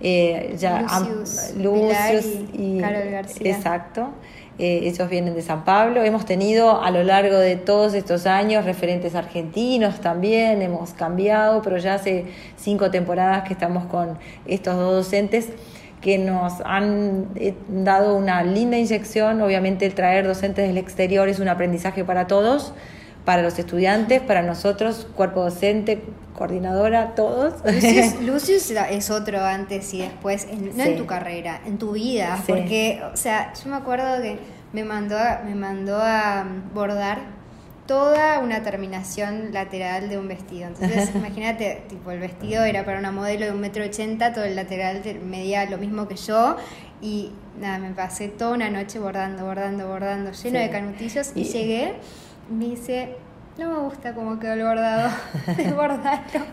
eh, 0.00 0.56
ya 0.58 0.82
Lucius, 0.82 1.54
Lucius 1.56 2.26
y, 2.52 2.78
Carol 2.80 3.10
García. 3.10 3.56
Exacto. 3.56 4.10
Eh, 4.56 4.82
ellos 4.84 5.08
vienen 5.08 5.34
de 5.34 5.42
San 5.42 5.64
Pablo. 5.64 6.04
Hemos 6.04 6.26
tenido 6.26 6.80
a 6.80 6.90
lo 6.92 7.02
largo 7.02 7.38
de 7.38 7.56
todos 7.56 7.94
estos 7.94 8.26
años 8.26 8.64
referentes 8.64 9.16
argentinos 9.16 10.00
también, 10.00 10.62
hemos 10.62 10.92
cambiado, 10.94 11.60
pero 11.62 11.76
ya 11.78 11.94
hace 11.94 12.26
cinco 12.56 12.90
temporadas 12.90 13.44
que 13.48 13.52
estamos 13.52 13.86
con 13.86 14.16
estos 14.46 14.76
dos 14.76 14.94
docentes 14.94 15.48
que 16.00 16.18
nos 16.18 16.60
han 16.64 17.28
eh, 17.34 17.54
dado 17.68 18.14
una 18.14 18.44
linda 18.44 18.78
inyección. 18.78 19.42
Obviamente 19.42 19.86
el 19.86 19.94
traer 19.94 20.26
docentes 20.26 20.68
del 20.68 20.78
exterior 20.78 21.28
es 21.28 21.40
un 21.40 21.48
aprendizaje 21.48 22.04
para 22.04 22.28
todos, 22.28 22.74
para 23.24 23.42
los 23.42 23.58
estudiantes, 23.58 24.20
para 24.20 24.42
nosotros, 24.42 25.06
cuerpo 25.14 25.42
docente, 25.42 26.02
coordinadora, 26.34 27.14
todos. 27.14 27.54
Lucius, 28.22 28.70
es 28.90 29.10
otro 29.10 29.42
antes 29.42 29.94
y 29.94 29.98
después, 29.98 30.46
no 30.74 30.82
en 30.82 30.96
tu 30.96 31.06
carrera, 31.06 31.60
en 31.64 31.78
tu 31.78 31.92
vida, 31.92 32.42
porque, 32.46 33.02
o 33.12 33.16
sea, 33.16 33.52
yo 33.54 33.70
me 33.70 33.76
acuerdo 33.76 34.20
que 34.20 34.38
me 34.72 34.84
mandó, 34.84 35.16
me 35.44 35.54
mandó 35.54 35.96
a 35.96 36.44
bordar 36.74 37.44
toda 37.86 38.38
una 38.40 38.62
terminación 38.62 39.52
lateral 39.52 40.08
de 40.08 40.18
un 40.18 40.28
vestido. 40.28 40.68
Entonces, 40.68 41.10
imagínate, 41.14 41.82
tipo, 41.88 42.10
el 42.10 42.18
vestido 42.18 42.64
era 42.64 42.84
para 42.84 42.98
una 42.98 43.12
modelo 43.12 43.46
de 43.46 43.52
un 43.52 43.60
metro 43.60 43.84
ochenta, 43.84 44.32
todo 44.32 44.44
el 44.44 44.56
lateral 44.56 45.02
medía 45.24 45.68
lo 45.68 45.78
mismo 45.78 46.08
que 46.08 46.16
yo 46.16 46.56
y 47.00 47.32
nada, 47.60 47.78
me 47.78 47.90
pasé 47.90 48.28
toda 48.28 48.52
una 48.52 48.70
noche 48.70 48.98
bordando, 48.98 49.44
bordando, 49.44 49.86
bordando, 49.86 50.32
lleno 50.32 50.58
de 50.58 50.70
canutillos 50.70 51.32
y, 51.34 51.42
y 51.42 51.44
llegué 51.44 51.94
dice, 52.48 53.16
no 53.56 53.68
me 53.68 53.78
gusta 53.80 54.12
cómo 54.14 54.38
quedó 54.40 54.54
el 54.54 54.64
bordado. 54.64 55.10
Desbordarlo. 55.56 56.44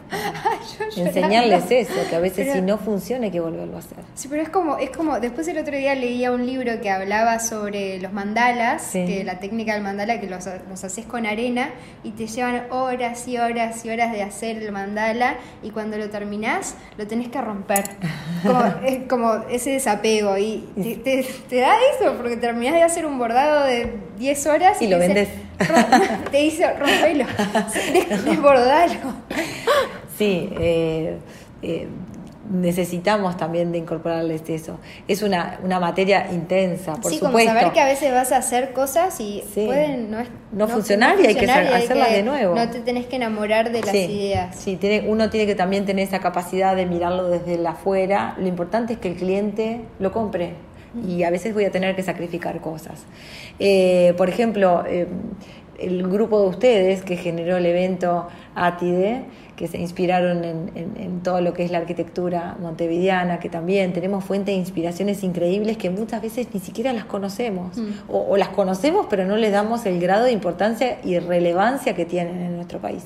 Enseñarles 0.95 1.72
eso, 1.72 1.93
que 2.10 2.16
a 2.16 2.20
veces 2.20 2.54
si 2.54 2.62
no 2.62 2.78
funciona 2.78 3.26
hay 3.26 3.32
que 3.32 3.39
volverlo 3.39 3.76
a 3.76 3.80
hacer. 3.80 3.97
Sí, 4.14 4.28
pero 4.30 4.43
es 4.43 4.49
como, 4.49 4.78
es 4.78 4.91
como, 4.91 5.20
después 5.20 5.47
el 5.47 5.58
otro 5.58 5.76
día 5.76 5.95
leía 5.95 6.32
un 6.32 6.45
libro 6.45 6.80
que 6.80 6.91
hablaba 6.91 7.39
sobre 7.39 7.99
los 7.99 8.14
mandalas, 8.14 8.91
que 8.91 9.24
la 9.24 9.39
técnica 9.39 9.74
del 9.74 9.82
mandala 9.82 10.20
que 10.20 10.28
los, 10.28 10.45
los 10.70 10.84
haces 10.84 11.06
con 11.06 11.26
arena 11.26 11.70
y 12.04 12.12
te 12.12 12.28
llevan 12.28 12.66
horas 12.70 13.28
y 13.28 13.38
horas 13.38 13.84
y 13.84 13.89
horas 13.89 14.12
de 14.12 14.22
hacer 14.22 14.58
el 14.58 14.72
mandala 14.72 15.38
y 15.64 15.72
cuando 15.72 15.97
lo 15.97 16.10
terminás 16.10 16.76
lo 16.97 17.08
tenés 17.08 17.30
que 17.30 17.41
romper. 17.41 17.84
Como, 18.43 18.64
es 18.86 19.08
como 19.08 19.34
ese 19.49 19.72
desapego 19.72 20.38
y 20.38 20.70
te, 21.04 21.26
te, 21.49 21.56
da 21.58 21.76
eso 21.95 22.14
porque 22.16 22.38
terminás 22.38 22.76
de 22.76 22.84
hacer 22.84 23.08
un 23.08 23.18
bordado 23.18 23.66
de 23.66 23.91
10 24.20 24.47
horas 24.47 24.82
y, 24.82 24.88
lo 24.88 24.99
vendes. 24.99 25.30
Te 26.32 26.38
dice 26.38 26.66
rompelo, 26.92 27.26
desbordalo. 28.26 29.14
Sí, 30.18 30.50
eh, 30.60 31.18
eh, 31.62 31.88
necesitamos 32.52 33.38
también 33.38 33.72
de 33.72 33.78
incorporarles 33.78 34.42
eso. 34.50 34.78
Es 35.08 35.22
una, 35.22 35.60
una 35.64 35.80
materia 35.80 36.32
intensa, 36.32 36.96
por 36.96 37.12
sí, 37.12 37.18
supuesto. 37.20 37.50
como 37.50 37.60
saber 37.60 37.74
que 37.74 37.80
a 37.80 37.86
veces 37.86 38.12
vas 38.12 38.32
a 38.32 38.38
hacer 38.38 38.74
cosas 38.74 39.20
y 39.20 39.44
pueden 39.54 40.16
no, 40.52 40.68
funcionar 40.68 41.20
y 41.20 41.28
hay 41.28 41.36
que 41.36 41.50
hacerlas 41.50 42.12
de 42.12 42.24
nuevo. 42.24 42.56
No 42.56 42.70
te 42.70 42.80
tenés 42.82 43.06
que 43.06 43.16
enamorar 43.16 43.72
de 43.72 43.82
las 43.82 43.94
ideas. 43.94 44.56
Sí, 44.56 44.76
tiene, 44.76 45.08
uno 45.08 45.30
tiene 45.30 45.46
que 45.46 45.56
también 45.56 45.86
tener 45.86 46.08
esa 46.08 46.20
capacidad 46.20 46.76
de 46.76 46.86
mirarlo 46.86 47.30
desde 47.30 47.58
la 47.58 47.72
afuera. 47.72 48.36
Lo 48.38 48.48
importante 48.48 48.94
es 48.94 49.00
que 49.00 49.10
el 49.10 49.16
cliente 49.16 49.82
lo 50.00 50.12
compre 50.12 50.56
y 51.08 51.24
a 51.24 51.30
veces 51.30 51.54
voy 51.54 51.66
a 51.66 51.72
tener 51.72 51.96
que 51.96 52.04
sacrificar 52.04 52.60
cosas. 52.60 53.06
Eh, 53.60 54.14
por 54.18 54.30
ejemplo, 54.30 54.84
eh, 54.88 55.08
el 55.82 56.07
grupo 56.07 56.41
de 56.41 56.47
ustedes 56.49 57.03
que 57.03 57.17
generó 57.17 57.57
el 57.57 57.65
evento 57.65 58.27
ATIDE, 58.55 59.25
que 59.55 59.67
se 59.67 59.77
inspiraron 59.77 60.43
en, 60.43 61.21
todo 61.21 61.39
lo 61.39 61.53
que 61.53 61.63
es 61.63 61.71
la 61.71 61.77
arquitectura 61.77 62.57
montevideana, 62.59 63.39
que 63.39 63.47
también 63.47 63.93
tenemos 63.93 64.23
fuentes 64.23 64.55
de 64.55 64.59
inspiraciones 64.59 65.23
increíbles 65.23 65.77
que 65.77 65.91
muchas 65.91 66.21
veces 66.21 66.47
ni 66.51 66.59
siquiera 66.59 66.93
las 66.93 67.05
conocemos, 67.05 67.77
mm. 67.77 68.09
o, 68.09 68.38
las 68.38 68.49
conocemos 68.49 69.05
pero 69.07 69.25
no 69.25 69.38
les 69.38 69.51
damos 69.51 69.86
el 69.86 69.99
grado 69.99 70.25
de 70.25 70.32
importancia 70.32 70.97
y 71.03 71.19
relevancia 71.19 71.93
que 71.93 72.05
tienen 72.05 72.41
en 72.41 72.55
nuestro 72.55 72.79
país. 72.79 73.03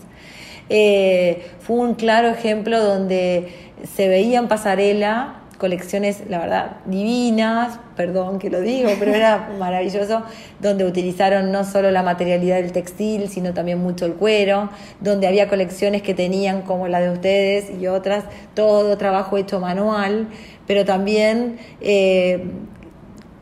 Eh, 0.69 1.45
fue 1.59 1.77
un 1.77 1.93
claro 1.95 2.29
ejemplo 2.29 2.81
donde 2.81 3.49
se 3.93 4.07
veía 4.07 4.39
en 4.39 4.47
pasarela 4.47 5.41
colecciones, 5.57 6.23
la 6.29 6.39
verdad, 6.39 6.77
divinas, 6.85 7.79
perdón 7.95 8.39
que 8.39 8.49
lo 8.49 8.61
digo, 8.61 8.89
pero 8.99 9.13
era 9.13 9.49
maravilloso, 9.59 10.23
donde 10.59 10.85
utilizaron 10.85 11.51
no 11.51 11.63
solo 11.63 11.91
la 11.91 12.03
materialidad 12.03 12.57
del 12.57 12.71
textil, 12.71 13.29
sino 13.29 13.53
también 13.53 13.79
mucho 13.79 14.05
el 14.05 14.13
cuero, 14.13 14.69
donde 14.99 15.27
había 15.27 15.47
colecciones 15.47 16.01
que 16.01 16.13
tenían, 16.13 16.61
como 16.61 16.87
la 16.87 16.99
de 16.99 17.11
ustedes 17.11 17.71
y 17.79 17.87
otras, 17.87 18.25
todo 18.53 18.97
trabajo 18.97 19.37
hecho 19.37 19.59
manual, 19.59 20.27
pero 20.67 20.85
también 20.85 21.57
eh, 21.81 22.43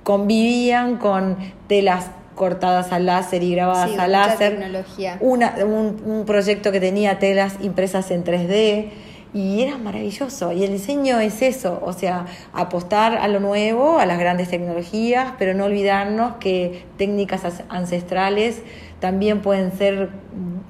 convivían 0.03 0.97
con 0.97 1.37
telas 1.67 2.11
cortadas 2.35 2.91
al 2.91 3.05
láser 3.05 3.43
y 3.43 3.53
grabadas 3.53 3.97
al 3.97 4.11
láser. 4.11 4.53
Tecnología. 4.53 5.17
Una, 5.21 5.55
un, 5.63 6.01
un 6.05 6.25
proyecto 6.25 6.71
que 6.71 6.79
tenía 6.79 7.19
telas 7.19 7.55
impresas 7.61 8.09
en 8.11 8.23
3D 8.23 8.89
y 9.33 9.61
era 9.61 9.77
maravilloso. 9.77 10.51
Y 10.51 10.63
el 10.63 10.71
diseño 10.71 11.19
es 11.19 11.41
eso, 11.41 11.79
o 11.83 11.93
sea, 11.93 12.25
apostar 12.53 13.17
a 13.17 13.27
lo 13.27 13.39
nuevo, 13.39 13.97
a 13.97 14.05
las 14.05 14.19
grandes 14.19 14.49
tecnologías, 14.49 15.33
pero 15.39 15.53
no 15.53 15.65
olvidarnos 15.65 16.35
que 16.35 16.85
técnicas 16.97 17.63
ancestrales 17.69 18.61
también 18.99 19.41
pueden 19.41 19.71
ser 19.73 20.09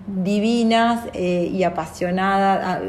divinas 0.08 1.02
eh, 1.14 1.50
y 1.52 1.64
apasionadas, 1.64 2.82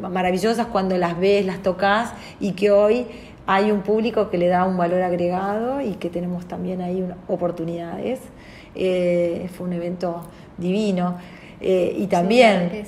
maravillosas 0.00 0.66
cuando 0.66 0.98
las 0.98 1.18
ves, 1.18 1.46
las 1.46 1.62
tocas 1.62 2.12
y 2.40 2.52
que 2.52 2.70
hoy 2.70 3.06
hay 3.46 3.70
un 3.70 3.82
público 3.82 4.30
que 4.30 4.38
le 4.38 4.48
da 4.48 4.64
un 4.64 4.76
valor 4.76 5.02
agregado 5.02 5.80
y 5.80 5.94
que 5.94 6.10
tenemos 6.10 6.46
también 6.46 6.80
ahí 6.80 7.06
oportunidades. 7.28 8.20
Eh, 8.74 9.48
fue 9.56 9.66
un 9.66 9.72
evento 9.72 10.22
divino. 10.58 11.16
Eh, 11.64 11.94
y 11.96 12.06
también 12.06 12.84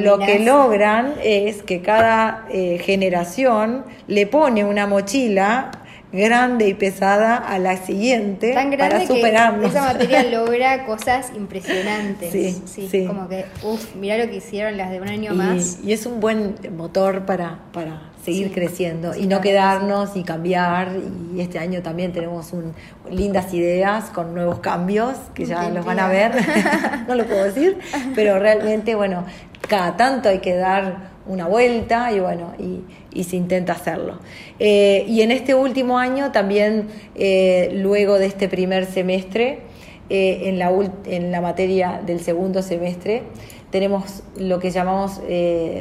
lo 0.00 0.18
que 0.18 0.38
logran 0.38 1.14
es 1.22 1.62
que 1.62 1.82
cada 1.82 2.46
eh, 2.50 2.78
generación 2.78 3.84
le 4.06 4.26
pone 4.26 4.64
una 4.64 4.86
mochila 4.86 5.70
grande 6.10 6.68
y 6.68 6.74
pesada 6.74 7.36
a 7.36 7.58
la 7.58 7.76
siguiente 7.76 8.54
para 8.78 9.06
superarnos. 9.06 9.70
esa 9.70 9.82
materia 9.82 10.22
logra 10.30 10.86
cosas 10.86 11.32
impresionantes. 11.36 12.30
Sí, 12.32 12.88
sí, 12.88 13.04
Como 13.06 13.28
que, 13.28 13.44
uff, 13.62 13.94
mirá 13.96 14.16
lo 14.16 14.30
que 14.30 14.36
hicieron 14.36 14.76
las 14.76 14.90
de 14.90 15.00
un 15.00 15.08
año 15.08 15.34
más. 15.34 15.80
Y 15.84 15.92
es 15.92 16.06
un 16.06 16.20
buen 16.20 16.54
motor 16.76 17.26
para, 17.26 17.58
para 17.72 18.13
seguir 18.24 18.52
creciendo 18.52 19.14
y 19.14 19.26
no 19.26 19.40
quedarnos 19.40 20.16
y 20.16 20.22
cambiar. 20.22 20.92
Y 21.34 21.40
este 21.40 21.58
año 21.58 21.82
también 21.82 22.12
tenemos 22.12 22.52
un, 22.52 22.72
lindas 23.10 23.52
ideas 23.52 24.10
con 24.10 24.34
nuevos 24.34 24.60
cambios 24.60 25.16
que 25.34 25.44
ya 25.44 25.68
los 25.70 25.84
van 25.84 26.00
a 26.00 26.08
ver. 26.08 26.32
no 27.08 27.14
lo 27.14 27.26
puedo 27.26 27.44
decir, 27.44 27.78
pero 28.14 28.38
realmente, 28.38 28.94
bueno, 28.94 29.24
cada 29.68 29.96
tanto 29.96 30.28
hay 30.28 30.38
que 30.38 30.54
dar 30.54 31.14
una 31.26 31.46
vuelta 31.46 32.12
y 32.12 32.20
bueno, 32.20 32.52
y, 32.58 32.82
se 33.22 33.36
intenta 33.36 33.74
hacerlo. 33.74 34.18
Eh, 34.58 35.04
y 35.06 35.22
en 35.22 35.30
este 35.30 35.54
último 35.54 35.98
año 35.98 36.32
también, 36.32 36.88
eh, 37.14 37.70
luego 37.74 38.18
de 38.18 38.26
este 38.26 38.48
primer 38.48 38.86
semestre, 38.86 39.60
eh, 40.10 40.48
en, 40.48 40.58
la, 40.58 40.70
en 41.06 41.30
la 41.30 41.40
materia 41.40 42.02
del 42.04 42.20
segundo 42.20 42.60
semestre, 42.60 43.22
tenemos 43.74 44.22
lo 44.36 44.60
que 44.60 44.70
llamamos 44.70 45.20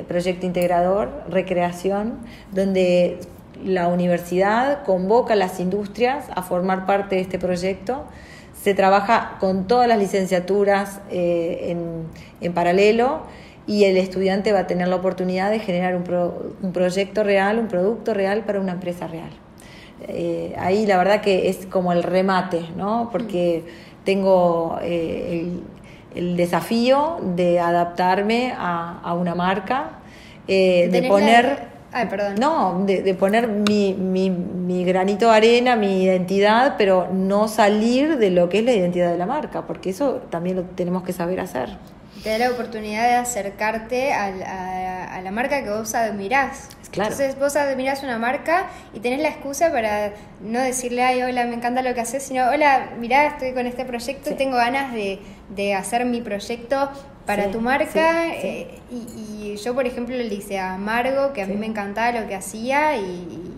proyecto 0.07 0.47
integrador, 0.47 1.11
recreación, 1.29 2.15
donde 2.51 3.19
la 3.63 3.87
universidad 3.87 4.81
convoca 4.83 5.33
a 5.33 5.35
las 5.35 5.59
industrias 5.59 6.25
a 6.33 6.41
formar 6.41 6.87
parte 6.87 7.17
de 7.17 7.21
este 7.21 7.37
proyecto. 7.37 8.05
Se 8.59 8.73
trabaja 8.73 9.37
con 9.39 9.67
todas 9.67 9.87
las 9.87 9.99
licenciaturas 9.99 11.01
en, 11.11 12.07
en 12.41 12.53
paralelo 12.53 13.19
y 13.67 13.83
el 13.83 13.97
estudiante 13.97 14.53
va 14.53 14.61
a 14.61 14.67
tener 14.67 14.87
la 14.87 14.95
oportunidad 14.95 15.51
de 15.51 15.59
generar 15.59 15.95
un, 15.95 16.03
un 16.63 16.73
proyecto 16.73 17.23
real, 17.23 17.59
un 17.59 17.67
producto 17.67 18.15
real 18.15 18.41
para 18.43 18.59
una 18.59 18.71
empresa 18.71 19.05
real. 19.05 19.29
Eh, 20.07 20.55
ahí 20.57 20.87
la 20.87 20.97
verdad 20.97 21.21
que 21.21 21.47
es 21.47 21.67
como 21.67 21.93
el 21.93 22.01
remate, 22.01 22.61
¿no? 22.75 23.09
Porque 23.11 23.63
tengo 24.03 24.79
eh, 24.81 25.45
el, 26.15 26.37
desafío 26.37 27.17
de 27.21 27.59
adaptarme 27.59 28.53
a, 28.57 29.13
una 29.19 29.35
marca, 29.35 29.99
eh, 30.47 30.89
de 30.91 31.03
poner... 31.03 31.73
No, 32.39 32.83
de, 32.87 33.03
de 33.03 33.13
poner 33.13 33.47
mi, 33.47 33.93
mi, 33.93 34.31
mi, 34.31 34.83
granito 34.83 35.29
de 35.29 35.35
arena, 35.35 35.75
mi 35.75 36.03
identidad, 36.03 36.73
pero 36.75 37.07
no 37.13 37.47
salir 37.47 38.17
de 38.17 38.31
lo 38.31 38.49
que 38.49 38.59
es 38.59 38.65
la 38.65 38.73
identidad 38.73 39.11
de 39.11 39.17
la 39.19 39.27
marca, 39.27 39.67
porque 39.67 39.91
eso 39.91 40.23
también 40.31 40.55
lo 40.55 40.63
tenemos 40.63 41.03
que 41.03 41.13
saber 41.13 41.39
hacer 41.39 41.77
te 42.23 42.29
da 42.29 42.37
la 42.37 42.51
oportunidad 42.51 43.03
de 43.03 43.15
acercarte 43.15 44.13
a, 44.13 45.21
la 45.21 45.31
marca 45.31 45.63
que 45.63 45.69
vos 45.69 45.93
admirás. 45.93 46.69
Claro. 46.91 47.11
Entonces 47.11 47.39
vos 47.39 47.55
admirás 47.55 48.03
una 48.03 48.19
marca 48.19 48.67
y 48.93 48.99
tenés 48.99 49.19
la 49.19 49.29
excusa 49.29 49.71
para 49.71 50.13
no 50.41 50.59
decirle, 50.59 51.03
ay, 51.03 51.23
hola, 51.23 51.45
me 51.45 51.55
encanta 51.55 51.81
lo 51.81 51.93
que 51.93 52.01
haces, 52.01 52.23
sino, 52.23 52.47
hola, 52.49 52.91
mirá, 52.99 53.25
estoy 53.27 53.53
con 53.53 53.65
este 53.65 53.83
proyecto, 53.83 54.29
y 54.29 54.35
tengo 54.35 54.57
ganas 54.57 54.93
de, 54.93 55.19
hacer 55.75 56.05
mi 56.05 56.21
proyecto 56.21 56.89
para 57.25 57.51
tu 57.51 57.61
marca. 57.61 58.27
Eh, 58.35 58.79
y, 58.91 59.55
yo, 59.57 59.73
por 59.73 59.85
ejemplo, 59.85 60.15
le 60.15 60.33
hice 60.33 60.59
a 60.59 60.77
Margo 60.77 61.33
que 61.33 61.41
a 61.41 61.45
mí 61.45 61.55
me 61.55 61.67
encantaba 61.67 62.19
lo 62.19 62.27
que 62.27 62.35
hacía 62.35 62.97
y 62.97 63.53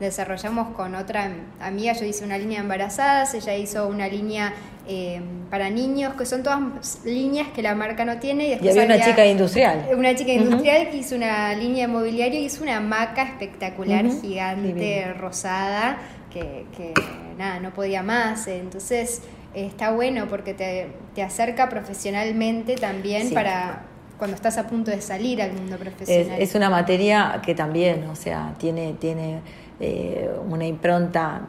desarrollamos 0.00 0.74
con 0.74 0.94
otra 0.94 1.30
amiga, 1.60 1.92
yo 1.92 2.06
hice 2.06 2.24
una 2.24 2.38
línea 2.38 2.58
de 2.58 2.62
embarazadas, 2.62 3.34
ella 3.34 3.54
hizo 3.54 3.86
una 3.86 4.08
línea 4.08 4.54
eh, 4.88 5.20
para 5.50 5.68
niños, 5.68 6.14
que 6.14 6.24
son 6.24 6.42
todas 6.42 7.00
líneas 7.04 7.48
que 7.54 7.62
la 7.62 7.74
marca 7.74 8.06
no 8.06 8.18
tiene. 8.18 8.48
Y, 8.48 8.54
había 8.54 8.84
una 8.84 8.98
chica 8.98 9.26
industrial. 9.26 9.88
Una 9.94 10.14
chica 10.14 10.32
industrial 10.32 10.88
que 10.90 10.96
hizo 10.96 11.14
una 11.14 11.54
línea 11.54 11.86
de 11.86 11.92
mobiliario 11.92 12.40
y 12.40 12.44
hizo 12.44 12.62
una 12.62 12.78
hamaca 12.78 13.22
espectacular, 13.24 14.06
gigante, 14.22 15.12
rosada, 15.12 15.98
que, 16.32 16.64
que, 16.76 16.94
nada, 17.36 17.60
no 17.60 17.74
podía 17.74 18.02
más. 18.02 18.48
Entonces 18.48 19.20
está 19.54 19.90
bueno 19.90 20.26
porque 20.28 20.54
te, 20.54 20.88
te 21.14 21.22
acerca 21.22 21.68
profesionalmente 21.68 22.76
también 22.76 23.32
para 23.32 23.84
cuando 24.20 24.36
estás 24.36 24.58
a 24.58 24.66
punto 24.66 24.90
de 24.90 25.00
salir 25.00 25.40
al 25.40 25.54
mundo 25.54 25.78
profesional. 25.78 26.38
Es, 26.38 26.54
una 26.54 26.68
materia 26.68 27.40
que 27.42 27.54
también, 27.54 28.04
o 28.04 28.14
sea, 28.14 28.54
tiene, 28.58 28.92
tiene 28.92 29.40
eh, 29.80 30.30
una 30.46 30.66
impronta 30.66 31.40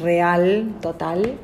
real, 0.00 0.76
total, 0.80 1.34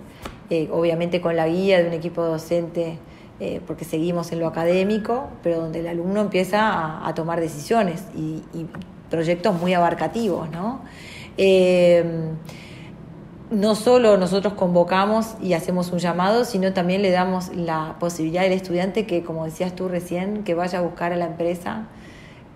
eh, 0.48 0.70
obviamente 0.72 1.20
con 1.20 1.36
la 1.36 1.46
guía 1.46 1.82
de 1.82 1.88
un 1.88 1.92
equipo 1.92 2.24
docente, 2.24 2.98
eh, 3.38 3.60
porque 3.66 3.84
seguimos 3.84 4.32
en 4.32 4.40
lo 4.40 4.46
académico, 4.46 5.28
pero 5.42 5.60
donde 5.60 5.80
el 5.80 5.88
alumno 5.88 6.22
empieza 6.22 7.06
a, 7.06 7.14
tomar 7.14 7.38
decisiones 7.38 8.02
y, 8.16 8.42
proyectos 9.10 9.54
muy 9.60 9.72
abarcativos, 9.72 10.50
¿no? 10.50 10.80
No 13.50 13.74
solo 13.74 14.16
nosotros 14.16 14.54
convocamos 14.54 15.34
y 15.40 15.52
hacemos 15.52 15.92
un 15.92 15.98
llamado, 15.98 16.44
sino 16.44 16.72
también 16.72 17.02
le 17.02 17.10
damos 17.10 17.54
la 17.54 17.96
posibilidad 18.00 18.44
al 18.44 18.52
estudiante 18.52 19.06
que, 19.06 19.22
como 19.22 19.44
decías 19.44 19.74
tú 19.74 19.88
recién, 19.88 20.42
que 20.42 20.54
vaya 20.54 20.80
a 20.80 20.82
buscar 20.82 21.12
a 21.12 21.16
la 21.16 21.26
empresa 21.26 21.86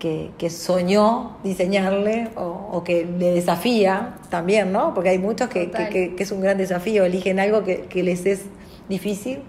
que, 0.01 0.51
soñó 0.51 1.37
diseñarle 1.45 2.31
o, 2.35 2.83
que 2.85 3.05
le 3.05 3.33
desafía 3.33 4.15
también, 4.31 4.73
¿no? 4.73 4.95
Porque 4.95 5.11
hay 5.11 5.19
muchos 5.19 5.49
que, 5.49 6.15
es 6.19 6.33
un 6.33 6.41
gran 6.41 6.57
desafío, 6.57 7.05
eligen 7.05 7.39
algo 7.39 7.63
que, 7.63 8.03
les 8.03 8.27
es 8.27 8.47
difícil. 8.89 9.41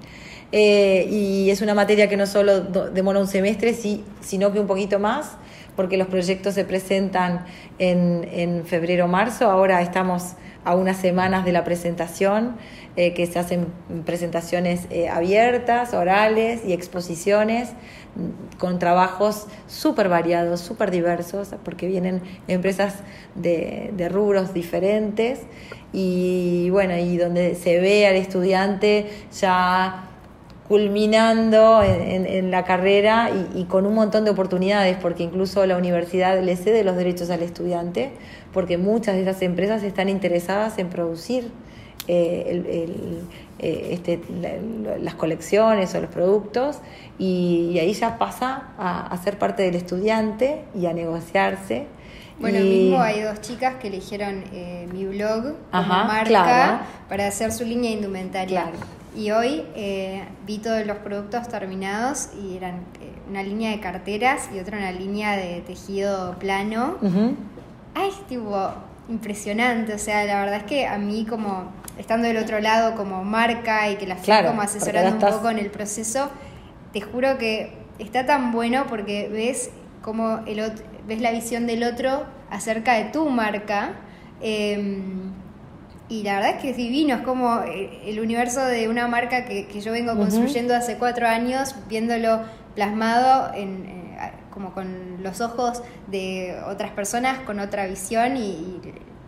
Eh, 0.52 1.08
y 1.10 1.50
es 1.50 1.62
una 1.62 1.74
materia 1.74 2.10
que 2.10 2.18
no 2.18 2.28
solo 2.28 2.60
demora 2.60 3.20
un 3.20 3.28
semestre, 3.28 3.74
sino 4.20 4.52
que 4.52 4.60
un 4.60 4.68
poquito 4.68 5.00
más, 5.00 5.38
porque 5.78 5.96
los 5.96 6.08
proyectos 6.08 6.54
se 6.54 6.66
presentan 6.66 7.46
en, 7.80 8.28
en 8.34 8.66
febrero 8.66 9.08
marzo. 9.08 9.50
Ahora 9.50 9.82
estamos 9.82 10.34
a 10.64 10.76
unas 10.76 10.97
semanas 10.97 11.45
de 11.45 11.51
la 11.51 11.64
presentación, 11.64 12.55
eh, 12.95 13.14
que 13.14 13.26
se 13.26 13.39
hacen 13.39 13.68
presentaciones 14.05 14.88
eh, 14.89 15.09
abiertas, 15.09 15.93
orales 15.93 16.62
y 16.66 16.74
exposiciones 16.74 17.70
mm, 18.16 18.57
con 18.57 18.78
trabajos 18.78 19.47
súper 19.68 20.09
variados, 20.09 20.59
súper 20.59 20.91
diversos, 20.91 21.55
porque 21.64 21.88
vienen 21.88 22.22
empresas 22.47 22.95
de, 23.36 23.91
de, 23.95 24.09
rubros 24.09 24.53
diferentes. 24.53 25.39
Y 25.93 26.70
bueno, 26.70 26.97
y 26.97 27.18
donde 27.18 27.55
se 27.55 27.80
ve 27.80 28.07
al 28.07 28.16
estudiante 28.16 29.07
ya 29.39 30.11
culminando 30.72 31.84
en, 31.84 32.49
la 32.49 32.63
carrera 32.63 33.30
y, 33.53 33.65
con 33.65 33.86
un 33.86 33.93
montón 33.93 34.24
de 34.24 34.32
oportunidades, 34.32 34.95
porque 35.01 35.22
incluso 35.22 35.65
la 35.65 35.76
universidad 35.76 36.41
le 36.41 36.55
cede 36.55 36.86
los 36.86 36.95
derechos 36.95 37.30
al 37.30 37.43
estudiante, 37.43 38.13
porque 38.53 38.78
muchas 38.78 39.15
de 39.15 39.24
esas 39.24 39.41
empresas 39.41 39.84
están 39.84 40.07
interesadas 40.07 40.78
en 40.78 40.88
producir 40.88 41.51
eh, 42.07 42.86
eh, 43.59 43.88
este, 43.91 44.22
las 45.01 45.15
colecciones 45.15 45.93
o 45.93 45.99
los 45.99 46.09
productos 46.09 46.78
y, 47.19 47.78
ahí 47.78 47.91
ya 47.91 48.17
pasa 48.17 48.69
a, 48.78 49.17
ser 49.22 49.38
parte 49.38 49.63
del 49.63 49.76
estudiante 49.76 50.63
y 50.74 50.86
a 50.86 50.93
negociarse. 50.93 51.88
Bueno, 52.39 52.61
mismo 52.61 53.01
hay 53.01 53.24
dos 53.24 53.41
chicas 53.41 53.76
que 53.76 53.89
eligieron 53.89 54.45
eh, 54.53 54.88
mi 54.93 55.03
blog 55.03 55.53
como 55.69 55.86
marca 55.86 56.84
para 57.09 57.28
hacer 57.28 57.51
su 57.51 57.65
línea 57.65 57.91
indumentaria. 57.91 58.72
Y 59.16 59.32
hoy 59.32 59.66
eh, 59.76 60.24
vi 60.45 60.59
todos 60.59 60.86
los 60.86 60.97
productos 60.97 61.47
terminados 61.49 62.30
y 62.41 62.55
eran 62.55 62.76
eh, 63.01 63.12
una 63.30 63.43
línea 63.43 63.72
de 63.72 63.80
carteras 63.80 64.49
y 64.53 64.59
otra 64.59 64.78
una 64.78 64.91
línea 64.91 65.36
de 65.36 65.62
tejido 65.62 66.38
plano. 66.39 66.97
Ay, 67.93 68.09
estuvo 68.09 68.72
impresionante. 69.09 69.93
O 69.93 69.99
sea, 69.99 70.24
la 70.24 70.39
verdad 70.39 70.59
es 70.59 70.64
que 70.64 70.88
a 70.88 70.97
mí 70.97 71.26
como 71.30 71.72
estando 71.97 72.28
del 72.28 72.38
otro 72.38 72.59
lado 72.59 72.95
como 72.95 73.24
marca 73.24 73.89
y 73.89 73.97
que 73.97 74.07
la 74.07 74.16
fui 74.16 74.34
como 74.45 74.62
asesorando 74.62 75.12
un 75.12 75.34
poco 75.34 75.49
en 75.49 75.59
el 75.59 75.70
proceso, 75.70 76.30
te 76.93 77.01
juro 77.01 77.38
que 77.38 77.74
está 77.99 78.26
tan 78.26 78.51
bueno 78.51 78.86
porque 78.88 79.30
ves 79.30 79.72
como 80.01 80.39
el 80.47 80.74
ves 81.07 81.22
la 81.22 81.32
visión 81.32 81.68
del 81.68 81.84
otro 81.84 82.26
acerca 82.49 82.93
de 82.93 83.05
tu 83.05 83.30
marca. 83.30 83.93
Em, 84.41 85.32
y 86.12 86.24
la 86.24 86.36
verdad 86.36 86.55
es 86.55 86.62
que 86.62 86.70
es 86.72 86.78
divino, 86.78 87.16
es 87.16 87.22
como 87.22 87.62
eh, 87.62 88.01
el 88.05 88.20
universo 88.20 88.59
de 88.66 88.89
una 88.89 89.07
marca 89.07 89.45
que, 89.45 89.66
yo 89.80 89.93
vengo 89.93 90.14
construyendo 90.18 90.76
hace 90.76 90.97
cuatro 90.97 91.26
años, 91.26 91.74
viéndolo 91.88 92.41
plasmado 92.76 93.53
en, 93.53 93.86
eh, 93.86 94.32
como 94.49 94.74
con 94.74 95.24
los 95.24 95.39
ojos 95.39 95.82
de 96.07 96.57
otras 96.68 96.91
personas, 96.91 97.39
con 97.39 97.62
otra 97.62 97.88
visión 97.88 98.36
y, 98.36 98.82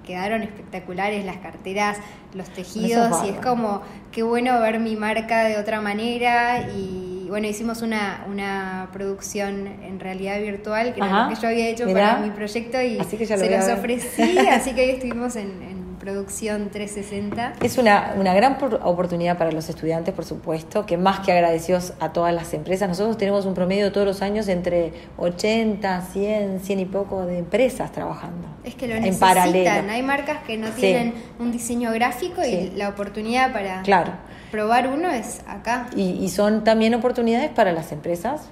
quedaron 0.04 0.44
espectaculares 0.44 1.24
las 1.24 1.38
carteras, 1.38 1.98
los 2.34 2.50
tejidos 2.50 3.24
y 3.26 3.30
es 3.30 3.38
como 3.40 3.84
qué 4.12 4.22
bueno 4.22 4.60
ver 4.60 4.82
mi 4.82 4.98
marca 4.98 5.46
de 5.46 5.58
otra 5.58 5.80
manera 5.80 6.68
y 6.76 7.28
bueno, 7.30 7.48
hicimos 7.48 7.82
una, 7.82 8.26
una 8.30 8.90
producción 8.92 9.66
en 9.66 10.02
realidad 10.02 10.42
virtual 10.42 10.94
que 10.94 11.00
era 11.00 11.24
lo 11.24 11.34
que 11.34 11.42
yo 11.42 11.48
había 11.48 11.70
hecho 11.70 11.86
para 11.86 12.18
mi 12.18 12.32
proyecto 12.32 12.82
y 12.82 13.02
se 13.02 13.50
los 13.50 13.70
ofrecí, 13.70 14.38
así 14.40 14.74
que 14.74 14.82
hoy 14.82 14.90
estuvimos 14.90 15.38
en 15.38 15.83
Producción 16.04 16.70
360. 16.70 17.54
Es 17.62 17.78
una, 17.78 18.16
una 18.18 18.34
gran 18.34 18.58
oportunidad 18.84 19.38
para 19.38 19.54
los 19.54 19.70
estudiantes, 19.70 20.14
por 20.14 20.26
supuesto, 20.26 20.86
que 20.86 20.98
más 20.98 21.22
que 21.22 21.32
agradecidos 21.32 21.94
a 22.02 22.12
todas 22.12 22.34
las 22.34 22.54
empresas. 22.54 22.90
Nosotros 22.90 23.18
tenemos 23.18 23.46
un 23.46 23.54
promedio 23.54 23.90
todos 23.94 24.06
los 24.06 24.22
años 24.22 24.50
entre 24.50 24.92
80, 25.16 26.02
100, 26.02 26.60
100 26.60 26.80
y 26.82 26.86
poco 26.86 27.26
de 27.26 27.38
empresas 27.38 27.94
trabajando. 27.94 28.50
Es 28.66 28.76
que 28.76 28.90
lo 28.90 28.96
necesitan. 28.96 29.90
Hay 29.90 30.04
marcas 30.04 30.40
que 30.46 30.58
no 30.58 30.72
tienen 30.72 31.14
un 31.40 31.54
diseño 31.54 31.94
gráfico 31.94 32.44
y 32.44 32.72
la 32.76 32.90
oportunidad 32.90 33.54
para 33.54 33.82
claro. 33.84 34.12
probar 34.52 34.90
uno 34.90 35.10
es 35.10 35.40
acá. 35.48 35.88
Y, 35.96 36.28
son 36.28 36.66
también 36.66 36.94
oportunidades 36.96 37.50
para 37.50 37.72
las 37.72 37.94
empresas. 37.94 38.50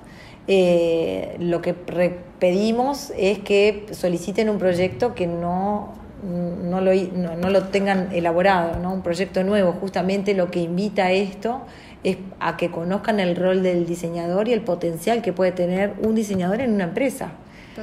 Eh, 0.47 1.35
lo 1.37 1.61
que 1.61 1.73
pedimos 1.73 3.11
es 3.17 3.39
que 3.39 3.87
soliciten 3.91 4.49
un 4.49 4.57
proyecto 4.57 5.13
que 5.15 5.27
no 5.27 5.99
no 6.23 6.81
lo, 6.81 6.91
no, 6.93 7.49
lo 7.49 7.63
tengan 7.65 8.09
elaborado, 8.11 8.79
¿no? 8.79 8.93
un 8.93 9.01
proyecto 9.01 9.43
nuevo. 9.43 9.73
Justamente 9.73 10.33
lo 10.33 10.51
que 10.51 10.59
invita 10.59 11.05
a 11.05 11.11
esto 11.11 11.61
es 12.03 12.17
a 12.39 12.57
que 12.57 12.71
conozcan 12.71 13.19
el 13.19 13.35
rol 13.35 13.63
del 13.63 13.85
diseñador 13.85 14.47
y 14.47 14.53
el 14.53 14.61
potencial 14.61 15.21
que 15.21 15.33
puede 15.33 15.51
tener 15.51 15.93
un 16.03 16.15
diseñador 16.15 16.61
en 16.61 16.73
una 16.73 16.85
empresa. 16.85 17.31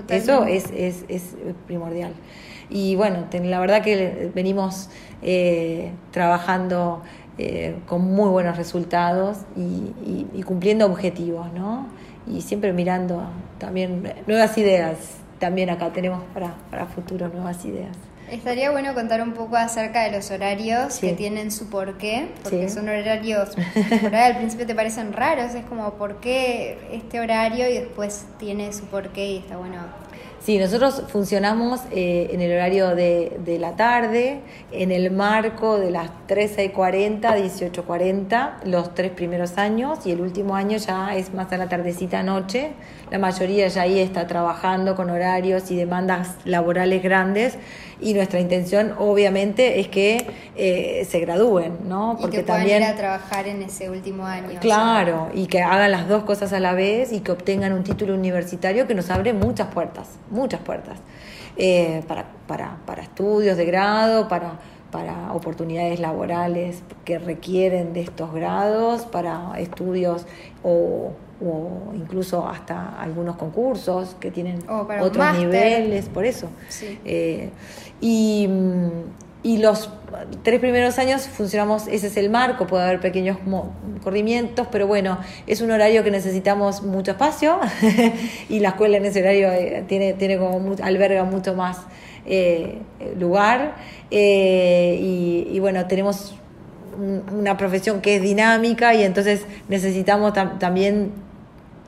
Eso 0.08 0.44
es, 0.44 0.70
es, 0.74 1.04
es, 1.08 1.34
primordial. 1.66 2.12
Y 2.70 2.94
bueno, 2.96 3.26
la 3.32 3.60
verdad 3.60 3.82
que 3.82 4.30
venimos 4.34 4.90
eh, 5.22 5.92
trabajando 6.10 7.02
eh, 7.38 7.76
con 7.86 8.02
muy 8.02 8.28
buenos 8.28 8.56
resultados 8.56 9.38
y, 9.56 10.42
cumpliendo 10.42 10.86
objetivos, 10.86 11.52
¿no? 11.52 11.86
Y 12.26 12.42
siempre 12.42 12.72
mirando 12.72 13.22
también 13.58 14.12
nuevas 14.26 14.56
ideas. 14.58 15.16
También 15.38 15.70
acá 15.70 15.90
tenemos 15.92 16.22
para, 16.34 16.54
para 16.70 16.86
futuro 16.86 17.28
nuevas 17.28 17.64
ideas. 17.64 17.96
Estaría 18.30 18.70
bueno 18.70 18.92
contar 18.94 19.22
un 19.22 19.32
poco 19.32 19.56
acerca 19.56 20.04
de 20.04 20.12
los 20.12 20.30
horarios 20.30 20.98
que 20.98 21.14
tienen 21.14 21.50
su 21.50 21.70
porqué, 21.70 22.28
porque 22.42 22.68
son 22.68 22.88
horarios, 22.88 23.50
por 24.02 24.14
ahí 24.14 24.32
al 24.32 24.36
principio 24.36 24.66
te 24.66 24.74
parecen 24.74 25.12
raros, 25.14 25.54
es 25.54 25.64
como 25.64 25.94
por 25.94 26.20
qué 26.20 26.78
este 26.92 27.20
horario 27.20 27.68
y 27.68 27.74
después 27.74 28.26
tiene 28.38 28.72
su 28.72 28.84
porqué 28.84 29.26
y 29.32 29.36
está 29.38 29.56
bueno 29.56 29.78
Sí, 30.40 30.56
nosotros 30.56 31.02
funcionamos 31.08 31.80
eh, 31.90 32.30
en 32.32 32.40
el 32.40 32.52
horario 32.52 32.94
de, 32.94 33.38
de, 33.44 33.58
la 33.58 33.76
tarde, 33.76 34.40
en 34.70 34.92
el 34.92 35.10
marco 35.10 35.78
de 35.78 35.90
las 35.90 36.10
13.40, 36.28 37.20
18.40, 37.20 38.64
los 38.64 38.94
tres 38.94 39.10
primeros 39.10 39.58
años, 39.58 40.06
y 40.06 40.12
el 40.12 40.20
último 40.20 40.54
año 40.54 40.78
ya 40.78 41.16
es 41.16 41.34
más 41.34 41.52
a 41.52 41.58
la 41.58 41.68
tardecita 41.68 42.22
noche. 42.22 42.70
La 43.10 43.18
mayoría 43.18 43.66
ya 43.68 43.82
ahí 43.82 43.98
está 43.98 44.26
trabajando 44.26 44.94
con 44.94 45.10
horarios 45.10 45.70
y 45.70 45.76
demandas 45.76 46.36
laborales 46.44 47.02
grandes, 47.02 47.58
y 48.00 48.14
nuestra 48.14 48.40
intención 48.40 48.94
obviamente 48.98 49.80
es 49.80 49.88
que 49.88 50.26
eh, 50.56 51.06
se 51.08 51.20
gradúen, 51.20 51.78
¿no? 51.88 52.16
Porque 52.20 52.38
y 52.38 52.40
que 52.40 52.46
también 52.46 52.82
ir 52.82 52.88
a 52.88 52.94
trabajar 52.94 53.46
en 53.48 53.62
ese 53.62 53.90
último 53.90 54.24
año. 54.24 54.60
Claro, 54.60 55.28
y 55.34 55.46
que 55.46 55.60
hagan 55.62 55.90
las 55.90 56.08
dos 56.08 56.24
cosas 56.24 56.52
a 56.52 56.60
la 56.60 56.74
vez 56.74 57.12
y 57.12 57.20
que 57.20 57.32
obtengan 57.32 57.72
un 57.72 57.84
título 57.84 58.14
universitario 58.14 58.86
que 58.86 58.94
nos 58.94 59.10
abre 59.10 59.32
muchas 59.32 59.68
puertas 59.68 60.08
muchas 60.30 60.60
puertas, 60.60 60.98
eh, 61.56 62.02
para, 62.06 62.26
para, 62.46 62.78
para, 62.86 63.02
estudios 63.02 63.56
de 63.56 63.64
grado, 63.64 64.28
para, 64.28 64.58
para 64.90 65.32
oportunidades 65.32 66.00
laborales 66.00 66.82
que 67.04 67.18
requieren 67.18 67.92
de 67.92 68.02
estos 68.02 68.32
grados, 68.32 69.02
para 69.02 69.58
estudios 69.58 70.26
o, 70.62 71.12
incluso 71.94 72.48
hasta 72.48 73.00
algunos 73.00 73.36
concursos 73.36 74.16
que 74.18 74.32
tienen 74.32 74.58
otros 74.68 75.38
niveles, 75.38 76.08
por 76.08 76.24
eso. 76.24 76.48
Eh, 77.04 77.50
y, 78.00 78.48
y 79.42 79.58
los 79.58 79.90
tres 80.42 80.60
primeros 80.60 80.98
años 80.98 81.28
funcionamos, 81.28 81.86
ese 81.88 82.08
es 82.08 82.16
el 82.16 82.30
marco, 82.30 82.66
puede 82.66 82.84
haber 82.84 83.00
pequeños 83.00 83.38
corrimientos, 84.02 84.66
pero 84.70 84.86
bueno, 84.86 85.18
es 85.46 85.60
un 85.60 85.70
horario 85.70 86.02
que 86.02 86.10
necesitamos 86.10 86.82
mucho 86.82 87.12
espacio 87.12 87.58
y 88.48 88.60
la 88.60 88.70
escuela 88.70 88.96
en 88.96 89.04
ese 89.04 89.20
horario 89.20 89.50
eh, 89.52 89.84
tiene, 89.86 90.14
tiene 90.14 90.38
como 90.38 90.74
alberga 90.82 91.24
mucho 91.24 91.54
más 91.54 91.78
eh, 92.26 92.78
lugar 93.18 93.76
eh, 94.10 94.98
y, 95.00 95.58
bueno, 95.60 95.86
tenemos 95.86 96.36
una 97.32 97.56
profesión 97.56 98.00
que 98.00 98.16
es 98.16 98.22
dinámica 98.22 98.94
y 98.94 99.04
entonces 99.04 99.46
necesitamos 99.68 100.32
también 100.58 101.12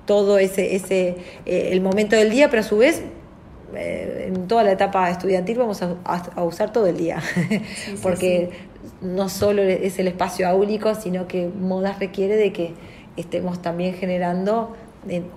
todo 0.07 0.39
ese, 0.39 0.77
ese 0.77 1.17
el 1.47 1.81
momento 1.81 2.15
del 2.15 2.31
día, 2.31 2.49
pero 2.49 2.61
a 2.61 2.65
su 2.65 2.79
vez 2.79 3.03
eh, 3.75 4.27
en 4.29 4.49
toda 4.49 4.65
la 4.65 4.73
etapa 4.73 5.11
estudiantil 5.11 5.59
vamos 5.59 5.83
a, 5.83 6.43
usar 6.43 6.73
todo 6.73 6.87
el 6.87 6.97
día, 6.97 7.21
porque 8.03 8.51
no 9.01 9.29
solo 9.29 9.63
es 9.63 9.99
el 9.99 10.09
espacio 10.09 10.49
áulico, 10.49 10.95
sino 10.95 11.27
que 11.27 11.49
Modas 11.49 11.99
requiere 11.99 12.37
de 12.37 12.53
que 12.53 12.75
estemos 13.17 13.61
también 13.63 13.95
generando 13.95 14.75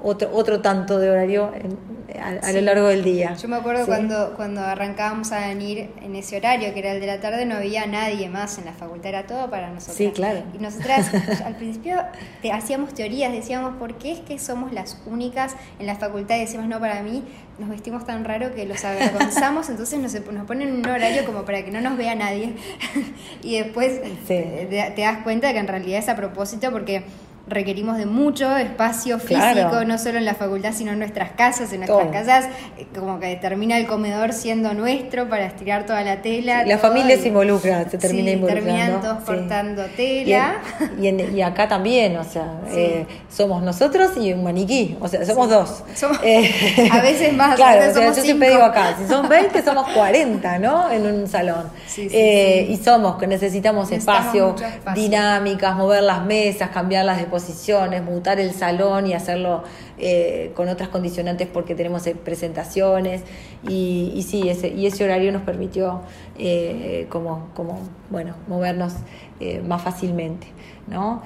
otro, 0.04 0.30
otro 0.34 0.62
tanto 0.62 1.00
de 1.00 1.10
horario 1.10 1.52
a, 2.20 2.52
lo 2.52 2.62
largo 2.62 2.88
del 2.88 3.04
día. 3.04 3.36
Yo 3.36 3.48
me 3.48 3.56
acuerdo 3.58 3.86
cuando, 3.86 4.34
cuando 4.36 4.62
arrancábamos 4.62 5.32
a 5.32 5.48
venir 5.48 5.90
en 6.02 6.16
ese 6.16 6.38
horario, 6.38 6.74
que 6.74 6.80
era 6.80 6.92
el 6.94 7.00
de 7.00 7.08
la 7.08 7.20
tarde, 7.20 7.46
no 7.46 7.56
había 7.56 7.86
nadie 7.86 8.30
más 8.30 8.58
en 8.58 8.66
la 8.66 8.74
facultad, 8.74 9.08
era 9.08 9.28
todo 9.28 9.50
para 9.50 9.70
nosotros. 9.70 9.98
Sí, 9.98 10.12
claro. 10.12 10.44
Y 10.54 10.58
nosotras 10.60 11.12
al 11.46 11.56
principio 11.56 12.04
te, 12.42 12.52
hacíamos 12.52 12.94
teorías, 12.94 13.32
decíamos, 13.32 13.78
¿por 13.78 13.98
qué 13.98 14.12
es 14.14 14.20
que 14.20 14.40
somos 14.40 14.72
las 14.72 15.02
únicas 15.06 15.56
en 15.80 15.88
la 15.88 15.96
facultad? 15.96 16.36
Y 16.38 16.42
decíamos, 16.42 16.70
no, 16.70 16.80
para 16.80 17.02
mí 17.02 17.24
nos 17.60 17.70
vestimos 17.70 18.06
tan 18.06 18.26
raro 18.26 18.54
que 18.56 18.66
los 18.66 18.84
avergonzamos, 18.84 19.70
entonces 19.70 20.00
nos, 20.00 20.14
nos 20.32 20.48
ponen 20.48 20.74
un 20.74 20.86
horario 20.88 21.26
como 21.26 21.44
para 21.44 21.64
que 21.64 21.72
no 21.72 21.82
nos 21.82 21.98
vea 21.98 22.16
nadie. 22.16 22.54
y 23.44 23.58
después 23.58 24.02
te, 24.28 24.92
te 24.96 25.02
das 25.02 25.24
cuenta 25.24 25.48
de 25.48 25.54
que 25.54 25.60
en 25.60 25.68
realidad 25.68 26.00
es 26.00 26.10
a 26.10 26.16
propósito 26.16 26.72
porque 26.72 27.04
requerimos 27.46 27.98
de 27.98 28.06
mucho 28.06 28.56
espacio 28.56 29.20
físico, 29.20 29.84
no 29.86 29.98
solo 29.98 30.18
en 30.18 30.26
la 30.26 30.34
facultad, 30.34 30.72
sino 30.74 30.92
en 30.94 31.00
nuestras 31.00 31.32
casas. 31.32 31.74
En 31.74 31.82
nuestras 31.82 32.08
casas, 32.08 32.46
eh, 32.78 32.88
como 32.96 33.20
que 33.20 33.36
termina 33.36 33.78
el 33.78 33.86
comedor 33.86 34.32
siendo 34.32 34.74
nuestro 34.74 35.28
para 35.28 35.46
estirar 35.46 35.86
toda 35.86 36.04
la 36.04 36.22
tela. 36.22 36.66
La 36.66 36.78
familia 36.78 37.18
se 37.18 37.28
involucra, 37.28 37.90
se 37.90 37.98
termina 37.98 38.30
sí, 38.30 38.34
involucrando. 38.34 38.72
Terminan 38.72 39.02
todos 39.02 39.24
cortando 39.24 39.84
tela. 39.98 40.56
Y, 41.00 41.10
y, 41.10 41.42
acá 41.42 41.68
también, 41.68 42.16
o 42.16 42.24
sea, 42.24 42.62
eh, 42.72 43.06
somos 43.30 43.62
nosotros 43.62 44.12
y 44.18 44.32
un 44.32 44.44
maniquí, 44.44 44.98
o 45.02 45.08
sea, 45.08 45.26
somos 45.26 45.50
dos. 45.50 45.84
Eh, 46.24 46.90
a 46.92 47.02
veces 47.02 47.34
más, 47.34 47.56
claro, 47.58 47.82
a 47.82 47.88
veces 47.88 48.16
yo 48.16 48.24
siempre 48.24 48.50
digo 48.50 48.64
acá, 48.64 48.96
si 48.98 49.08
son 49.08 49.28
20, 49.28 49.62
somos 49.64 49.90
40, 49.90 50.60
¿no? 50.60 50.90
En 50.90 51.06
un 51.06 51.28
salón. 51.28 51.70
y 51.98 52.78
somos, 52.78 53.18
que 53.18 53.28
necesitamos, 53.28 53.92
espacio, 53.92 54.56
dinámicas, 54.96 55.76
mover 55.76 56.04
las 56.04 56.24
mesas, 56.24 56.70
cambiarlas 56.70 57.18
de 57.18 57.26
posiciones, 57.34 58.04
mutar 58.04 58.40
el 58.40 58.52
salón 58.52 59.08
y 59.08 59.16
hacerlo 59.16 59.64
eh, 59.98 60.52
con 60.54 60.70
otras 60.70 60.90
condicionantes 60.90 61.48
porque 61.52 61.74
tenemos 61.74 62.06
eh, 62.06 62.14
presentaciones 62.14 63.24
y, 63.68 64.24
sí, 64.30 64.50
ese, 64.50 64.68
y 64.68 64.86
ese 64.86 65.04
horario 65.04 65.32
nos 65.32 65.42
permitió 65.42 66.02
eh, 66.38 67.08
como, 67.10 67.48
como, 67.56 67.80
bueno, 68.12 68.36
movernos 68.48 68.94
más 69.66 69.82
fácilmente. 69.82 70.46
¿no? 70.88 71.24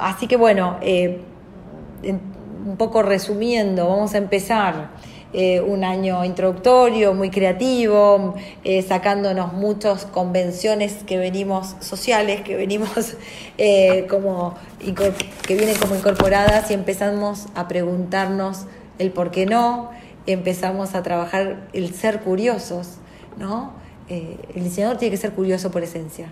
así 0.00 0.26
que 0.26 0.36
bueno, 0.36 0.76
un 0.82 2.76
poco 2.76 3.02
resumiendo, 3.02 3.88
vamos 3.88 4.14
a 4.14 4.18
empezar 4.18 4.90
eh, 5.34 5.60
un 5.60 5.84
año 5.84 6.24
introductorio 6.24 7.12
muy 7.12 7.28
creativo, 7.28 8.34
eh, 8.64 8.80
sacándonos 8.80 9.52
muchas 9.52 10.06
convenciones 10.06 11.04
que 11.06 11.18
venimos 11.18 11.76
sociales, 11.80 12.40
que 12.40 12.56
venimos 12.56 13.14
eh, 13.58 14.06
como 14.08 14.54
que 14.80 15.54
vienen 15.54 15.76
como 15.76 15.96
incorporadas 15.96 16.70
y 16.70 16.74
empezamos 16.74 17.46
a 17.54 17.68
preguntarnos 17.68 18.64
el 18.98 19.10
por 19.10 19.30
qué 19.30 19.44
no, 19.44 19.90
empezamos 20.26 20.94
a 20.94 21.02
trabajar 21.02 21.68
el 21.74 21.92
ser 21.94 22.20
curiosos, 22.20 22.94
¿no? 23.36 23.72
el 24.08 24.64
diseñador 24.64 24.96
tiene 24.96 25.10
que 25.10 25.18
ser 25.18 25.32
curioso 25.32 25.70
por 25.70 25.82
esencia 25.82 26.28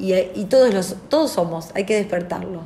y, 0.00 0.14
y 0.14 0.46
todos 0.46 0.74
los 0.74 0.96
todos 1.08 1.30
somos, 1.30 1.70
hay 1.74 1.84
que 1.84 1.94
despertarlo. 1.94 2.62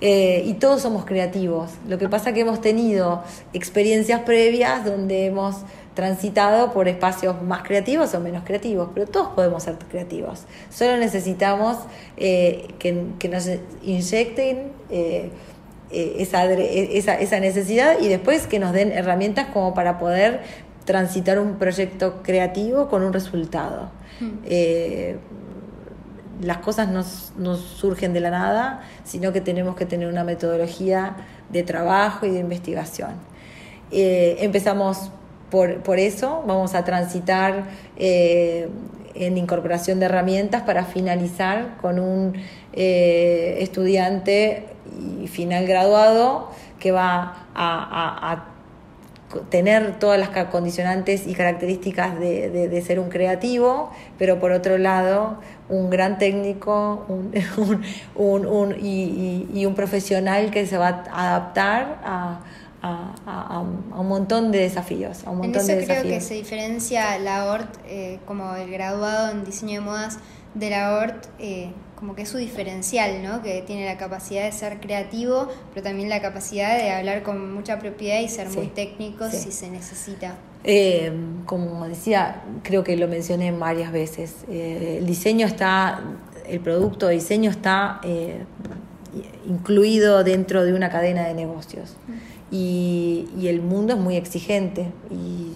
Eh, 0.00 0.44
y 0.46 0.54
todos 0.54 0.82
somos 0.82 1.04
creativos. 1.04 1.70
Lo 1.88 1.98
que 1.98 2.08
pasa 2.08 2.30
es 2.30 2.34
que 2.34 2.42
hemos 2.42 2.60
tenido 2.60 3.24
experiencias 3.52 4.20
previas 4.20 4.84
donde 4.84 5.26
hemos 5.26 5.56
transitado 5.94 6.72
por 6.72 6.86
espacios 6.86 7.42
más 7.42 7.64
creativos 7.64 8.14
o 8.14 8.20
menos 8.20 8.44
creativos, 8.44 8.90
pero 8.94 9.06
todos 9.06 9.28
podemos 9.34 9.64
ser 9.64 9.74
creativos. 9.90 10.44
Solo 10.70 10.96
necesitamos 10.98 11.78
eh, 12.16 12.68
que, 12.78 13.06
que, 13.18 13.28
nos 13.28 13.48
inyecten 13.82 14.70
eh, 14.90 15.30
esa, 15.90 16.44
esa, 16.52 17.14
esa, 17.14 17.40
necesidad 17.40 17.98
y 17.98 18.06
después 18.06 18.46
que 18.46 18.60
nos 18.60 18.72
den 18.72 18.92
herramientas 18.92 19.48
como 19.52 19.74
para 19.74 19.98
poder 19.98 20.42
transitar 20.84 21.40
un 21.40 21.56
proyecto 21.56 22.22
creativo 22.22 22.88
con 22.88 23.02
un 23.02 23.12
resultado. 23.12 23.90
Hmm 24.20 24.36
las 26.40 26.58
cosas 26.58 26.88
no, 26.88 27.56
surgen 27.56 28.12
de 28.12 28.20
la 28.20 28.30
nada, 28.30 28.82
sino 29.04 29.32
que 29.32 29.40
tenemos 29.40 29.76
que 29.76 29.86
tener 29.86 30.08
una 30.08 30.24
metodología 30.24 31.16
de 31.50 31.62
trabajo 31.62 32.26
y 32.26 32.30
de 32.30 32.40
investigación. 32.40 33.10
Eh, 33.90 34.36
empezamos 34.40 35.10
por, 35.50 35.98
eso, 35.98 36.44
vamos 36.46 36.74
a 36.74 36.84
transitar 36.84 37.64
eh, 37.96 38.68
en 39.14 39.38
incorporación 39.38 39.98
de 39.98 40.06
herramientas 40.06 40.62
para 40.62 40.84
finalizar 40.84 41.76
con 41.80 41.98
un 41.98 42.34
eh, 42.74 43.56
estudiante 43.60 44.66
y 45.22 45.26
final 45.26 45.66
graduado 45.66 46.50
que 46.78 46.92
va 46.92 47.46
a, 47.54 48.44
tener 49.50 49.98
todas 49.98 50.18
las 50.18 50.30
condicionantes 50.46 51.26
y 51.26 51.34
características 51.34 52.18
de, 52.18 52.48
de, 52.50 52.82
ser 52.82 52.98
un 52.98 53.10
creativo, 53.10 53.90
pero 54.18 54.38
por 54.38 54.52
otro 54.52 54.78
lado 54.78 55.38
un 55.68 55.90
gran 55.90 56.16
técnico 56.18 57.04
un, 57.08 57.32
un, 58.16 58.46
un, 58.46 58.76
y, 58.80 59.46
y, 59.52 59.66
un 59.66 59.74
profesional 59.74 60.50
que 60.50 60.66
se 60.66 60.78
va 60.78 61.04
a 61.10 61.28
adaptar 61.28 62.00
a, 62.04 62.40
a, 62.80 63.12
a, 63.26 63.60
un 63.60 64.08
montón 64.08 64.50
de 64.50 64.60
desafíos. 64.60 65.24
A 65.26 65.30
un 65.30 65.38
montón 65.38 65.68
en 65.68 65.78
eso 65.78 65.86
creo 65.86 66.02
que 66.04 66.20
se 66.20 66.34
diferencia 66.34 67.18
la 67.18 67.46
ORT 67.46 67.76
eh, 67.86 68.18
como 68.26 68.54
el 68.54 68.70
graduado 68.70 69.30
en 69.30 69.44
diseño 69.44 69.80
de 69.80 69.86
modas 69.86 70.18
de 70.54 70.70
la 70.70 70.94
ORT. 70.94 71.26
Eh, 71.38 71.70
como 71.98 72.14
que 72.14 72.22
es 72.22 72.28
su 72.28 72.38
diferencial, 72.38 73.22
¿no? 73.24 73.42
Que 73.42 73.62
tiene 73.62 73.84
la 73.84 73.96
capacidad 73.96 74.44
de 74.44 74.52
ser 74.52 74.78
creativo, 74.78 75.48
pero 75.74 75.82
también 75.82 76.08
la 76.08 76.22
capacidad 76.22 76.78
de 76.78 76.92
hablar 76.92 77.24
con 77.24 77.52
mucha 77.52 77.80
propiedad 77.80 78.20
y 78.20 78.28
ser 78.28 78.48
muy 78.50 78.68
técnico 78.68 79.28
si 79.30 79.50
se 79.50 79.68
necesita. 79.68 80.36
Eh, 80.62 81.10
como 81.44 81.88
decía, 81.88 82.42
creo 82.62 82.84
que 82.84 82.96
lo 82.96 83.08
mencioné 83.08 83.50
varias 83.50 83.90
veces, 83.90 84.44
eh, 84.48 84.98
el 85.00 85.06
diseño 85.06 85.46
está, 85.46 86.00
el 86.48 86.60
producto 86.60 87.08
de 87.08 87.14
diseño 87.14 87.50
está 87.50 88.00
eh, 88.04 88.44
incluido 89.48 90.22
dentro 90.22 90.64
de 90.64 90.74
una 90.74 90.90
cadena 90.90 91.26
de 91.26 91.34
negocios. 91.34 91.96
Y, 92.50 93.28
y, 93.38 93.48
el 93.48 93.60
mundo 93.60 93.92
es 93.92 93.98
muy 93.98 94.16
exigente 94.16 94.86
y 95.10 95.52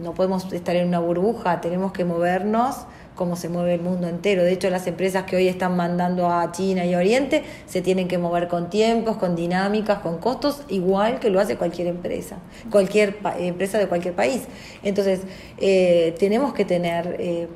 no 0.00 0.14
podemos 0.14 0.52
estar 0.52 0.76
en 0.76 0.86
una 0.86 1.00
burbuja, 1.00 1.60
tenemos 1.60 1.90
que 1.90 2.04
movernos 2.04 2.86
como 3.16 3.34
se 3.34 3.48
mueve 3.48 3.74
el 3.74 3.80
mundo 3.80 4.06
entero. 4.06 4.44
De 4.44 4.52
hecho, 4.52 4.70
las 4.70 4.86
empresas 4.86 5.24
que 5.24 5.34
hoy 5.36 5.48
están 5.48 5.74
mandando 5.74 6.30
a 6.30 6.52
China 6.52 6.84
y 6.84 6.94
a 6.94 6.98
Oriente 6.98 7.42
se 7.66 7.80
tienen 7.80 8.06
que 8.06 8.18
mover 8.18 8.46
con 8.46 8.70
tiempos, 8.70 9.16
con 9.16 9.34
dinámicas, 9.34 9.98
con 10.00 10.18
costos, 10.18 10.62
igual 10.68 11.18
que 11.18 11.30
lo 11.30 11.40
hace 11.40 11.56
cualquier 11.56 11.88
empresa, 11.88 12.36
cualquier 12.70 13.18
empresa 13.38 13.78
de 13.78 13.88
cualquier 13.88 14.14
país. 14.14 14.42
Entonces, 14.84 15.22
eh, 15.58 16.14
tenemos 16.18 16.52
que 16.52 16.64
tener 16.64 17.16
eh, 17.18 17.48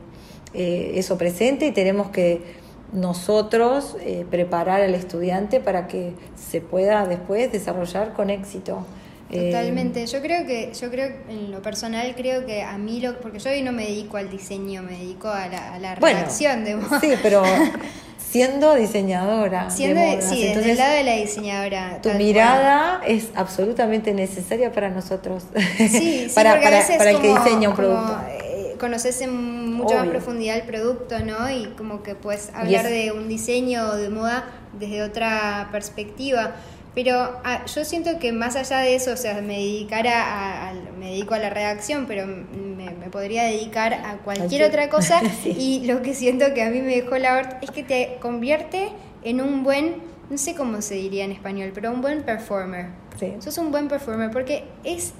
eh, 0.54 0.92
eso 0.94 1.16
presente 1.16 1.66
y 1.66 1.72
tenemos 1.72 2.08
que 2.08 2.58
nosotros 2.92 3.96
preparar 4.30 4.80
al 4.80 4.96
estudiante 4.96 5.60
para 5.60 5.86
que 5.86 6.12
se 6.34 6.60
pueda 6.60 7.06
después 7.06 7.52
desarrollar 7.52 8.14
con 8.14 8.30
éxito. 8.30 8.84
Totalmente. 9.32 10.06
Yo 10.06 10.20
creo 10.20 10.46
que, 10.46 10.72
yo 10.78 10.90
creo, 10.90 11.12
en 11.28 11.50
lo 11.50 11.62
personal, 11.62 12.14
creo 12.16 12.44
que 12.46 12.62
a 12.62 12.76
mí, 12.78 13.00
lo, 13.00 13.18
porque 13.20 13.38
yo 13.38 13.50
hoy 13.50 13.62
no 13.62 13.72
me 13.72 13.84
dedico 13.86 14.16
al 14.16 14.28
diseño, 14.30 14.82
me 14.82 14.92
dedico 14.92 15.28
a 15.28 15.46
la, 15.48 15.74
a 15.74 15.78
la 15.78 15.94
redacción 15.94 16.64
de 16.64 16.76
moda. 16.76 17.00
Sí, 17.00 17.12
pero 17.22 17.42
siendo 18.30 18.74
diseñadora. 18.74 19.70
Siendo, 19.70 20.00
sí, 20.22 20.42
desde 20.46 20.72
el 20.72 20.78
lado 20.78 20.94
de 20.94 21.04
la 21.04 21.16
diseñadora. 21.16 22.00
Tu 22.02 22.10
mirada 22.10 23.00
es 23.06 23.28
absolutamente 23.34 24.12
necesaria 24.14 24.72
para 24.72 24.88
nosotros. 24.90 25.44
Sí, 25.76 26.28
para, 26.34 26.60
para, 26.60 26.86
para 26.98 27.10
el 27.10 27.20
que 27.20 27.28
diseña 27.28 27.70
un 27.70 27.76
producto. 27.76 28.20
Eh, 28.30 28.76
conoces 28.78 29.20
en 29.20 29.72
mucho 29.74 29.94
más 29.96 30.08
profundidad 30.08 30.56
el 30.56 30.62
producto, 30.62 31.18
¿no? 31.20 31.50
Y 31.50 31.66
como 31.76 32.02
que 32.02 32.14
puedes 32.14 32.50
hablar 32.54 32.86
es- 32.86 32.92
de 32.92 33.12
un 33.12 33.28
diseño 33.28 33.90
o 33.90 33.96
de 33.96 34.08
moda 34.10 34.44
desde 34.78 35.02
otra 35.02 35.68
perspectiva. 35.72 36.52
Pero 36.94 37.38
ah, 37.44 37.64
yo 37.72 37.84
siento 37.84 38.18
que 38.18 38.32
más 38.32 38.56
allá 38.56 38.78
de 38.80 38.96
eso, 38.96 39.12
o 39.12 39.16
sea, 39.16 39.34
me 39.42 39.54
dedicara 39.58 40.22
a, 40.24 40.68
al- 40.70 40.92
me 40.98 41.10
dedico 41.10 41.34
a 41.34 41.38
la 41.38 41.48
redacción, 41.48 42.06
pero 42.06 42.26
me, 42.26 42.90
me 42.90 43.08
podría 43.10 43.44
dedicar 43.44 43.94
a 43.94 44.16
cualquier 44.24 44.48
Cualquier- 44.62 44.64
otra 44.68 44.88
cosa. 44.90 45.20
Sí. 45.44 45.50
Y 45.56 45.86
lo 45.86 46.02
que 46.02 46.14
siento 46.14 46.52
que 46.52 46.62
a 46.64 46.70
mí 46.70 46.80
me 46.80 46.96
dejó 46.96 47.16
la 47.18 47.36
Hort 47.36 47.62
es 47.62 47.70
que 47.70 47.84
te 47.84 48.16
convierte 48.20 48.88
en 49.22 49.40
un 49.40 49.62
buen, 49.62 49.96
no 50.30 50.36
sé 50.36 50.54
cómo 50.56 50.82
se 50.82 50.94
diría 50.94 51.24
en 51.24 51.30
español, 51.30 51.70
pero 51.72 51.92
un 51.92 52.00
buen 52.02 52.22
performer. 52.24 52.86
Sí. 53.20 53.34
Sos 53.38 53.56
un 53.58 53.70
buen 53.70 53.86
performer 53.86 54.30
porque 54.32 54.64
es 54.82 55.12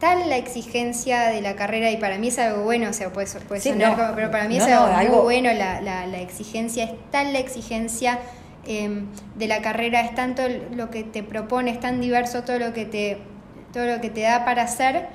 tal 0.00 0.28
la 0.30 0.36
exigencia 0.38 1.28
de 1.28 1.40
la 1.42 1.56
carrera 1.56 1.90
y 1.90 1.96
para 1.98 2.16
mí 2.18 2.28
es 2.28 2.38
algo 2.38 2.62
bueno, 2.64 2.88
o 2.88 2.92
sea, 2.94 3.12
puede, 3.12 3.26
puede 3.48 3.60
Sí, 3.60 3.70
sonar 3.70 3.90
no. 3.90 3.96
como- 4.02 4.14
pero 4.14 4.30
para 4.30 4.48
mí 4.48 4.56
No, 4.58 4.64
es 4.64 4.70
no, 4.70 4.76
algo, 4.80 4.92
muy 4.94 5.04
algo- 5.06 5.22
bueno 5.24 5.52
la, 5.52 5.80
la, 5.82 6.06
la 6.06 6.20
exigencia, 6.20 6.84
es 6.84 6.90
tal 7.10 7.32
la 7.34 7.38
exigencia 7.38 8.18
em, 8.66 9.06
de 9.36 9.46
la 9.46 9.62
carrera, 9.62 10.00
es 10.02 10.14
tanto 10.14 10.42
lo 10.74 10.90
que 10.90 11.04
te 11.04 11.22
propone, 11.22 11.70
es 11.70 11.80
tan 11.80 12.00
diverso 12.00 12.42
todo 12.44 12.58
lo 12.58 12.72
que 12.72 12.84
te, 12.84 13.18
todo 13.72 13.86
lo 13.86 14.00
que 14.00 14.10
te 14.10 14.22
da 14.22 14.44
para 14.44 14.62
hacer, 14.62 15.08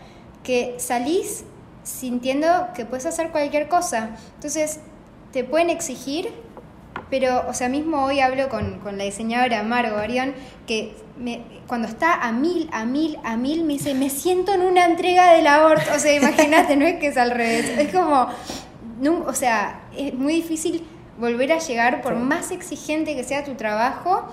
que 0.43 0.75
salís 0.77 1.43
sintiendo 1.83 2.67
que 2.75 2.85
puedes 2.85 3.05
hacer 3.05 3.29
cualquier 3.29 3.67
cosa. 3.67 4.11
Entonces, 4.35 4.79
te 5.33 5.43
pueden 5.43 5.69
exigir, 5.69 6.29
pero, 7.09 7.43
o 7.47 7.53
sea, 7.53 7.69
mismo 7.69 8.03
hoy 8.05 8.19
hablo 8.19 8.49
con, 8.49 8.79
con 8.79 8.97
la 8.97 9.03
diseñadora 9.03 9.63
Margo 9.63 9.97
Arión, 9.97 10.33
que 10.67 10.95
cuando 11.67 11.87
está 11.87 12.13
a 12.15 12.31
mil, 12.31 12.69
a 12.71 12.85
mil, 12.85 13.17
a 13.23 13.37
mil, 13.37 13.63
me 13.63 13.73
dice, 13.73 13.93
me 13.93 14.09
siento 14.09 14.53
en 14.53 14.61
una 14.61 14.85
entrega 14.85 15.33
de 15.33 15.41
la 15.41 15.65
Hort. 15.65 15.83
O 15.95 15.99
sea, 15.99 16.13
imagínate, 16.15 16.75
no 16.77 16.85
es 16.85 16.99
que 16.99 17.07
es 17.07 17.17
al 17.17 17.31
revés. 17.31 17.69
Es 17.77 17.93
como, 17.93 18.27
no- 18.99 19.23
o 19.25 19.33
sea, 19.33 19.81
es 19.95 20.13
muy 20.13 20.35
difícil 20.35 20.85
volver 21.19 21.51
a 21.51 21.59
llegar, 21.59 22.01
por 22.01 22.13
Sí. 22.13 22.19
más 22.19 22.51
exigente 22.51 23.15
que 23.15 23.23
sea 23.23 23.43
tu 23.43 23.55
trabajo, 23.55 24.23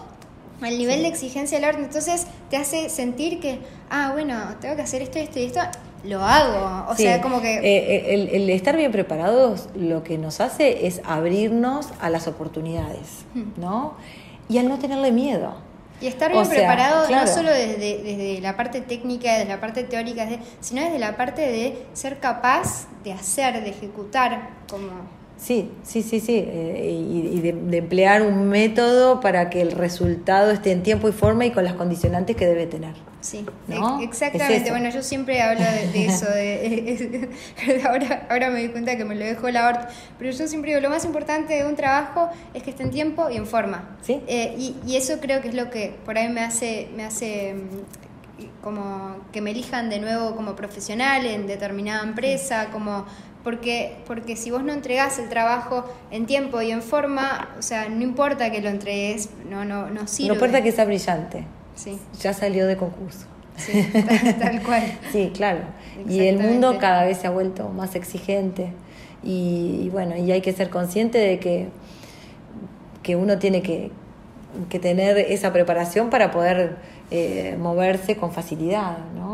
al 0.61 0.77
nivel 0.77 1.03
de 1.03 1.09
exigencia 1.09 1.59
del 1.59 1.69
arte. 1.69 1.83
Entonces, 1.83 2.27
te 2.51 2.57
hace 2.57 2.89
sentir 2.89 3.39
que, 3.41 3.61
ah, 3.91 4.11
bueno, 4.13 4.35
tengo 4.61 4.75
que 4.77 4.83
hacer 4.83 5.03
esto, 5.03 5.19
esto 5.19 5.39
y 5.39 5.45
esto, 5.45 5.61
lo 6.05 6.23
hago. 6.25 6.91
O 6.91 6.97
Sí. 6.97 7.03
sea, 7.05 7.21
como 7.21 7.41
que... 7.41 7.59
Eh, 7.59 7.63
eh, 7.65 8.15
el, 8.15 8.29
el 8.29 8.51
estar 8.51 8.77
bien 8.77 8.91
preparados 8.93 9.69
lo 9.77 10.03
que 10.03 10.19
nos 10.19 10.41
hace 10.41 10.87
es 10.87 11.01
abrirnos 11.05 11.89
a 12.01 12.11
las 12.11 12.27
oportunidades, 12.27 13.25
Hmm. 13.35 13.53
¿no? 13.61 13.95
Y 14.49 14.59
al 14.59 14.69
no 14.69 14.79
tenerle 14.79 15.13
miedo. 15.13 15.55
Y 16.01 16.07
estar 16.07 16.31
O 16.31 16.35
bien 16.35 16.47
sea, 16.47 16.55
preparado 16.55 17.07
claro. 17.09 17.27
no 17.27 17.33
solo 17.33 17.51
desde, 17.51 17.99
desde 18.03 18.41
la 18.41 18.57
parte 18.57 18.81
técnica, 18.81 19.33
desde 19.35 19.49
la 19.49 19.61
parte 19.61 19.83
teórica, 19.83 20.29
sino 20.61 20.81
desde 20.83 20.99
la 21.01 21.17
parte 21.17 21.43
de 21.43 21.87
ser 21.93 22.19
capaz 22.21 22.87
de 23.05 23.13
hacer, 23.13 23.63
de 23.63 23.71
ejecutar, 23.71 24.51
como... 24.71 24.89
Sí, 25.39 25.71
sí, 25.85 26.03
sí, 26.03 26.21
sí. 26.21 26.45
eh, 26.47 27.07
y 27.11 27.39
y 27.39 27.41
de, 27.41 27.53
de 27.53 27.77
emplear 27.79 28.23
un 28.23 28.49
método 28.49 29.21
para 29.21 29.51
que 29.51 29.61
el 29.61 29.73
resultado 29.73 30.51
esté 30.51 30.73
en 30.73 30.83
tiempo 30.83 31.09
y 31.09 31.13
forma 31.13 31.47
y 31.47 31.53
con 31.53 31.65
las 31.65 31.75
condicionantes 31.75 32.37
que 32.37 32.47
debe 32.47 32.67
tener. 32.67 32.95
Sí, 33.21 33.45
exactamente. 34.01 34.65
Es 34.69 34.71
bueno, 34.71 34.91
yo 34.91 35.03
siempre 35.03 35.43
hablo 35.43 35.65
de, 35.65 35.89
de 35.93 36.07
eso. 36.07 36.27
De, 36.27 37.29
ahora, 37.89 38.27
ahora 38.31 38.51
me 38.51 38.61
di 38.61 38.69
cuenta 38.69 38.97
que 38.97 39.05
me 39.05 39.15
lo 39.17 39.25
dejó 39.25 39.51
la 39.51 39.69
Hort. 39.69 39.91
Pero 40.19 40.31
yo 40.31 40.47
siempre 40.47 40.71
digo, 40.71 40.81
lo 40.81 40.91
más 40.91 41.05
importante 41.05 41.55
de 41.55 41.67
un 41.67 41.75
trabajo 41.75 42.29
es 42.55 42.63
que 42.63 42.71
esté 42.71 42.85
en 42.85 42.91
tiempo 42.91 43.29
y 43.31 43.37
en 43.37 43.47
forma. 43.47 43.97
Sí. 44.03 44.21
Eh, 44.29 44.55
y, 44.57 44.77
y 44.87 44.97
eso 44.97 45.19
creo 45.21 45.41
que 45.41 45.49
es 45.49 45.55
lo 45.55 45.69
que 45.71 45.95
por 46.05 46.17
ahí 46.17 46.29
me 46.29 46.43
hace, 46.43 46.89
me 46.97 47.05
hace 47.05 47.55
mm, 47.55 48.09
como 48.63 49.17
que 49.33 49.41
me 49.41 49.51
elijan 49.51 49.91
de 49.91 49.99
nuevo 49.99 50.37
como 50.37 50.55
profesional 50.55 51.27
en 51.27 51.47
determinada 51.47 52.05
empresa, 52.05 52.69
como 52.73 53.05
porque, 53.49 53.97
porque 54.07 54.37
si 54.37 54.51
vos 54.51 54.63
no 54.63 54.75
entregás 54.75 55.19
el 55.19 55.31
trabajo 55.31 55.83
en 56.11 56.27
tiempo 56.27 56.61
y 56.61 56.71
en 56.71 56.83
forma, 56.83 57.49
o 57.59 57.63
sea, 57.63 57.89
no 57.89 58.03
importa 58.03 58.51
que 58.51 58.61
lo 58.61 58.69
entregues, 58.69 59.31
no, 59.49 59.65
no, 59.65 59.89
no 59.89 60.07
sirve. 60.07 60.29
No 60.29 60.35
importa 60.35 60.61
que 60.61 60.71
sea 60.71 60.85
brillante, 60.85 61.47
Sí, 61.75 61.99
ya 62.21 62.35
salió 62.35 62.67
de 62.67 62.77
concurso. 62.77 63.25
sí, 63.57 63.91
tal, 63.91 64.39
tal 64.39 64.63
cual. 64.63 64.83
Sí, 65.13 65.33
claro. 65.35 65.61
Y 66.07 66.27
el 66.27 66.39
mundo 66.41 66.77
cada 66.79 67.05
vez 67.05 67.17
se 67.17 67.27
ha 67.27 67.31
vuelto 67.31 67.71
más 67.71 67.95
exigente. 67.95 68.75
Y, 69.25 69.81
y 69.85 69.89
bueno, 69.89 70.15
y 70.15 70.31
hay 70.31 70.43
que 70.43 70.53
ser 70.53 70.69
consciente 70.69 71.17
de 71.17 71.39
que, 71.39 71.69
que 73.03 73.17
uno 73.17 73.39
tiene 73.39 73.63
que, 73.63 73.91
que 74.69 74.79
tener 74.79 75.17
esa 75.17 75.55
preparación 75.55 76.11
para 76.11 76.31
poder 76.33 76.77
eh, 77.11 77.57
moverse 77.59 78.15
con 78.19 78.31
facilidad, 78.31 78.99
¿no? 79.17 79.28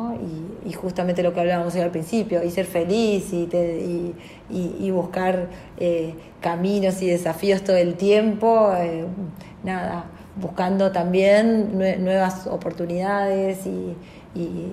Y, 0.64 0.72
justamente 0.72 1.22
lo 1.22 1.32
que 1.34 1.40
hablábamos 1.40 1.74
hoy 1.74 1.82
al 1.82 1.90
principio, 1.90 2.42
y 2.42 2.50
ser 2.50 2.64
feliz 2.66 3.32
y, 3.32 3.46
te- 3.46 3.80
y, 3.80 4.14
y- 4.50 4.90
buscar 4.90 5.48
eh, 5.78 6.14
caminos 6.40 7.02
y 7.02 7.06
desafíos 7.06 7.62
todo 7.62 7.76
el 7.76 7.94
tiempo, 7.96 8.72
eh, 8.76 9.04
nada, 9.62 10.04
buscando 10.36 10.90
también 10.90 11.78
nue- 11.78 11.98
nuevas 11.98 12.46
oportunidades 12.46 13.66
y, 13.66 13.94
y, 14.34 14.72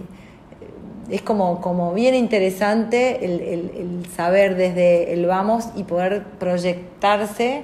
es 1.10 1.22
como, 1.24 1.60
como 1.60 1.94
bien 1.94 2.16
interesante 2.16 3.26
el, 3.26 3.42
el- 3.42 3.72
el 3.76 4.06
saber 4.16 4.56
desde 4.56 5.14
el 5.14 5.26
vamos 5.26 5.70
y 5.76 5.84
poder 5.84 6.24
proyectarse 6.40 7.64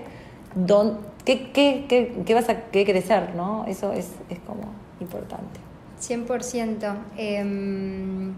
don, 0.53 0.97
qué, 1.23 1.51
qué, 1.53 1.86
qué, 1.88 2.13
qué 2.25 2.34
vas 2.34 2.49
a 2.49 2.61
qué 2.71 3.01
ser, 3.01 3.36
¿no? 3.36 3.63
Eso 3.67 3.93
es, 3.93 4.09
es 4.30 4.39
como 4.39 4.63
importante. 4.99 5.59
100%. 5.99 6.95
Em, 7.17 8.33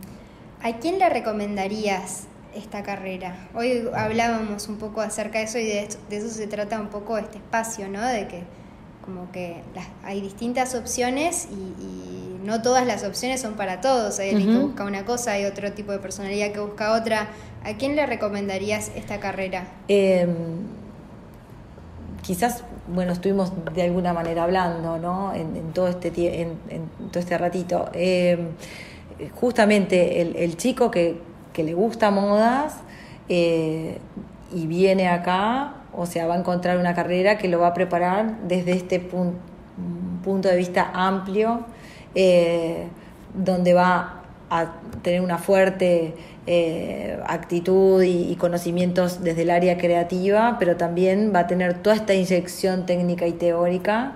¿A 0.62 0.74
quién 0.80 1.00
le 1.00 1.08
recomendarías 1.10 2.24
esta 2.56 2.84
carrera? 2.84 3.48
Hoy 3.54 3.88
hablábamos 3.96 4.68
un 4.68 4.78
poco 4.78 5.00
acerca 5.02 5.38
de 5.40 5.46
eso 5.46 5.58
y 5.58 5.64
de, 5.66 5.80
esto- 5.84 5.98
de 6.10 6.18
eso 6.18 6.30
se 6.30 6.48
trata 6.48 6.80
un 6.82 6.88
poco 6.90 7.18
este 7.18 7.38
espacio, 7.38 7.88
¿no? 7.88 8.02
De 8.06 8.28
que 8.28 8.44
como 9.06 9.32
que 9.32 9.62
las- 9.74 9.88
hay 10.04 10.22
distintas 10.22 10.76
opciones 10.76 11.48
y, 11.52 11.56
y 11.82 12.40
no 12.44 12.62
todas 12.62 12.86
las 12.86 13.04
opciones 13.04 13.42
son 13.42 13.54
para 13.54 13.80
todos. 13.82 14.20
Hay 14.20 14.32
alguien 14.32 14.52
que 14.52 14.58
busca 14.60 14.84
una 14.84 15.06
cosa, 15.06 15.32
hay 15.34 15.46
otro 15.46 15.72
tipo 15.72 15.92
de 15.94 16.00
personalidad 16.00 16.52
que 16.52 16.60
busca 16.60 16.92
otra. 16.94 17.30
¿A 17.64 17.74
quién 17.78 17.96
le 17.96 18.06
recomendarías 18.06 18.92
esta 18.96 19.20
carrera? 19.20 19.68
Eh, 19.88 20.28
quizás, 22.30 22.64
bueno, 22.88 23.14
estuvimos 23.14 23.52
de 23.74 23.82
alguna 23.82 24.14
manera 24.14 24.44
hablando, 24.44 25.00
¿no? 25.00 25.34
En, 25.34 25.74
todo 25.74 25.88
este 25.88 26.12
todo 26.12 27.20
este 27.20 27.36
ratito. 27.40 27.90
Eh, 27.94 28.38
justamente 29.34 30.22
el, 30.22 30.56
chico 30.56 30.92
que, 30.92 31.20
le 31.58 31.74
gusta 31.74 32.12
modas 32.12 32.76
eh, 33.30 33.98
y 34.54 34.68
viene 34.68 35.08
acá, 35.08 35.74
o 35.92 36.06
sea, 36.06 36.28
va 36.28 36.36
a 36.36 36.38
encontrar 36.38 36.78
una 36.78 36.94
carrera 36.94 37.40
que 37.40 37.48
lo 37.48 37.58
va 37.60 37.70
a 37.70 37.74
preparar 37.74 38.38
desde 38.48 38.74
este 38.74 39.02
pun- 39.02 39.34
punto 40.24 40.50
de 40.50 40.56
vista 40.56 40.92
amplio, 40.94 41.66
eh, 42.14 42.90
donde 43.34 43.74
va 43.74 44.22
a 44.52 44.74
tener 45.02 45.22
una 45.22 45.40
fuerte 45.40 46.14
eh, 46.52 47.20
actitud 47.28 48.02
y, 48.02 48.32
y 48.32 48.36
conocimientos 48.36 49.22
desde 49.24 49.44
el 49.44 49.52
área 49.52 49.78
creativa, 49.78 50.56
pero 50.58 50.78
también 50.78 51.32
va 51.34 51.42
a 51.42 51.48
tener 51.48 51.76
toda 51.84 51.96
esta 51.96 52.16
inyección 52.16 52.88
técnica 52.88 53.28
y 53.28 53.34
teórica 53.34 54.14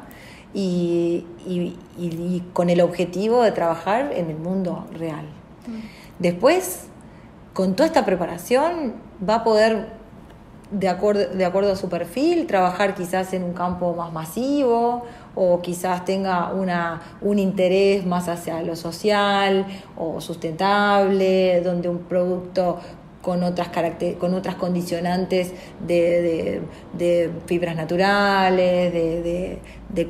y, 0.52 1.26
y- 1.46 2.44
con 2.54 2.72
el 2.72 2.82
objetivo 2.82 3.44
de 3.44 3.52
trabajar 3.52 4.12
en 4.16 4.32
el 4.32 4.38
mundo 4.38 4.88
real. 4.98 5.26
Después, 6.18 6.86
con 7.54 7.76
toda 7.76 7.86
esta 7.88 8.04
preparación, 8.04 8.94
va 9.28 9.36
a 9.36 9.44
poder, 9.44 9.90
de 10.72 10.90
acuerdo, 10.90 11.28
de 11.36 11.46
acuerdo 11.46 11.72
a 11.74 11.76
su 11.76 11.88
perfil, 11.88 12.48
trabajar 12.48 12.96
quizás 12.96 13.34
en 13.34 13.44
un 13.44 13.54
campo 13.54 13.94
más 13.96 14.12
masivo 14.12 15.06
o 15.36 15.62
quizás 15.62 16.06
tenga 16.06 16.52
una, 16.54 17.02
un 17.22 17.40
interés 17.40 18.06
más 18.06 18.28
hacia 18.30 18.62
lo 18.62 18.76
social 18.76 19.66
o 19.98 20.22
sustentable, 20.22 21.62
donde 21.62 21.90
un 21.90 22.00
producto 22.00 22.80
con 23.22 23.42
otras, 23.44 23.70
caracter- 23.70 24.18
con 24.18 24.34
otras 24.34 24.56
condicionantes 24.56 25.54
de, 25.88 26.22
de- 26.22 26.62
de 26.98 27.32
fibras 27.46 27.76
naturales, 27.76 28.92
de, 28.94 29.60
de- 29.90 30.10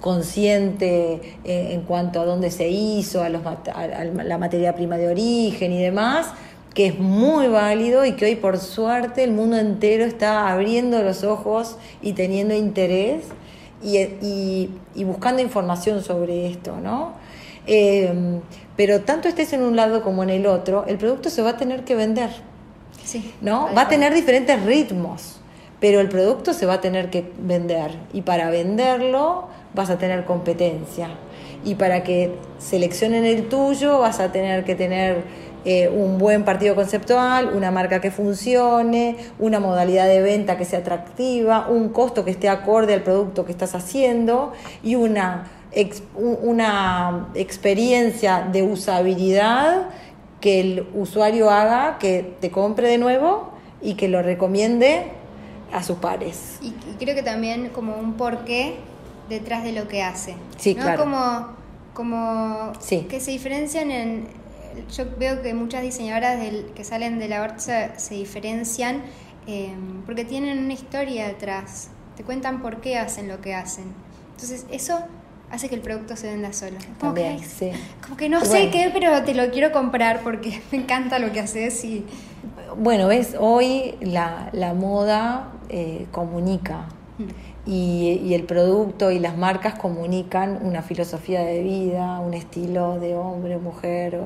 consciente 0.00 1.20
eh, 1.44 1.68
en 1.72 1.82
cuanto 1.82 2.20
a 2.20 2.24
dónde 2.24 2.50
se 2.50 2.68
hizo, 2.68 3.22
a, 3.22 3.28
los, 3.28 3.42
a 3.46 4.04
la 4.04 4.36
materia 4.38 4.74
prima 4.74 4.96
de 4.96 5.08
origen 5.08 5.72
y 5.72 5.80
demás, 5.80 6.26
que 6.74 6.86
es 6.86 6.98
muy 6.98 7.46
válido 7.48 8.04
y 8.04 8.12
que 8.12 8.24
hoy 8.26 8.36
por 8.36 8.58
suerte 8.58 9.22
el 9.24 9.30
mundo 9.32 9.56
entero 9.58 10.04
está 10.04 10.50
abriendo 10.50 11.02
los 11.02 11.22
ojos 11.22 11.76
y 12.00 12.14
teniendo 12.14 12.54
interés 12.54 13.24
y, 13.82 13.98
y- 13.98 14.70
y 14.94 15.04
buscando 15.04 15.42
información 15.42 16.02
sobre 16.02 16.48
esto, 16.50 16.76
¿no? 16.82 17.12
Eh, 17.66 18.12
pero 18.76 19.02
tanto 19.02 19.28
estés 19.28 19.52
en 19.52 19.62
un 19.62 19.76
lado 19.76 20.02
como 20.02 20.22
en 20.22 20.30
el 20.30 20.46
otro, 20.46 20.84
el 20.86 20.98
producto 20.98 21.30
se 21.30 21.42
va 21.42 21.50
a 21.50 21.56
tener 21.56 21.84
que 21.84 21.94
vender. 21.94 22.30
Sí. 23.04 23.32
¿no? 23.40 23.68
Va 23.76 23.82
a 23.82 23.88
tener 23.88 24.14
diferentes 24.14 24.62
ritmos, 24.64 25.40
pero 25.80 26.00
el 26.00 26.08
producto 26.08 26.52
se 26.52 26.66
va 26.66 26.74
a 26.74 26.80
tener 26.80 27.10
que 27.10 27.30
vender 27.38 27.90
y 28.12 28.22
para 28.22 28.48
venderlo 28.50 29.48
vas 29.74 29.90
a 29.90 29.98
tener 29.98 30.24
competencia 30.24 31.08
y 31.64 31.74
para 31.74 32.04
que 32.04 32.32
seleccionen 32.58 33.24
el 33.24 33.48
tuyo 33.48 33.98
vas 33.98 34.20
a 34.20 34.30
tener 34.30 34.64
que 34.64 34.74
tener 34.76 35.24
eh, 35.64 35.88
un 35.88 36.18
buen 36.18 36.44
partido 36.44 36.74
conceptual, 36.74 37.52
una 37.54 37.70
marca 37.70 38.00
que 38.00 38.10
funcione, 38.10 39.16
una 39.38 39.60
modalidad 39.60 40.08
de 40.08 40.20
venta 40.20 40.58
que 40.58 40.64
sea 40.64 40.80
atractiva, 40.80 41.68
un 41.68 41.90
costo 41.90 42.24
que 42.24 42.32
esté 42.32 42.48
acorde 42.48 42.94
al 42.94 43.02
producto 43.02 43.44
que 43.44 43.52
estás 43.52 43.76
haciendo 43.76 44.52
y 44.82 44.96
una, 44.96 45.44
una 46.14 47.28
experiencia 47.34 48.48
de 48.50 48.64
usabilidad 48.64 49.90
que 50.40 50.60
el 50.60 50.88
usuario 50.94 51.48
haga 51.50 51.98
que 51.98 52.34
te 52.40 52.50
compre 52.50 52.88
de 52.88 52.98
nuevo 52.98 53.52
y 53.80 53.94
que 53.94 54.08
lo 54.08 54.20
recomiende 54.20 55.12
a 55.72 55.84
sus 55.84 55.98
pares. 55.98 56.58
Y, 56.60 56.72
creo 56.98 57.14
que 57.14 57.22
también 57.22 57.68
como 57.68 57.94
un 57.94 58.14
porqué 58.14 58.74
detrás 59.28 59.62
de 59.62 59.72
lo 59.72 59.86
que 59.86 60.02
hace. 60.02 60.34
Sí, 60.58 60.74
claro. 60.74 61.00
Como, 61.00 61.46
como 61.94 62.72
que 63.08 63.20
se 63.20 63.30
diferencian 63.30 63.92
en 63.92 64.41
yo 64.94 65.04
veo 65.18 65.42
que 65.42 65.54
muchas 65.54 65.82
diseñadoras 65.82 66.38
que 66.74 66.84
salen 66.84 67.18
de 67.18 67.28
la 67.28 67.42
ORT 67.42 67.58
se, 67.58 68.14
diferencian 68.14 69.02
em, 69.46 70.02
porque 70.06 70.24
tienen 70.24 70.58
una 70.58 70.72
historia 70.72 71.26
detrás, 71.26 71.90
te 72.16 72.22
cuentan 72.22 72.62
por 72.62 72.80
qué 72.80 72.98
hacen 72.98 73.28
lo 73.28 73.40
que 73.40 73.54
hacen. 73.54 73.84
Entonces 74.32 74.66
eso 74.70 74.98
hace 75.50 75.68
que 75.68 75.74
el 75.74 75.80
producto 75.80 76.16
se 76.16 76.30
venda 76.30 76.52
solo. 76.52 76.78
Como, 76.98 77.14
que, 77.14 77.38
sí. 77.40 77.70
como 78.02 78.16
que 78.16 78.28
no 78.28 78.44
sé 78.44 78.70
qué, 78.70 78.90
pero 78.92 79.22
te 79.22 79.34
lo 79.34 79.50
quiero 79.50 79.72
comprar 79.72 80.20
porque 80.22 80.60
me 80.72 80.78
encanta 80.78 81.18
lo 81.18 81.32
que 81.32 81.40
haces 81.40 81.84
y... 81.84 82.04
Bueno, 82.76 83.08
ves, 83.08 83.36
hoy 83.38 83.96
la, 84.00 84.48
la 84.52 84.72
moda 84.72 85.52
eh, 85.68 86.06
comunica. 86.10 86.88
Mm 87.18 87.51
y, 87.66 88.34
el 88.34 88.44
producto 88.44 89.10
y 89.10 89.18
las 89.18 89.36
marcas 89.36 89.74
comunican 89.74 90.58
una 90.62 90.82
filosofía 90.82 91.42
de 91.42 91.62
vida, 91.62 92.18
un 92.20 92.34
estilo 92.34 92.98
de 92.98 93.14
hombre, 93.14 93.58
mujer 93.58 94.18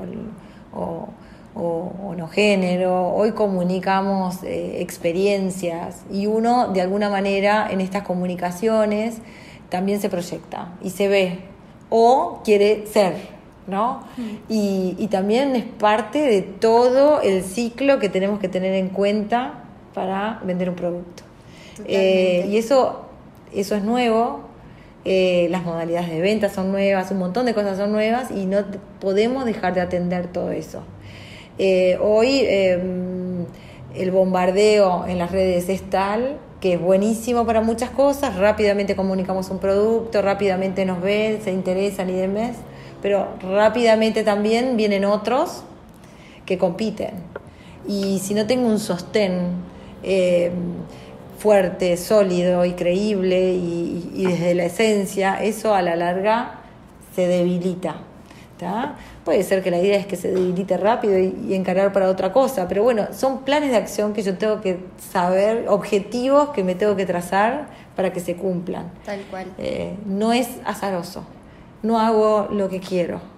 o, 0.72 1.08
no 2.16 2.28
género. 2.28 3.08
Hoy 3.14 3.32
comunicamos 3.32 4.42
eh, 4.42 4.80
experiencias 4.80 6.02
y 6.10 6.26
uno 6.26 6.68
de 6.68 6.80
alguna 6.80 7.10
manera 7.10 7.68
en 7.70 7.80
estas 7.80 8.02
comunicaciones 8.02 9.18
también 9.68 10.00
se 10.00 10.08
proyecta 10.08 10.74
y 10.82 10.90
se 10.90 11.08
ve 11.08 11.38
o 11.90 12.40
quiere 12.44 12.86
ser. 12.86 13.36
¿no? 13.66 14.04
Mm. 14.16 14.22
Y, 14.48 15.08
también 15.08 15.56
es 15.56 15.64
parte 15.64 16.20
de 16.20 16.42
todo 16.42 17.20
el 17.20 17.42
ciclo 17.42 17.98
que 17.98 18.08
tenemos 18.08 18.38
que 18.38 18.48
tener 18.48 18.74
en 18.74 18.88
cuenta 18.88 19.64
para 19.94 20.40
vender 20.44 20.68
un 20.68 20.76
producto. 20.76 21.22
Eh, 21.84 22.46
y 22.48 22.56
eso 22.56 23.05
eso 23.60 23.74
es 23.74 23.82
nuevo, 23.82 24.40
eh, 25.04 25.46
las 25.50 25.64
modalidades 25.64 26.10
de 26.10 26.20
venta 26.20 26.48
son 26.48 26.72
nuevas, 26.72 27.10
un 27.10 27.18
montón 27.18 27.46
de 27.46 27.54
cosas 27.54 27.78
son 27.78 27.92
nuevas 27.92 28.30
y 28.30 28.46
no 28.46 28.64
podemos 29.00 29.44
dejar 29.44 29.74
de 29.74 29.80
atender 29.80 30.26
todo 30.26 30.50
eso. 30.50 30.82
Eh, 31.58 31.96
hoy 32.02 32.40
em, 32.40 33.46
el 33.94 34.10
bombardeo 34.10 35.06
en 35.06 35.18
las 35.18 35.30
redes 35.30 35.68
es 35.68 35.82
tal 35.88 36.38
que 36.60 36.74
es 36.74 36.80
buenísimo 36.80 37.46
para 37.46 37.60
muchas 37.60 37.90
cosas, 37.90 38.36
rápidamente 38.36 38.96
comunicamos 38.96 39.50
un 39.50 39.58
producto, 39.58 40.22
rápidamente 40.22 40.84
nos 40.84 41.00
ven, 41.00 41.40
se 41.42 41.52
interesan 41.52 42.10
y 42.10 42.14
demás, 42.14 42.56
pero 43.02 43.28
rápidamente 43.42 44.24
también 44.24 44.76
vienen 44.76 45.04
otros 45.04 45.62
que 46.46 46.58
compiten. 46.58 47.14
Y 47.86 48.18
si 48.18 48.34
no 48.34 48.46
tengo 48.46 48.66
un 48.66 48.78
sostén, 48.78 49.50
em, 50.02 50.52
fuerte, 51.46 51.96
sólido 51.96 52.64
y 52.64 52.72
creíble 52.72 53.52
y, 53.52 54.24
desde 54.26 54.52
la 54.56 54.64
esencia, 54.64 55.40
eso 55.40 55.76
a 55.76 55.80
la 55.80 55.94
larga 55.94 56.58
se 57.14 57.28
debilita. 57.28 57.98
Puede 59.24 59.44
ser 59.44 59.62
que 59.62 59.70
la 59.70 59.78
idea 59.78 59.96
es 59.96 60.06
que 60.06 60.16
se 60.16 60.32
debilite 60.32 60.76
rápido 60.76 61.16
y, 61.16 61.54
encarar 61.54 61.92
para 61.92 62.10
otra 62.10 62.32
cosa, 62.32 62.66
pero 62.66 62.82
bueno, 62.82 63.06
son 63.12 63.44
planes 63.44 63.70
de 63.70 63.76
acción 63.76 64.12
que 64.12 64.24
yo 64.24 64.36
tengo 64.36 64.60
que 64.60 64.80
saber, 65.12 65.68
objetivos 65.68 66.48
que 66.48 66.64
me 66.64 66.74
tengo 66.74 66.96
que 66.96 67.06
trazar 67.06 67.68
para 67.94 68.12
que 68.12 68.18
se 68.18 68.34
cumplan. 68.34 68.90
Tal 69.04 69.20
cual. 69.30 69.46
Eh, 69.56 69.94
no 70.04 70.32
es 70.32 70.48
azaroso, 70.64 71.22
no 71.84 72.00
hago 72.00 72.48
lo 72.50 72.68
que 72.68 72.80
quiero. 72.80 73.20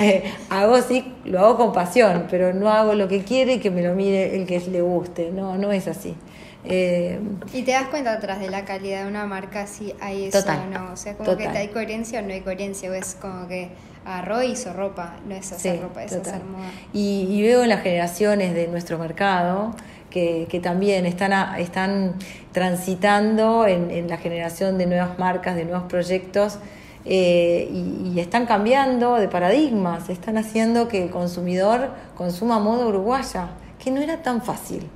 Eh, 0.00 0.24
hago 0.50 0.80
sí, 0.82 1.14
lo 1.24 1.38
hago 1.38 1.56
con 1.56 1.72
pasión, 1.72 2.26
pero 2.28 2.52
no 2.52 2.68
hago 2.68 2.94
lo 2.94 3.06
que 3.06 3.22
quiere 3.22 3.54
y 3.54 3.58
que 3.58 3.70
me 3.70 3.82
lo 3.82 3.94
mire 3.94 4.34
el 4.36 4.44
que 4.44 4.58
le 4.58 4.80
guste. 4.82 5.30
No, 5.30 5.56
no 5.56 5.70
es 5.70 5.86
así. 5.86 6.16
Eh, 6.64 7.20
y 7.52 7.62
te 7.62 7.72
das 7.72 7.88
cuenta 7.88 8.12
atrás 8.12 8.40
de 8.40 8.50
la 8.50 8.64
calidad 8.64 9.02
de 9.02 9.08
una 9.08 9.26
marca 9.26 9.66
si 9.66 9.94
hay 10.00 10.24
eso 10.24 10.40
o 10.40 10.70
no. 10.70 10.92
O 10.92 10.96
sea, 10.96 11.14
como 11.14 11.36
que 11.36 11.46
hay 11.46 11.68
coherencia 11.68 12.20
o 12.20 12.22
no 12.22 12.32
hay 12.32 12.40
coherencia. 12.40 12.90
O 12.90 12.94
es 12.94 13.16
como 13.20 13.46
que 13.46 13.70
agarró 14.04 14.42
y 14.42 14.52
hizo 14.52 14.72
ropa. 14.72 15.16
No 15.26 15.34
es 15.34 15.52
hacer 15.52 15.80
ropa, 15.80 16.04
es 16.04 16.12
hacer 16.12 16.42
moda. 16.44 16.70
Y, 16.92 17.40
veo 17.42 17.62
en 17.62 17.68
las 17.68 17.82
generaciones 17.82 18.54
de 18.54 18.66
nuestro 18.68 18.98
mercado 18.98 19.74
que, 20.10 20.46
que 20.50 20.60
también 20.60 21.06
están, 21.06 21.58
están 21.58 22.14
transitando 22.52 23.66
en, 23.66 24.08
la 24.08 24.16
generación 24.16 24.78
de 24.78 24.86
nuevas 24.86 25.18
marcas, 25.18 25.54
de 25.54 25.64
nuevos 25.64 25.84
proyectos. 25.84 26.58
Eh, 27.04 27.68
y, 27.72 28.12
y, 28.14 28.20
están 28.20 28.46
cambiando 28.46 29.14
de 29.14 29.28
paradigmas, 29.28 30.10
están 30.10 30.36
haciendo 30.36 30.88
que 30.88 31.04
el 31.04 31.10
consumidor 31.10 31.90
consuma 32.16 32.58
moda 32.58 32.86
uruguaya, 32.86 33.50
que 33.82 33.90
no 33.90 34.02
era 34.02 34.22
tan 34.22 34.42
fácil. 34.42 34.90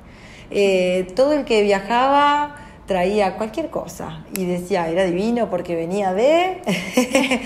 Eh, 0.55 1.07
todo 1.15 1.33
el 1.33 1.45
que 1.45 1.63
viajaba 1.63 2.57
traía 2.87 3.37
cualquier 3.37 3.71
cosa 3.71 4.25
y 4.37 4.45
decía, 4.45 4.89
era 4.89 5.05
divino 5.05 5.49
porque 5.49 5.77
venía 5.77 6.13
de... 6.13 6.61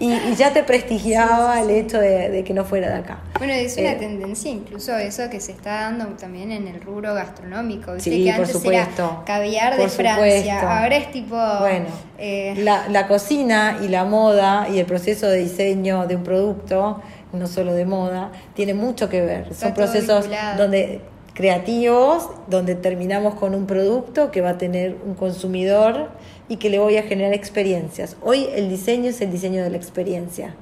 y, 0.00 0.34
ya 0.36 0.52
te 0.52 0.62
prestigiaba 0.62 1.60
el 1.60 1.70
hecho 1.70 1.98
de, 1.98 2.42
que 2.46 2.54
no 2.54 2.64
fuera 2.64 2.88
de 2.88 2.94
acá. 2.94 3.18
Bueno, 3.38 3.52
es 3.52 3.76
una 3.76 3.92
eh, 3.92 3.96
tendencia 3.96 4.50
incluso 4.50 4.96
eso 4.96 5.28
que 5.28 5.40
se 5.40 5.52
está 5.52 5.82
dando 5.82 6.06
también 6.16 6.52
en 6.52 6.68
el 6.68 6.80
rubro 6.80 7.14
gastronómico. 7.14 7.98
Sí, 7.98 8.24
que 8.24 8.30
antes 8.30 8.52
por 8.52 8.60
supuesto. 8.60 9.02
Era 9.02 9.24
caviar 9.24 9.76
de 9.76 9.88
Francia, 9.88 10.80
ahora 10.80 10.96
es 10.96 11.10
tipo... 11.10 11.36
Bueno, 11.60 11.86
eh, 12.18 12.54
la, 12.58 12.88
la 12.88 13.08
cocina 13.08 13.78
y 13.82 13.88
la 13.88 14.04
moda 14.04 14.68
y 14.72 14.78
el 14.78 14.86
proceso 14.86 15.28
de 15.28 15.38
diseño 15.38 16.06
de 16.06 16.16
un 16.16 16.22
producto 16.22 17.02
no 17.32 17.46
solo 17.46 17.74
de 17.74 17.84
moda, 17.84 18.32
tiene 18.54 18.72
mucho 18.72 19.08
que 19.08 19.20
ver. 19.20 19.54
Son 19.54 19.74
procesos 19.74 20.26
donde 20.56 21.02
creativos 21.36 22.30
donde 22.48 22.74
terminamos 22.74 23.34
con 23.34 23.54
un 23.54 23.66
producto 23.66 24.30
que 24.30 24.40
va 24.40 24.50
a 24.50 24.58
tener 24.58 24.96
un 25.04 25.14
consumidor 25.14 26.08
y 26.48 26.56
que 26.56 26.70
le 26.70 26.78
voy 26.78 26.96
a 26.96 27.02
generar 27.02 27.34
experiencias. 27.34 28.16
Hoy 28.22 28.46
el 28.54 28.70
diseño 28.70 29.10
es 29.10 29.20
el 29.20 29.30
diseño 29.30 29.62
de 29.62 29.68
la 29.68 29.76
experiencia 29.76 30.54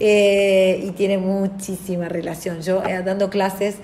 eh, 0.00 0.82
y 0.82 0.92
tiene 0.92 1.18
muchísima 1.18 2.08
relación. 2.08 2.62
Yo 2.62 2.82
eh, 2.84 3.02
dando 3.04 3.28
clases 3.28 3.76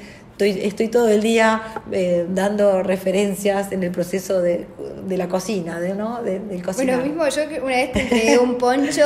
Estoy, 0.44 0.88
todo 0.88 1.08
el 1.08 1.22
día 1.22 1.82
eh, 1.92 2.26
dando 2.28 2.82
referencias 2.82 3.72
en 3.72 3.82
el 3.82 3.90
proceso 3.90 4.40
de, 4.40 4.66
la 5.08 5.28
cocina, 5.28 5.80
de, 5.80 5.94
¿no? 5.94 6.22
del 6.22 6.62
cocinar. 6.62 6.96
Bueno, 6.96 7.02
mismo 7.02 7.28
yo 7.28 7.42
una 7.62 7.76
vez 7.76 7.92
te 7.92 8.00
entregué 8.02 8.38
un 8.38 8.56
poncho 8.56 9.04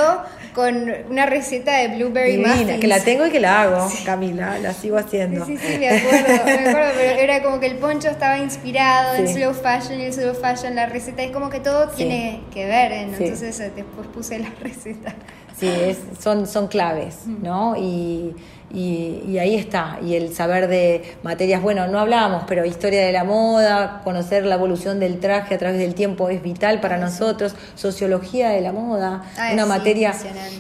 con 0.55 0.93
una 1.11 1.27
receta 1.27 1.79
de 1.79 1.97
blueberry 1.97 2.37
Divina, 2.37 2.79
que 2.79 2.87
la 2.87 3.01
tengo 3.01 3.27
y 3.27 3.31
que 3.31 3.41
la 3.41 3.63
hago, 3.63 3.93
Camila, 4.05 4.59
la 4.59 4.73
sigo 4.73 4.97
haciendo. 4.97 5.45
Sí, 5.45 5.57
sí, 5.57 5.79
me 5.79 5.91
acuerdo, 5.91 6.45
me 6.45 6.53
acuerdo, 6.69 6.93
pero 6.97 7.21
era 7.21 7.43
como 7.43 7.59
que 7.59 7.67
el 7.67 7.77
poncho 7.77 8.09
estaba 8.09 8.39
inspirado 8.39 9.17
en 9.17 9.29
slow 9.29 9.53
fashion 9.53 10.01
y 10.01 10.05
el 10.05 10.13
slow 10.13 10.35
fashion, 10.35 10.77
la 10.77 10.87
receta, 10.87 11.23
es 11.23 11.33
como 11.33 11.51
que 11.51 11.61
todo 11.61 11.89
tiene 11.89 12.43
que 12.53 12.67
ver, 12.67 12.93
entonces 12.93 13.59
eh, 13.59 13.73
después 13.75 14.07
puse 14.09 14.39
la 14.39 14.51
receta. 14.63 15.15
Sí, 15.59 15.69
es, 15.69 15.99
son, 16.21 16.47
son 16.47 16.69
claves, 16.69 17.27
¿no? 17.27 17.77
Y 17.77 18.35
y, 18.75 19.39
ahí 19.39 19.55
está, 19.55 19.99
y 20.05 20.17
el 20.17 20.35
saber 20.35 20.67
de 20.67 21.17
materias, 21.23 21.63
bueno, 21.63 21.87
no 21.87 22.01
hablábamos, 22.01 22.45
pero 22.49 22.65
historia 22.65 23.05
de 23.07 23.13
la 23.13 23.23
moda, 23.23 24.01
conocer 24.03 24.45
la 24.45 24.57
evolución 24.57 24.99
del 24.99 25.21
traje 25.21 25.55
a 25.55 25.59
través 25.59 25.79
del 25.79 25.95
tiempo 25.95 26.29
es 26.29 26.43
vital 26.43 26.81
para 26.81 26.99
nosotros, 26.99 27.55
sociología 27.77 28.49
de 28.51 28.61
la 28.61 28.73
moda, 28.73 29.23
ah, 29.39 29.51
una 29.53 29.67
materia 29.67 30.13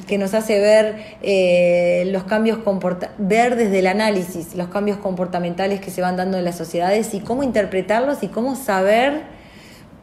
que 0.07 0.19
nos 0.19 0.33
hace 0.35 0.61
ver 0.61 1.17
eh, 1.23 2.05
los 2.13 2.25
cambios 2.25 2.59
ver 3.19 3.57
desde 3.57 3.79
el 3.81 3.87
análisis 3.87 4.55
los 4.55 4.69
cambios 4.69 4.99
comportamentales 4.99 5.81
que 5.81 5.91
se 5.91 6.01
van 6.01 6.17
dando 6.17 6.39
en 6.39 6.45
las 6.45 6.57
sociedades 6.57 7.15
y 7.15 7.21
cómo 7.21 7.43
interpretarlos 7.43 8.23
y 8.23 8.29
cómo 8.29 8.57
saber 8.57 9.23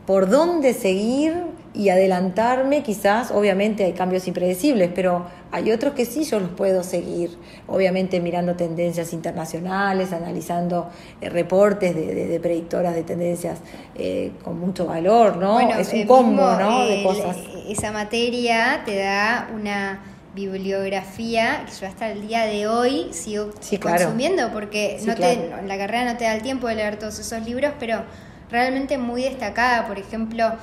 por 0.06 0.30
dónde 0.30 0.74
seguir 0.74 1.34
y 1.74 1.90
adelantarme, 1.90 2.84
quizás, 2.84 3.32
obviamente 3.32 3.86
hay 3.86 3.94
cambios 3.94 4.28
impredecibles, 4.28 4.92
pero 4.94 5.26
hay 5.52 5.72
otros 5.72 5.94
que 5.94 6.06
sí 6.06 6.24
yo 6.26 6.40
los 6.40 6.50
puedo 6.50 6.84
seguir, 6.84 7.38
obviamente 7.68 8.20
mirando 8.20 8.56
tendencias 8.56 9.14
internacionales, 9.14 10.12
analizando 10.12 10.90
eh, 11.22 11.30
reportes 11.30 11.96
de, 11.96 12.40
predictoras 12.42 12.94
de 12.94 13.04
tendencias 13.04 13.60
eh, 13.96 14.32
con 14.44 14.60
mucho 14.60 14.86
valor, 14.86 15.38
¿no? 15.38 15.60
es 15.60 15.94
un 15.94 16.00
eh, 16.00 16.08
combo, 16.08 16.56
¿no? 16.56 16.86
de 16.86 17.04
cosas. 17.04 17.38
Esa 17.68 17.92
materia 17.92 18.82
te 18.86 18.98
da 18.98 19.50
una 19.54 20.00
bibliografía 20.36 21.66
que 21.66 21.72
yo 21.80 21.88
hasta 21.88 22.10
el 22.12 22.28
día 22.28 22.46
de 22.46 22.68
hoy 22.68 23.08
sigo 23.12 23.52
consumiendo 23.82 24.52
porque 24.52 24.98
no 25.06 25.16
te, 25.16 25.52
la 25.66 25.78
carrera 25.78 26.14
no 26.14 26.18
te 26.18 26.26
da 26.26 26.34
el 26.36 26.42
tiempo 26.42 26.68
de 26.68 26.76
leer 26.76 26.98
todos 26.98 27.20
esos 27.20 27.46
libros, 27.46 27.72
pero 27.80 28.04
realmente 28.50 28.98
muy 28.98 29.24
destacada, 29.24 29.88
por 29.88 30.00
ejemplo, 30.00 30.54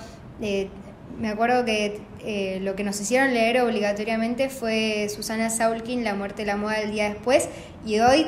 me 1.18 1.28
acuerdo 1.28 1.64
que 1.64 2.00
eh, 2.24 2.58
lo 2.62 2.76
que 2.76 2.84
nos 2.84 3.00
hicieron 3.00 3.32
leer 3.34 3.60
obligatoriamente 3.60 4.48
fue 4.48 5.08
Susana 5.08 5.50
Saulkin, 5.50 6.04
La 6.04 6.14
muerte 6.14 6.42
de 6.42 6.46
la 6.46 6.56
moda 6.56 6.78
del 6.78 6.92
día 6.92 7.08
después, 7.08 7.48
y 7.84 8.00
hoy 8.00 8.26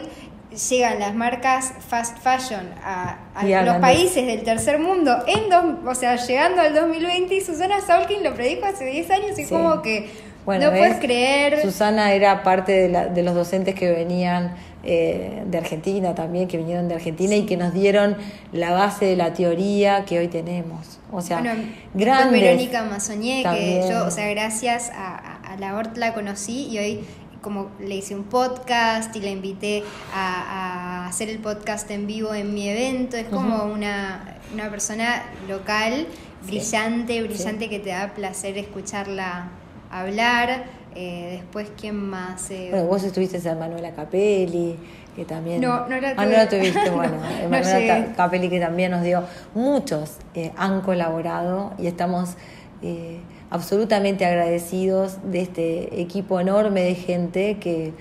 llegan 0.71 0.99
las 0.99 1.15
marcas 1.15 1.73
fast 1.89 2.19
fashion 2.19 2.69
a, 2.83 3.19
los 3.65 3.77
países 3.77 4.27
del 4.27 4.43
tercer 4.43 4.79
mundo, 4.79 5.17
en 5.27 5.53
o 5.87 5.95
sea, 5.95 6.17
llegando 6.17 6.63
al 6.63 6.75
2020, 6.75 7.35
y 7.35 7.41
Susana 7.41 7.81
Saulkin 7.81 8.25
lo 8.25 8.35
predijo 8.35 8.67
hace 8.67 8.85
10 8.85 9.11
años 9.11 9.39
y 9.39 9.47
como 9.47 9.83
que 9.83 10.11
no 10.47 10.71
puedes 10.71 10.99
creer. 10.99 11.63
Susana 11.63 12.13
era 12.13 12.43
parte 12.43 12.89
de, 12.89 13.11
de 13.11 13.23
los 13.23 13.35
docentes 13.35 13.75
que 13.75 13.93
venían 13.93 14.57
eh, 14.83 15.43
de 15.47 15.59
Argentina 15.59 16.15
también, 16.15 16.49
que 16.49 16.57
vinieron 16.57 16.89
de 16.89 16.95
Argentina 16.95 17.35
y 17.35 17.47
que 17.47 17.57
nos 17.57 17.73
dieron 17.73 18.17
la 18.53 18.73
base 18.73 19.05
de 19.05 19.17
la 19.17 19.33
teoría 19.33 20.05
que 20.05 20.19
hoy 20.19 20.29
tenemos. 20.29 20.99
O 21.13 21.21
sea, 21.21 21.41
bueno, 21.41 21.63
Verónica 21.95 22.85
Mazoñé, 22.85 23.43
que 23.43 23.87
yo, 23.91 24.07
o 24.07 24.11
sea, 24.11 24.29
gracias 24.31 24.91
a, 24.95 25.39
a, 25.53 25.57
la 25.57 25.77
ORT 25.77 25.97
la 25.97 26.15
conocí 26.15 26.69
y 26.69 26.79
hoy 26.79 27.01
como 27.41 27.71
le 27.81 27.97
hice 27.97 28.15
un 28.15 28.25
podcast 28.25 29.15
y 29.17 29.21
la 29.21 29.31
invité 29.31 29.83
a, 30.15 31.07
hacer 31.07 31.29
el 31.29 31.39
podcast 31.39 31.91
en 31.91 32.07
vivo 32.07 32.35
en 32.35 32.55
mi 32.55 32.69
evento. 32.69 33.17
Es 33.17 33.27
como 33.27 33.65
una, 33.65 34.37
una 34.53 34.71
persona 34.71 35.25
local, 35.49 36.07
brillante, 36.47 37.23
brillante, 37.23 37.69
que 37.69 37.79
te 37.79 37.91
da 37.91 38.13
placer 38.15 38.59
escucharla 38.59 39.49
hablar. 39.91 40.80
Eh, 40.95 41.39
después, 41.41 41.69
¿quién 41.79 41.97
más? 41.97 42.51
Eh, 42.51 42.69
bueno, 42.71 42.87
vos 42.87 43.03
estuviste 43.03 43.37
en 43.37 43.59
Manuela 43.59 43.93
Capelli, 43.93 44.77
que 45.15 45.25
también... 45.25 45.61
No, 45.61 45.89
no 45.89 46.01
la 46.01 46.15
tuve. 46.15 46.15
Ah, 46.17 46.25
no 46.27 46.33
la 46.33 46.49
tuviste, 46.49 46.91
bueno. 46.95 47.17
Manuela 47.49 48.13
Capelli 48.17 48.49
que 48.49 48.61
también 48.61 48.91
nos 48.91 49.03
dio... 49.03 49.25
Muchos 49.55 50.17
eh, 50.35 50.53
han 50.57 50.81
colaborado 50.81 51.73
y 51.79 51.87
estamos 51.87 52.37
absolutamente 53.51 54.25
agradecidos 54.25 55.19
de 55.23 55.43
este 55.43 56.01
equipo 56.01 56.41
enorme 56.41 56.83
de 56.83 56.95
gente 56.95 57.59
que, 57.59 57.93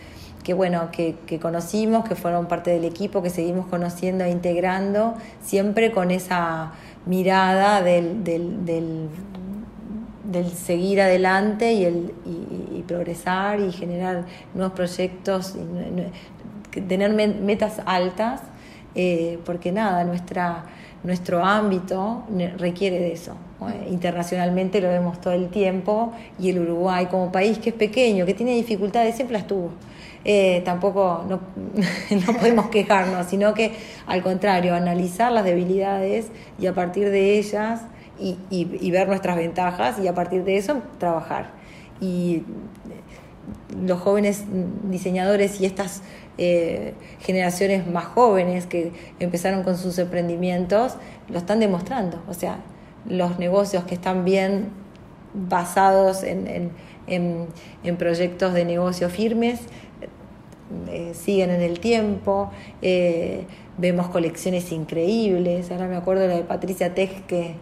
que 0.43 0.53
bueno, 0.53 0.89
que, 0.91 1.15
que, 1.27 1.37
conocimos, 1.37 2.07
que 2.07 2.15
fueron 2.15 2.47
parte 2.47 2.71
del 2.71 2.85
equipo, 2.85 3.21
que 3.21 3.29
seguimos 3.29 3.67
conociendo 3.67 4.23
e 4.23 4.29
integrando, 4.29 5.15
siempre 5.41 5.91
con 5.91 6.11
esa 6.11 6.71
mirada 7.05 7.81
del, 7.81 8.23
del, 8.23 8.65
del 8.65 9.09
del 10.31 10.49
seguir 10.51 11.01
adelante 11.01 11.73
y, 11.73 11.85
el, 11.85 12.13
y, 12.25 12.83
progresar 12.83 13.59
y 13.59 13.71
generar 13.71 14.25
nuevos 14.53 14.73
proyectos, 14.73 15.55
y, 15.55 16.81
tener 16.81 17.13
metas 17.13 17.81
altas, 17.85 18.41
eh, 18.95 19.39
porque 19.45 19.71
nada, 19.71 20.03
nuestra, 20.03 20.65
nuestro 21.03 21.43
ámbito 21.43 22.23
requiere 22.57 22.99
de 22.99 23.13
eso. 23.13 23.35
Internacionalmente 23.89 24.79
lo 24.79 24.89
vemos 24.89 25.19
todo 25.19 25.33
el 25.33 25.49
tiempo 25.49 26.13
y 26.39 26.49
el 26.49 26.59
Uruguay 26.59 27.07
como 27.07 27.31
país 27.31 27.57
que 27.57 27.71
es 27.71 27.75
pequeño, 27.75 28.25
que 28.25 28.33
tiene 28.33 28.53
dificultades, 28.53 29.15
siempre 29.15 29.37
las 29.37 29.47
tuvo. 29.47 29.71
Eh, 30.25 30.61
tampoco 30.65 31.25
no, 31.27 31.39
no, 32.27 32.33
podemos 32.37 32.69
quejarnos, 32.69 33.27
sino 33.27 33.53
que 33.53 33.71
al 34.05 34.21
contrario, 34.21 34.75
analizar 34.75 35.31
las 35.31 35.43
debilidades 35.43 36.27
y 36.59 36.67
a 36.67 36.73
partir 36.73 37.09
de 37.09 37.37
ellas 37.39 37.81
y, 38.19 38.91
ver 38.91 39.07
nuestras 39.07 39.37
ventajas 39.37 39.99
y 39.99 40.07
a 40.07 40.13
partir 40.13 40.43
de 40.43 40.57
eso 40.57 40.81
trabajar. 40.97 41.51
Y 42.01 42.43
los 43.83 43.99
jóvenes 43.99 44.45
diseñadores 44.83 45.59
y 45.61 45.65
estas 45.65 46.01
eh, 46.37 46.93
generaciones 47.19 47.87
más 47.87 48.05
jóvenes 48.05 48.65
que 48.65 48.91
empezaron 49.19 49.63
con 49.63 49.77
sus 49.77 49.97
emprendimientos 49.97 50.95
lo 51.29 51.37
están 51.37 51.59
demostrando. 51.59 52.21
O 52.27 52.33
sea, 52.33 52.59
los 53.07 53.39
negocios 53.39 53.83
que 53.83 53.95
están 53.95 54.25
bien 54.25 54.69
basados 55.33 56.23
en, 56.23 56.71
proyectos 57.97 58.53
de 58.53 58.65
negocio 58.65 59.09
firmes 59.09 59.61
eh, 60.89 61.13
siguen 61.13 61.49
en 61.49 61.61
el 61.61 61.79
tiempo. 61.79 62.51
Eh, 62.81 63.45
vemos 63.77 64.09
colecciones 64.09 64.71
increíbles. 64.71 65.71
Ahora 65.71 65.87
me 65.87 65.95
acuerdo 65.95 66.27
la 66.27 66.35
de 66.35 66.43
Patricia 66.43 66.93
Tej 66.93 67.23
que 67.27 67.55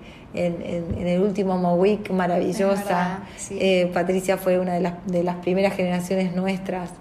en, 0.46 1.08
el 1.08 1.22
último 1.22 1.58
Mowick, 1.58 2.12
maravillosa. 2.12 3.22
Eh, 3.52 3.90
Patricia 3.94 4.38
fue 4.38 4.60
una 4.60 4.74
de 4.74 4.82
las, 4.82 4.94
de 5.06 5.24
las 5.24 5.38
primeras 5.38 5.74
generaciones 5.74 6.36
nuestras 6.36 6.92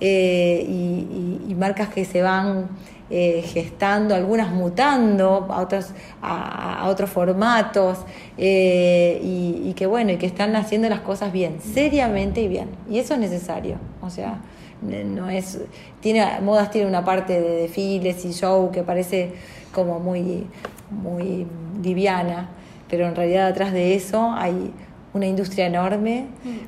eh, 0.00 0.64
y, 0.68 1.54
marcas 1.54 1.90
que 1.90 2.04
se 2.04 2.22
van 2.22 2.68
eh, 3.08 3.42
gestando, 3.46 4.16
algunas 4.16 4.50
mutando 4.50 5.46
a 5.48 5.60
otros, 5.60 5.90
a, 6.20 6.88
otros 6.88 7.08
formatos 7.08 7.98
y, 8.36 9.62
y, 9.64 9.74
que 9.76 9.86
bueno, 9.86 10.12
y 10.12 10.16
que 10.16 10.26
están 10.26 10.56
haciendo 10.56 10.88
las 10.88 11.00
cosas 11.00 11.32
bien, 11.32 11.60
seriamente 11.60 12.40
y 12.42 12.48
bien. 12.48 12.68
Y 12.90 12.98
eso 12.98 13.14
es 13.14 13.20
necesario. 13.20 13.76
O 14.00 14.10
sea, 14.10 14.40
no 14.82 15.30
es 15.30 15.60
tiene 16.00 16.40
modas 16.40 16.72
tiene 16.72 16.88
una 16.88 17.04
parte 17.04 17.40
de 17.40 17.62
desfiles 17.62 18.24
y 18.24 18.32
show 18.32 18.72
que 18.72 18.82
parece 18.82 19.30
como 19.72 20.00
muy 20.00 20.48
muy 20.90 21.46
liviana 21.80 22.48
pero 22.92 23.06
en 23.06 23.16
realidad 23.16 23.46
atrás 23.46 23.72
de 23.72 23.94
eso 23.94 24.32
hay 24.36 24.70
una 25.14 25.26
industria 25.26 25.64
enorme, 25.64 26.26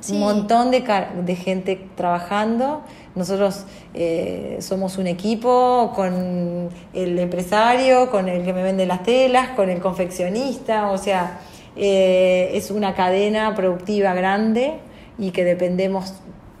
un 0.09 0.19
montón 0.19 0.71
de, 0.71 0.83
de, 1.23 1.35
gente 1.35 1.87
trabajando. 1.95 2.81
Nosotros 3.13 3.65
eh, 3.93 4.57
somos 4.59 4.97
un 4.97 5.05
equipo 5.05 5.93
con 5.95 6.69
el 6.95 7.19
empresario, 7.19 8.09
con 8.09 8.27
el 8.27 8.43
que 8.43 8.53
me 8.53 8.63
vende 8.63 8.87
las 8.87 9.03
telas, 9.03 9.49
con 9.49 9.69
el 9.69 9.79
confeccionista, 9.79 10.89
o 10.89 10.97
sea, 10.97 11.41
eh, 11.75 12.49
es 12.53 12.71
una 12.71 12.95
cadena 12.95 13.53
productiva 13.53 14.15
grande 14.15 14.79
y 15.19 15.29
que 15.29 15.43
dependemos 15.43 16.15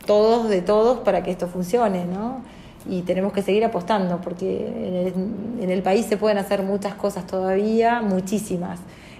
todos 0.05 0.47
de 0.47 0.61
todos 0.61 0.99
para 0.99 1.23
que 1.23 1.31
esto 1.31 1.47
funcione, 1.47 2.05
¿no? 2.05 2.41
Y 2.87 3.01
tenemos 3.01 3.33
que 3.33 3.41
seguir 3.41 3.65
apostando 3.65 4.21
porque 4.21 4.67
en 4.67 4.95
el, 4.95 5.63
en 5.63 5.71
el 5.71 5.81
país 5.81 6.05
se 6.05 6.17
pueden 6.17 6.37
hacer 6.37 6.61
muchas 6.61 6.93
cosas 6.93 7.25
todavía, 7.25 8.03
muchísimas. 8.03 8.79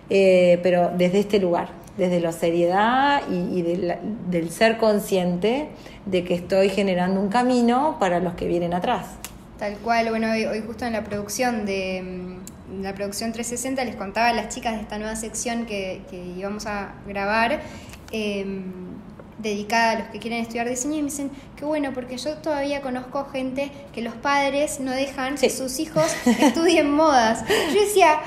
Eh, 0.09 0.59
pero 0.61 0.91
desde 0.95 1.19
este 1.19 1.39
lugar, 1.39 1.69
desde 1.97 2.19
la 2.19 2.31
seriedad 2.31 3.21
y, 3.29 3.61
del 3.61 4.49
ser 4.51 4.77
consciente 4.77 5.69
de 6.05 6.23
que 6.23 6.35
estoy 6.35 6.69
generando 6.69 7.19
un 7.19 7.29
camino 7.29 7.97
para 7.99 8.19
los 8.19 8.33
que 8.35 8.47
vienen 8.47 8.73
atrás. 8.73 9.07
Tal 9.57 9.77
cual, 9.77 10.09
bueno, 10.09 10.31
hoy, 10.31 10.61
justo 10.65 10.85
en 10.85 10.93
la 10.93 11.03
producción 11.03 11.65
de 11.65 12.01
mm, 12.03 12.81
la 12.81 12.93
producción 12.93 13.31
360 13.31 13.85
les 13.85 13.95
contaba 13.95 14.29
a 14.29 14.33
las 14.33 14.53
chicas 14.53 14.75
de 14.75 14.81
esta 14.81 14.97
nueva 14.97 15.15
sección 15.15 15.65
que, 15.65 16.01
íbamos 16.37 16.65
a 16.65 16.95
grabar. 17.07 17.61
Em, 18.11 18.85
dedicada 19.37 19.91
a 19.91 19.99
los 19.99 20.07
que 20.07 20.19
quieren 20.19 20.39
estudiar 20.39 20.67
diseño 20.67 20.95
y 20.95 21.01
me 21.01 21.09
dicen, 21.09 21.29
qué 21.57 21.65
bueno, 21.65 21.91
porque 21.93 22.17
yo 22.17 22.37
todavía 22.37 22.81
conozco 22.81 23.25
gente 23.25 23.69
que 23.93 24.01
los 24.01 24.15
padres 24.15 24.79
no 24.79 24.91
dejan 24.91 25.35
que 25.35 25.49
sus 25.49 25.79
hijos 25.79 26.15
estudien 26.25 26.91
modas. 26.91 27.43
Yo 27.73 27.81
decía, 27.81 28.19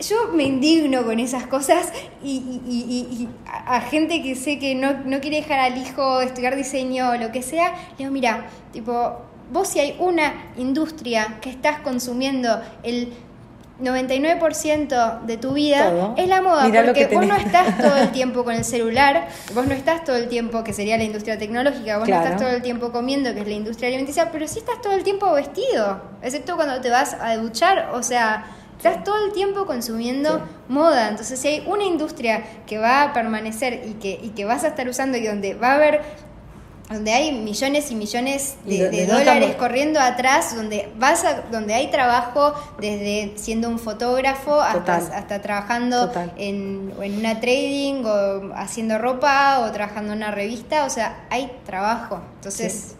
yo 0.00 0.32
me 0.32 0.44
indigno 0.44 1.04
con 1.04 1.18
esas 1.18 1.46
cosas 1.46 1.92
y, 2.22 3.28
a 3.44 3.80
gente 3.80 4.22
que 4.22 4.34
sé 4.34 4.58
que 4.58 4.74
no, 4.74 5.20
quiere 5.20 5.38
dejar 5.38 5.58
al 5.58 5.78
hijo 5.78 6.20
estudiar 6.20 6.56
diseño 6.56 7.10
o 7.10 7.14
lo 7.16 7.32
que 7.32 7.42
sea, 7.42 7.72
le 7.92 7.98
digo, 7.98 8.10
mira, 8.10 8.46
tipo, 8.72 9.22
vos 9.52 9.68
si 9.68 9.80
hay 9.80 9.96
una 9.98 10.52
industria 10.56 11.38
que 11.40 11.50
estás 11.50 11.80
consumiendo 11.80 12.60
el 12.82 13.12
99% 13.80 15.20
de 15.22 15.36
tu 15.36 15.52
vida 15.52 16.14
es 16.16 16.28
la 16.28 16.42
moda, 16.42 16.68
porque 16.84 17.06
vos 17.06 17.26
no 17.26 17.36
estás 17.36 17.78
todo 17.78 17.96
el 17.96 18.10
tiempo 18.12 18.42
con 18.42 18.54
el 18.54 18.64
celular, 18.64 19.28
vos 19.54 19.66
no 19.66 19.74
estás 19.74 20.04
todo 20.04 20.16
el 20.16 20.28
tiempo, 20.28 20.64
que 20.64 20.72
sería 20.72 20.96
la 20.96 21.04
industria 21.04 21.38
tecnológica, 21.38 21.98
vos 21.98 22.08
no 22.08 22.16
estás 22.16 22.36
todo 22.36 22.50
el 22.50 22.62
tiempo 22.62 22.90
comiendo, 22.90 23.32
que 23.34 23.40
es 23.40 23.46
la 23.46 23.54
industria 23.54 23.88
alimenticia, 23.88 24.30
pero 24.32 24.48
sí 24.48 24.58
estás 24.58 24.80
todo 24.80 24.94
el 24.94 25.04
tiempo 25.04 25.32
vestido, 25.32 26.00
excepto 26.22 26.56
cuando 26.56 26.80
te 26.80 26.90
vas 26.90 27.14
a 27.14 27.36
duchar, 27.36 27.90
o 27.92 28.02
sea, 28.02 28.46
Estás 28.78 29.02
todo 29.02 29.26
el 29.26 29.32
tiempo 29.32 29.66
consumiendo 29.66 30.40
moda. 30.68 31.08
Entonces, 31.08 31.38
si 31.40 31.48
hay 31.48 31.64
una 31.66 31.84
industria 31.84 32.44
que 32.66 32.78
va 32.78 33.02
a 33.02 33.12
permanecer 33.12 33.82
y 33.86 33.94
que, 33.94 34.20
y 34.22 34.30
que 34.30 34.44
vas 34.44 34.62
a 34.62 34.68
estar 34.68 34.88
usando 34.88 35.18
y 35.18 35.26
donde 35.26 35.54
va 35.54 35.72
a 35.72 35.74
haber 35.74 36.02
donde 36.88 37.12
hay 37.12 37.32
millones 37.32 37.90
y 37.90 37.94
millones 37.94 38.56
de, 38.64 39.06
dólares 39.06 39.56
corriendo 39.56 40.00
atrás, 40.00 40.56
donde 40.56 40.90
vas 40.96 41.24
a, 41.24 41.42
donde 41.50 41.74
hay 41.74 41.90
trabajo 41.90 42.54
desde 42.80 43.34
siendo 43.36 43.68
un 43.68 43.78
fotógrafo 43.78 44.60
hasta, 44.60 44.96
hasta 44.96 45.42
trabajando 45.42 46.10
en, 46.36 46.94
en, 47.00 47.18
una 47.18 47.40
trading 47.40 48.04
o 48.06 48.54
haciendo 48.54 48.96
ropa 48.96 49.60
o 49.60 49.70
trabajando 49.70 50.12
en 50.12 50.18
una 50.18 50.30
revista, 50.30 50.86
o 50.86 50.90
sea, 50.90 51.26
hay 51.28 51.52
trabajo. 51.66 52.22
Entonces, 52.36 52.94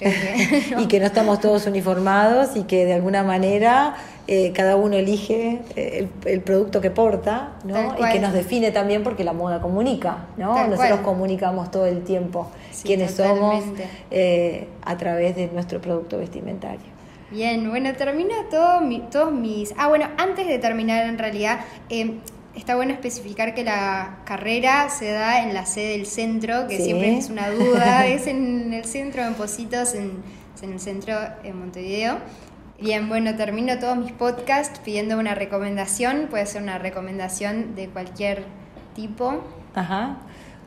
y 0.78 0.86
que 0.86 1.00
no 1.00 1.06
estamos 1.06 1.40
todos 1.40 1.66
uniformados 1.66 2.56
y 2.56 2.62
que 2.62 2.84
de 2.84 2.94
alguna 2.94 3.24
manera 3.24 3.96
eh, 4.26 4.52
cada 4.52 4.76
uno 4.76 4.96
elige 4.96 5.60
eh, 5.74 6.06
el, 6.26 6.40
producto 6.40 6.80
que 6.80 6.90
porta, 6.90 7.52
¿no? 7.64 7.96
Y 7.98 8.12
que 8.12 8.20
nos 8.20 8.32
define 8.32 8.70
también 8.70 9.02
porque 9.02 9.24
la 9.24 9.32
moda 9.32 9.60
comunica, 9.60 10.26
¿no? 10.36 10.66
Nosotros 10.66 11.00
comunicamos 11.00 11.70
todo 11.70 11.86
el 11.86 12.04
tiempo 12.04 12.50
quiénes 12.82 13.12
somos 13.12 13.64
eh, 14.10 14.68
a 14.84 14.96
través 14.96 15.34
de 15.34 15.48
nuestro 15.48 15.80
producto 15.80 16.18
vestimentario. 16.18 16.98
Bien, 17.30 17.68
bueno, 17.68 17.92
termina 17.94 18.34
todo 18.50 18.80
todos 19.10 19.32
mis... 19.32 19.74
Ah, 19.76 19.88
bueno, 19.88 20.08
antes 20.16 20.46
de 20.46 20.58
terminar 20.58 21.06
en 21.06 21.18
realidad, 21.18 21.60
está 22.58 22.74
bueno 22.74 22.92
especificar 22.92 23.54
que 23.54 23.62
la 23.62 24.18
carrera 24.24 24.88
se 24.90 25.12
da 25.12 25.42
en 25.42 25.54
la 25.54 25.64
sede 25.64 25.92
del 25.92 26.06
centro, 26.06 26.66
que 26.66 26.78
siempre 26.78 27.16
es 27.16 27.30
una 27.30 27.50
duda, 27.50 28.06
es 28.08 28.26
en 28.26 28.72
el 28.74 28.84
centro 28.84 29.22
en 29.24 29.34
Positos, 29.34 29.94
en, 29.94 30.22
en 30.60 30.72
el 30.72 30.80
centro 30.80 31.14
en 31.44 31.58
Montevideo. 31.58 32.18
Bien, 32.80 33.08
bueno, 33.08 33.34
termino 33.36 33.78
todos 33.78 33.96
mis 33.96 34.12
podcasts 34.12 34.80
pidiendo 34.84 35.18
una 35.18 35.34
recomendación, 35.34 36.26
puede 36.30 36.46
ser 36.46 36.62
una 36.62 36.78
recomendación 36.78 37.74
de 37.74 37.88
cualquier 37.88 38.44
tipo. 38.94 39.42
Ajá, 39.74 40.18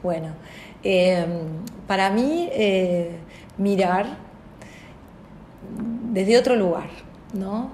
bueno, 0.01 0.33
em, 0.83 1.27
para 1.87 2.09
mí 2.09 2.49
eh, 2.51 3.17
mirar 3.57 4.17
desde 6.11 6.37
otro 6.37 6.55
lugar, 6.55 6.89
¿no? 7.33 7.71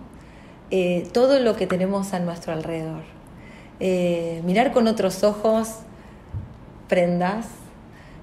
Eh, 0.69 1.07
todo 1.13 1.39
lo 1.39 1.55
que 1.55 1.65
tenemos 1.65 2.13
a 2.13 2.19
nuestro 2.19 2.53
alrededor 2.53 3.16
eh, 3.79 4.41
mirar 4.45 4.71
con 4.71 4.87
otros 4.87 5.23
ojos 5.23 5.69
prendas, 6.87 7.47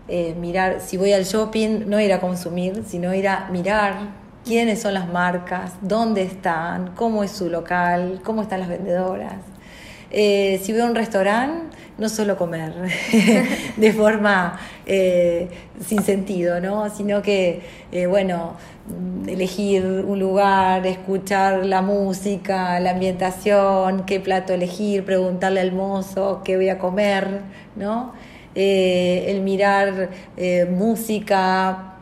eh, 0.09 0.35
mirar, 0.39 0.81
si 0.81 0.97
voy 0.97 1.12
al 1.12 1.24
shopping, 1.24 1.86
no 1.86 2.01
ir 2.01 2.12
a 2.12 2.20
consumir, 2.20 2.85
sino 2.86 3.14
ir 3.14 3.28
a 3.28 3.48
mirar 3.51 4.24
quiénes 4.44 4.82
son 4.82 4.94
las 4.94 5.09
marcas, 5.09 5.72
dónde 5.81 6.22
están, 6.22 6.93
cómo 6.94 7.24
es 7.24 7.31
su 7.31 7.48
local, 7.48 8.20
cómo 8.24 8.43
están 8.43 8.60
las 8.60 8.68
vendedoras. 8.68 9.36
Eh, 10.10 10.60
si 10.62 10.72
voy 10.72 10.82
a 10.82 10.85
un 10.85 10.94
restaurante, 10.94 11.76
no 11.98 12.09
solo 12.09 12.36
comer 12.36 12.72
de 13.76 13.93
forma 13.93 14.59
sin 14.86 16.02
sentido, 16.02 16.61
¿no? 16.61 16.90
sino 16.90 17.23
que, 17.23 17.61
bueno, 18.09 18.55
Mm, 18.86 19.28
elegir 19.31 19.82
un 20.06 20.19
lugar, 20.19 20.86
escuchar 20.86 21.65
la 21.65 21.81
música, 21.81 22.78
la 22.81 22.90
ambientación, 22.90 24.05
qué 24.05 24.20
plato 24.20 24.52
elegir, 24.52 25.06
preguntarle 25.06 25.61
al 25.61 25.73
mozo 25.73 26.43
qué 26.44 26.56
voy 26.56 26.69
a 26.69 26.78
comer, 26.78 27.40
¿no? 27.77 28.12
Eh, 28.55 29.24
el 29.28 29.40
mirar 29.40 30.11
eh, 30.36 30.66
música, 30.66 31.94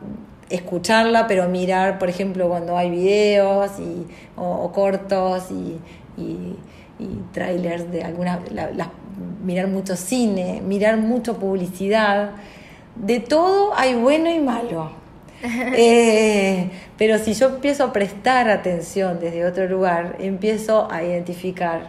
escucharla, 0.49 1.25
pero 1.25 1.47
mirar, 1.47 1.99
por 1.99 2.09
ejemplo, 2.09 2.49
cuando 2.49 2.77
hay 2.77 2.91
videos 2.91 3.71
y, 3.79 4.05
o, 4.35 4.71
cortos 4.73 5.49
y, 5.51 5.79
trailers 7.31 7.91
de 7.91 8.03
alguna, 8.03 8.39
mirar 9.43 9.67
mucho 9.67 9.95
cine, 9.95 10.61
mirar 10.65 10.97
mucho 10.97 11.37
publicidad. 11.39 12.31
De 12.95 13.19
todo 13.19 13.73
hay 13.75 13.95
bueno 13.95 14.29
y 14.29 14.39
malo. 14.39 14.91
Eh, 15.75 16.69
pero 16.97 17.17
si 17.17 17.33
yo 17.33 17.47
empiezo 17.47 17.83
a 17.83 17.91
prestar 17.91 18.49
atención 18.49 19.19
desde 19.19 19.45
otro 19.45 19.67
lugar, 19.67 20.15
empiezo 20.19 20.89
a 20.89 21.03
identificar 21.03 21.87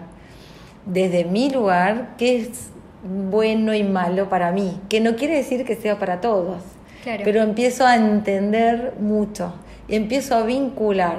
desde 0.87 1.25
mi 1.25 1.51
lugar 1.51 2.15
qué 2.19 2.39
es 2.39 2.71
bueno 3.05 3.75
y 3.75 3.85
malo 3.85 4.29
para 4.29 4.51
mí, 4.51 4.81
que 4.89 5.01
no 5.01 5.15
quiere 5.17 5.37
decir 5.37 5.65
que 5.65 5.77
sea 5.77 5.99
para 5.99 6.21
todos, 6.21 6.63
pero 7.05 7.43
empiezo 7.43 7.87
a 7.87 7.97
entender 7.97 8.95
mucho, 8.99 9.55
empiezo 9.89 10.35
a 10.37 10.43
vincular, 10.43 11.19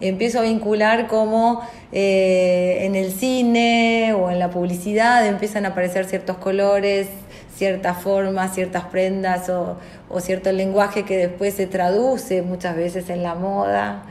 empiezo 0.00 0.38
a 0.38 0.42
vincular 0.42 1.08
como 1.08 1.62
eh, 1.92 2.78
en 2.82 2.94
el 2.94 3.10
cine 3.10 4.14
o 4.14 4.30
en 4.30 4.38
la 4.38 4.50
publicidad 4.50 5.26
empiezan 5.26 5.66
a 5.66 5.70
aparecer 5.70 6.04
ciertos 6.04 6.36
colores, 6.36 7.08
ciertas 7.56 8.02
formas, 8.02 8.54
ciertas 8.54 8.84
prendas 8.84 9.48
o, 9.48 9.78
cierto 10.20 10.52
lenguaje 10.52 11.04
que 11.04 11.16
después 11.16 11.54
se 11.54 11.66
traduce 11.66 12.42
muchas 12.42 12.76
veces 12.76 13.10
en 13.10 13.22
la 13.22 13.34
moda. 13.34 14.04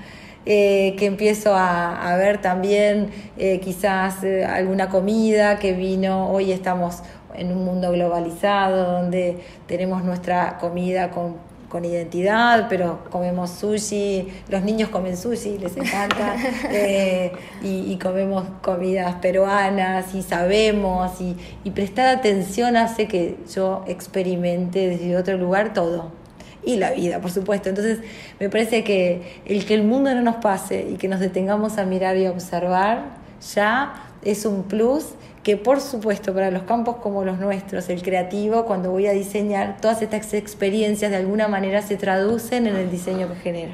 Eh, 0.47 0.95
que 0.99 1.07
empiezo 1.07 1.55
a, 1.55 2.15
ver 2.17 2.39
también 2.39 3.09
eh, 3.35 3.59
quizás 3.61 4.23
eh, 4.23 4.45
alguna 4.45 4.89
comida 4.89 5.57
que 5.57 5.73
vino, 5.73 6.29
hoy 6.29 6.51
estamos 6.51 7.01
en 7.33 7.51
un 7.51 7.65
mundo 7.65 7.91
globalizado 7.91 8.91
donde 8.91 9.39
tenemos 9.65 10.03
nuestra 10.03 10.59
comida 10.59 11.09
con 11.09 11.37
con 11.75 11.83
identidad, 11.83 12.67
pero 12.69 13.03
comemos 13.09 13.49
sushi, 13.49 14.29
los 14.47 14.63
niños 14.63 14.87
comen 14.87 15.17
sushi, 15.17 15.57
les 15.57 15.75
encanta, 15.75 16.37
eh, 16.71 17.33
y, 17.61 17.97
comemos 17.97 18.45
comidas 18.61 19.15
peruanas 19.15 20.15
y 20.15 20.21
sabemos, 20.21 21.19
y, 21.19 21.35
y 21.65 21.71
prestar 21.71 22.15
atención 22.15 22.77
hace 22.77 23.09
que 23.09 23.35
yo 23.53 23.83
experimente 23.87 24.87
desde 24.87 25.17
otro 25.17 25.37
lugar 25.37 25.73
todo. 25.73 26.13
Y 26.63 26.77
la 26.77 26.91
vida, 26.91 27.19
por 27.19 27.31
supuesto. 27.31 27.67
Entonces, 27.67 27.99
me 28.39 28.49
parece 28.49 28.85
que 28.85 29.41
el 29.45 29.65
que 29.65 29.73
el 29.73 29.83
mundo 29.83 30.15
no 30.15 30.21
nos 30.21 30.37
pase 30.37 30.87
y 30.89 30.95
que 30.95 31.09
nos 31.09 31.19
detengamos 31.19 31.77
a 31.77 31.83
mirar 31.83 32.15
y 32.15 32.25
a 32.25 32.31
observar 32.31 33.17
ya 33.53 33.95
es 34.23 34.45
un 34.45 34.63
plus 34.63 35.07
que 35.45 35.57
por 35.57 35.79
supuesto 35.79 36.33
para 36.33 36.49
los 36.49 36.63
campos 36.63 36.95
como 36.95 37.23
los 37.23 37.37
nuestros, 37.37 37.87
el 37.89 38.01
creativo, 38.01 38.65
cuando 38.65 38.89
voy 38.89 39.05
a 39.05 39.11
diseñar, 39.11 39.77
todas 39.79 40.01
estas 40.01 40.33
experiencias 40.33 41.11
de 41.11 41.17
alguna 41.17 41.47
manera 41.47 41.83
se 41.83 41.97
traducen 41.97 42.65
en 42.65 42.75
el 42.75 42.89
diseño 42.89 43.29
que 43.29 43.35
genero. 43.35 43.73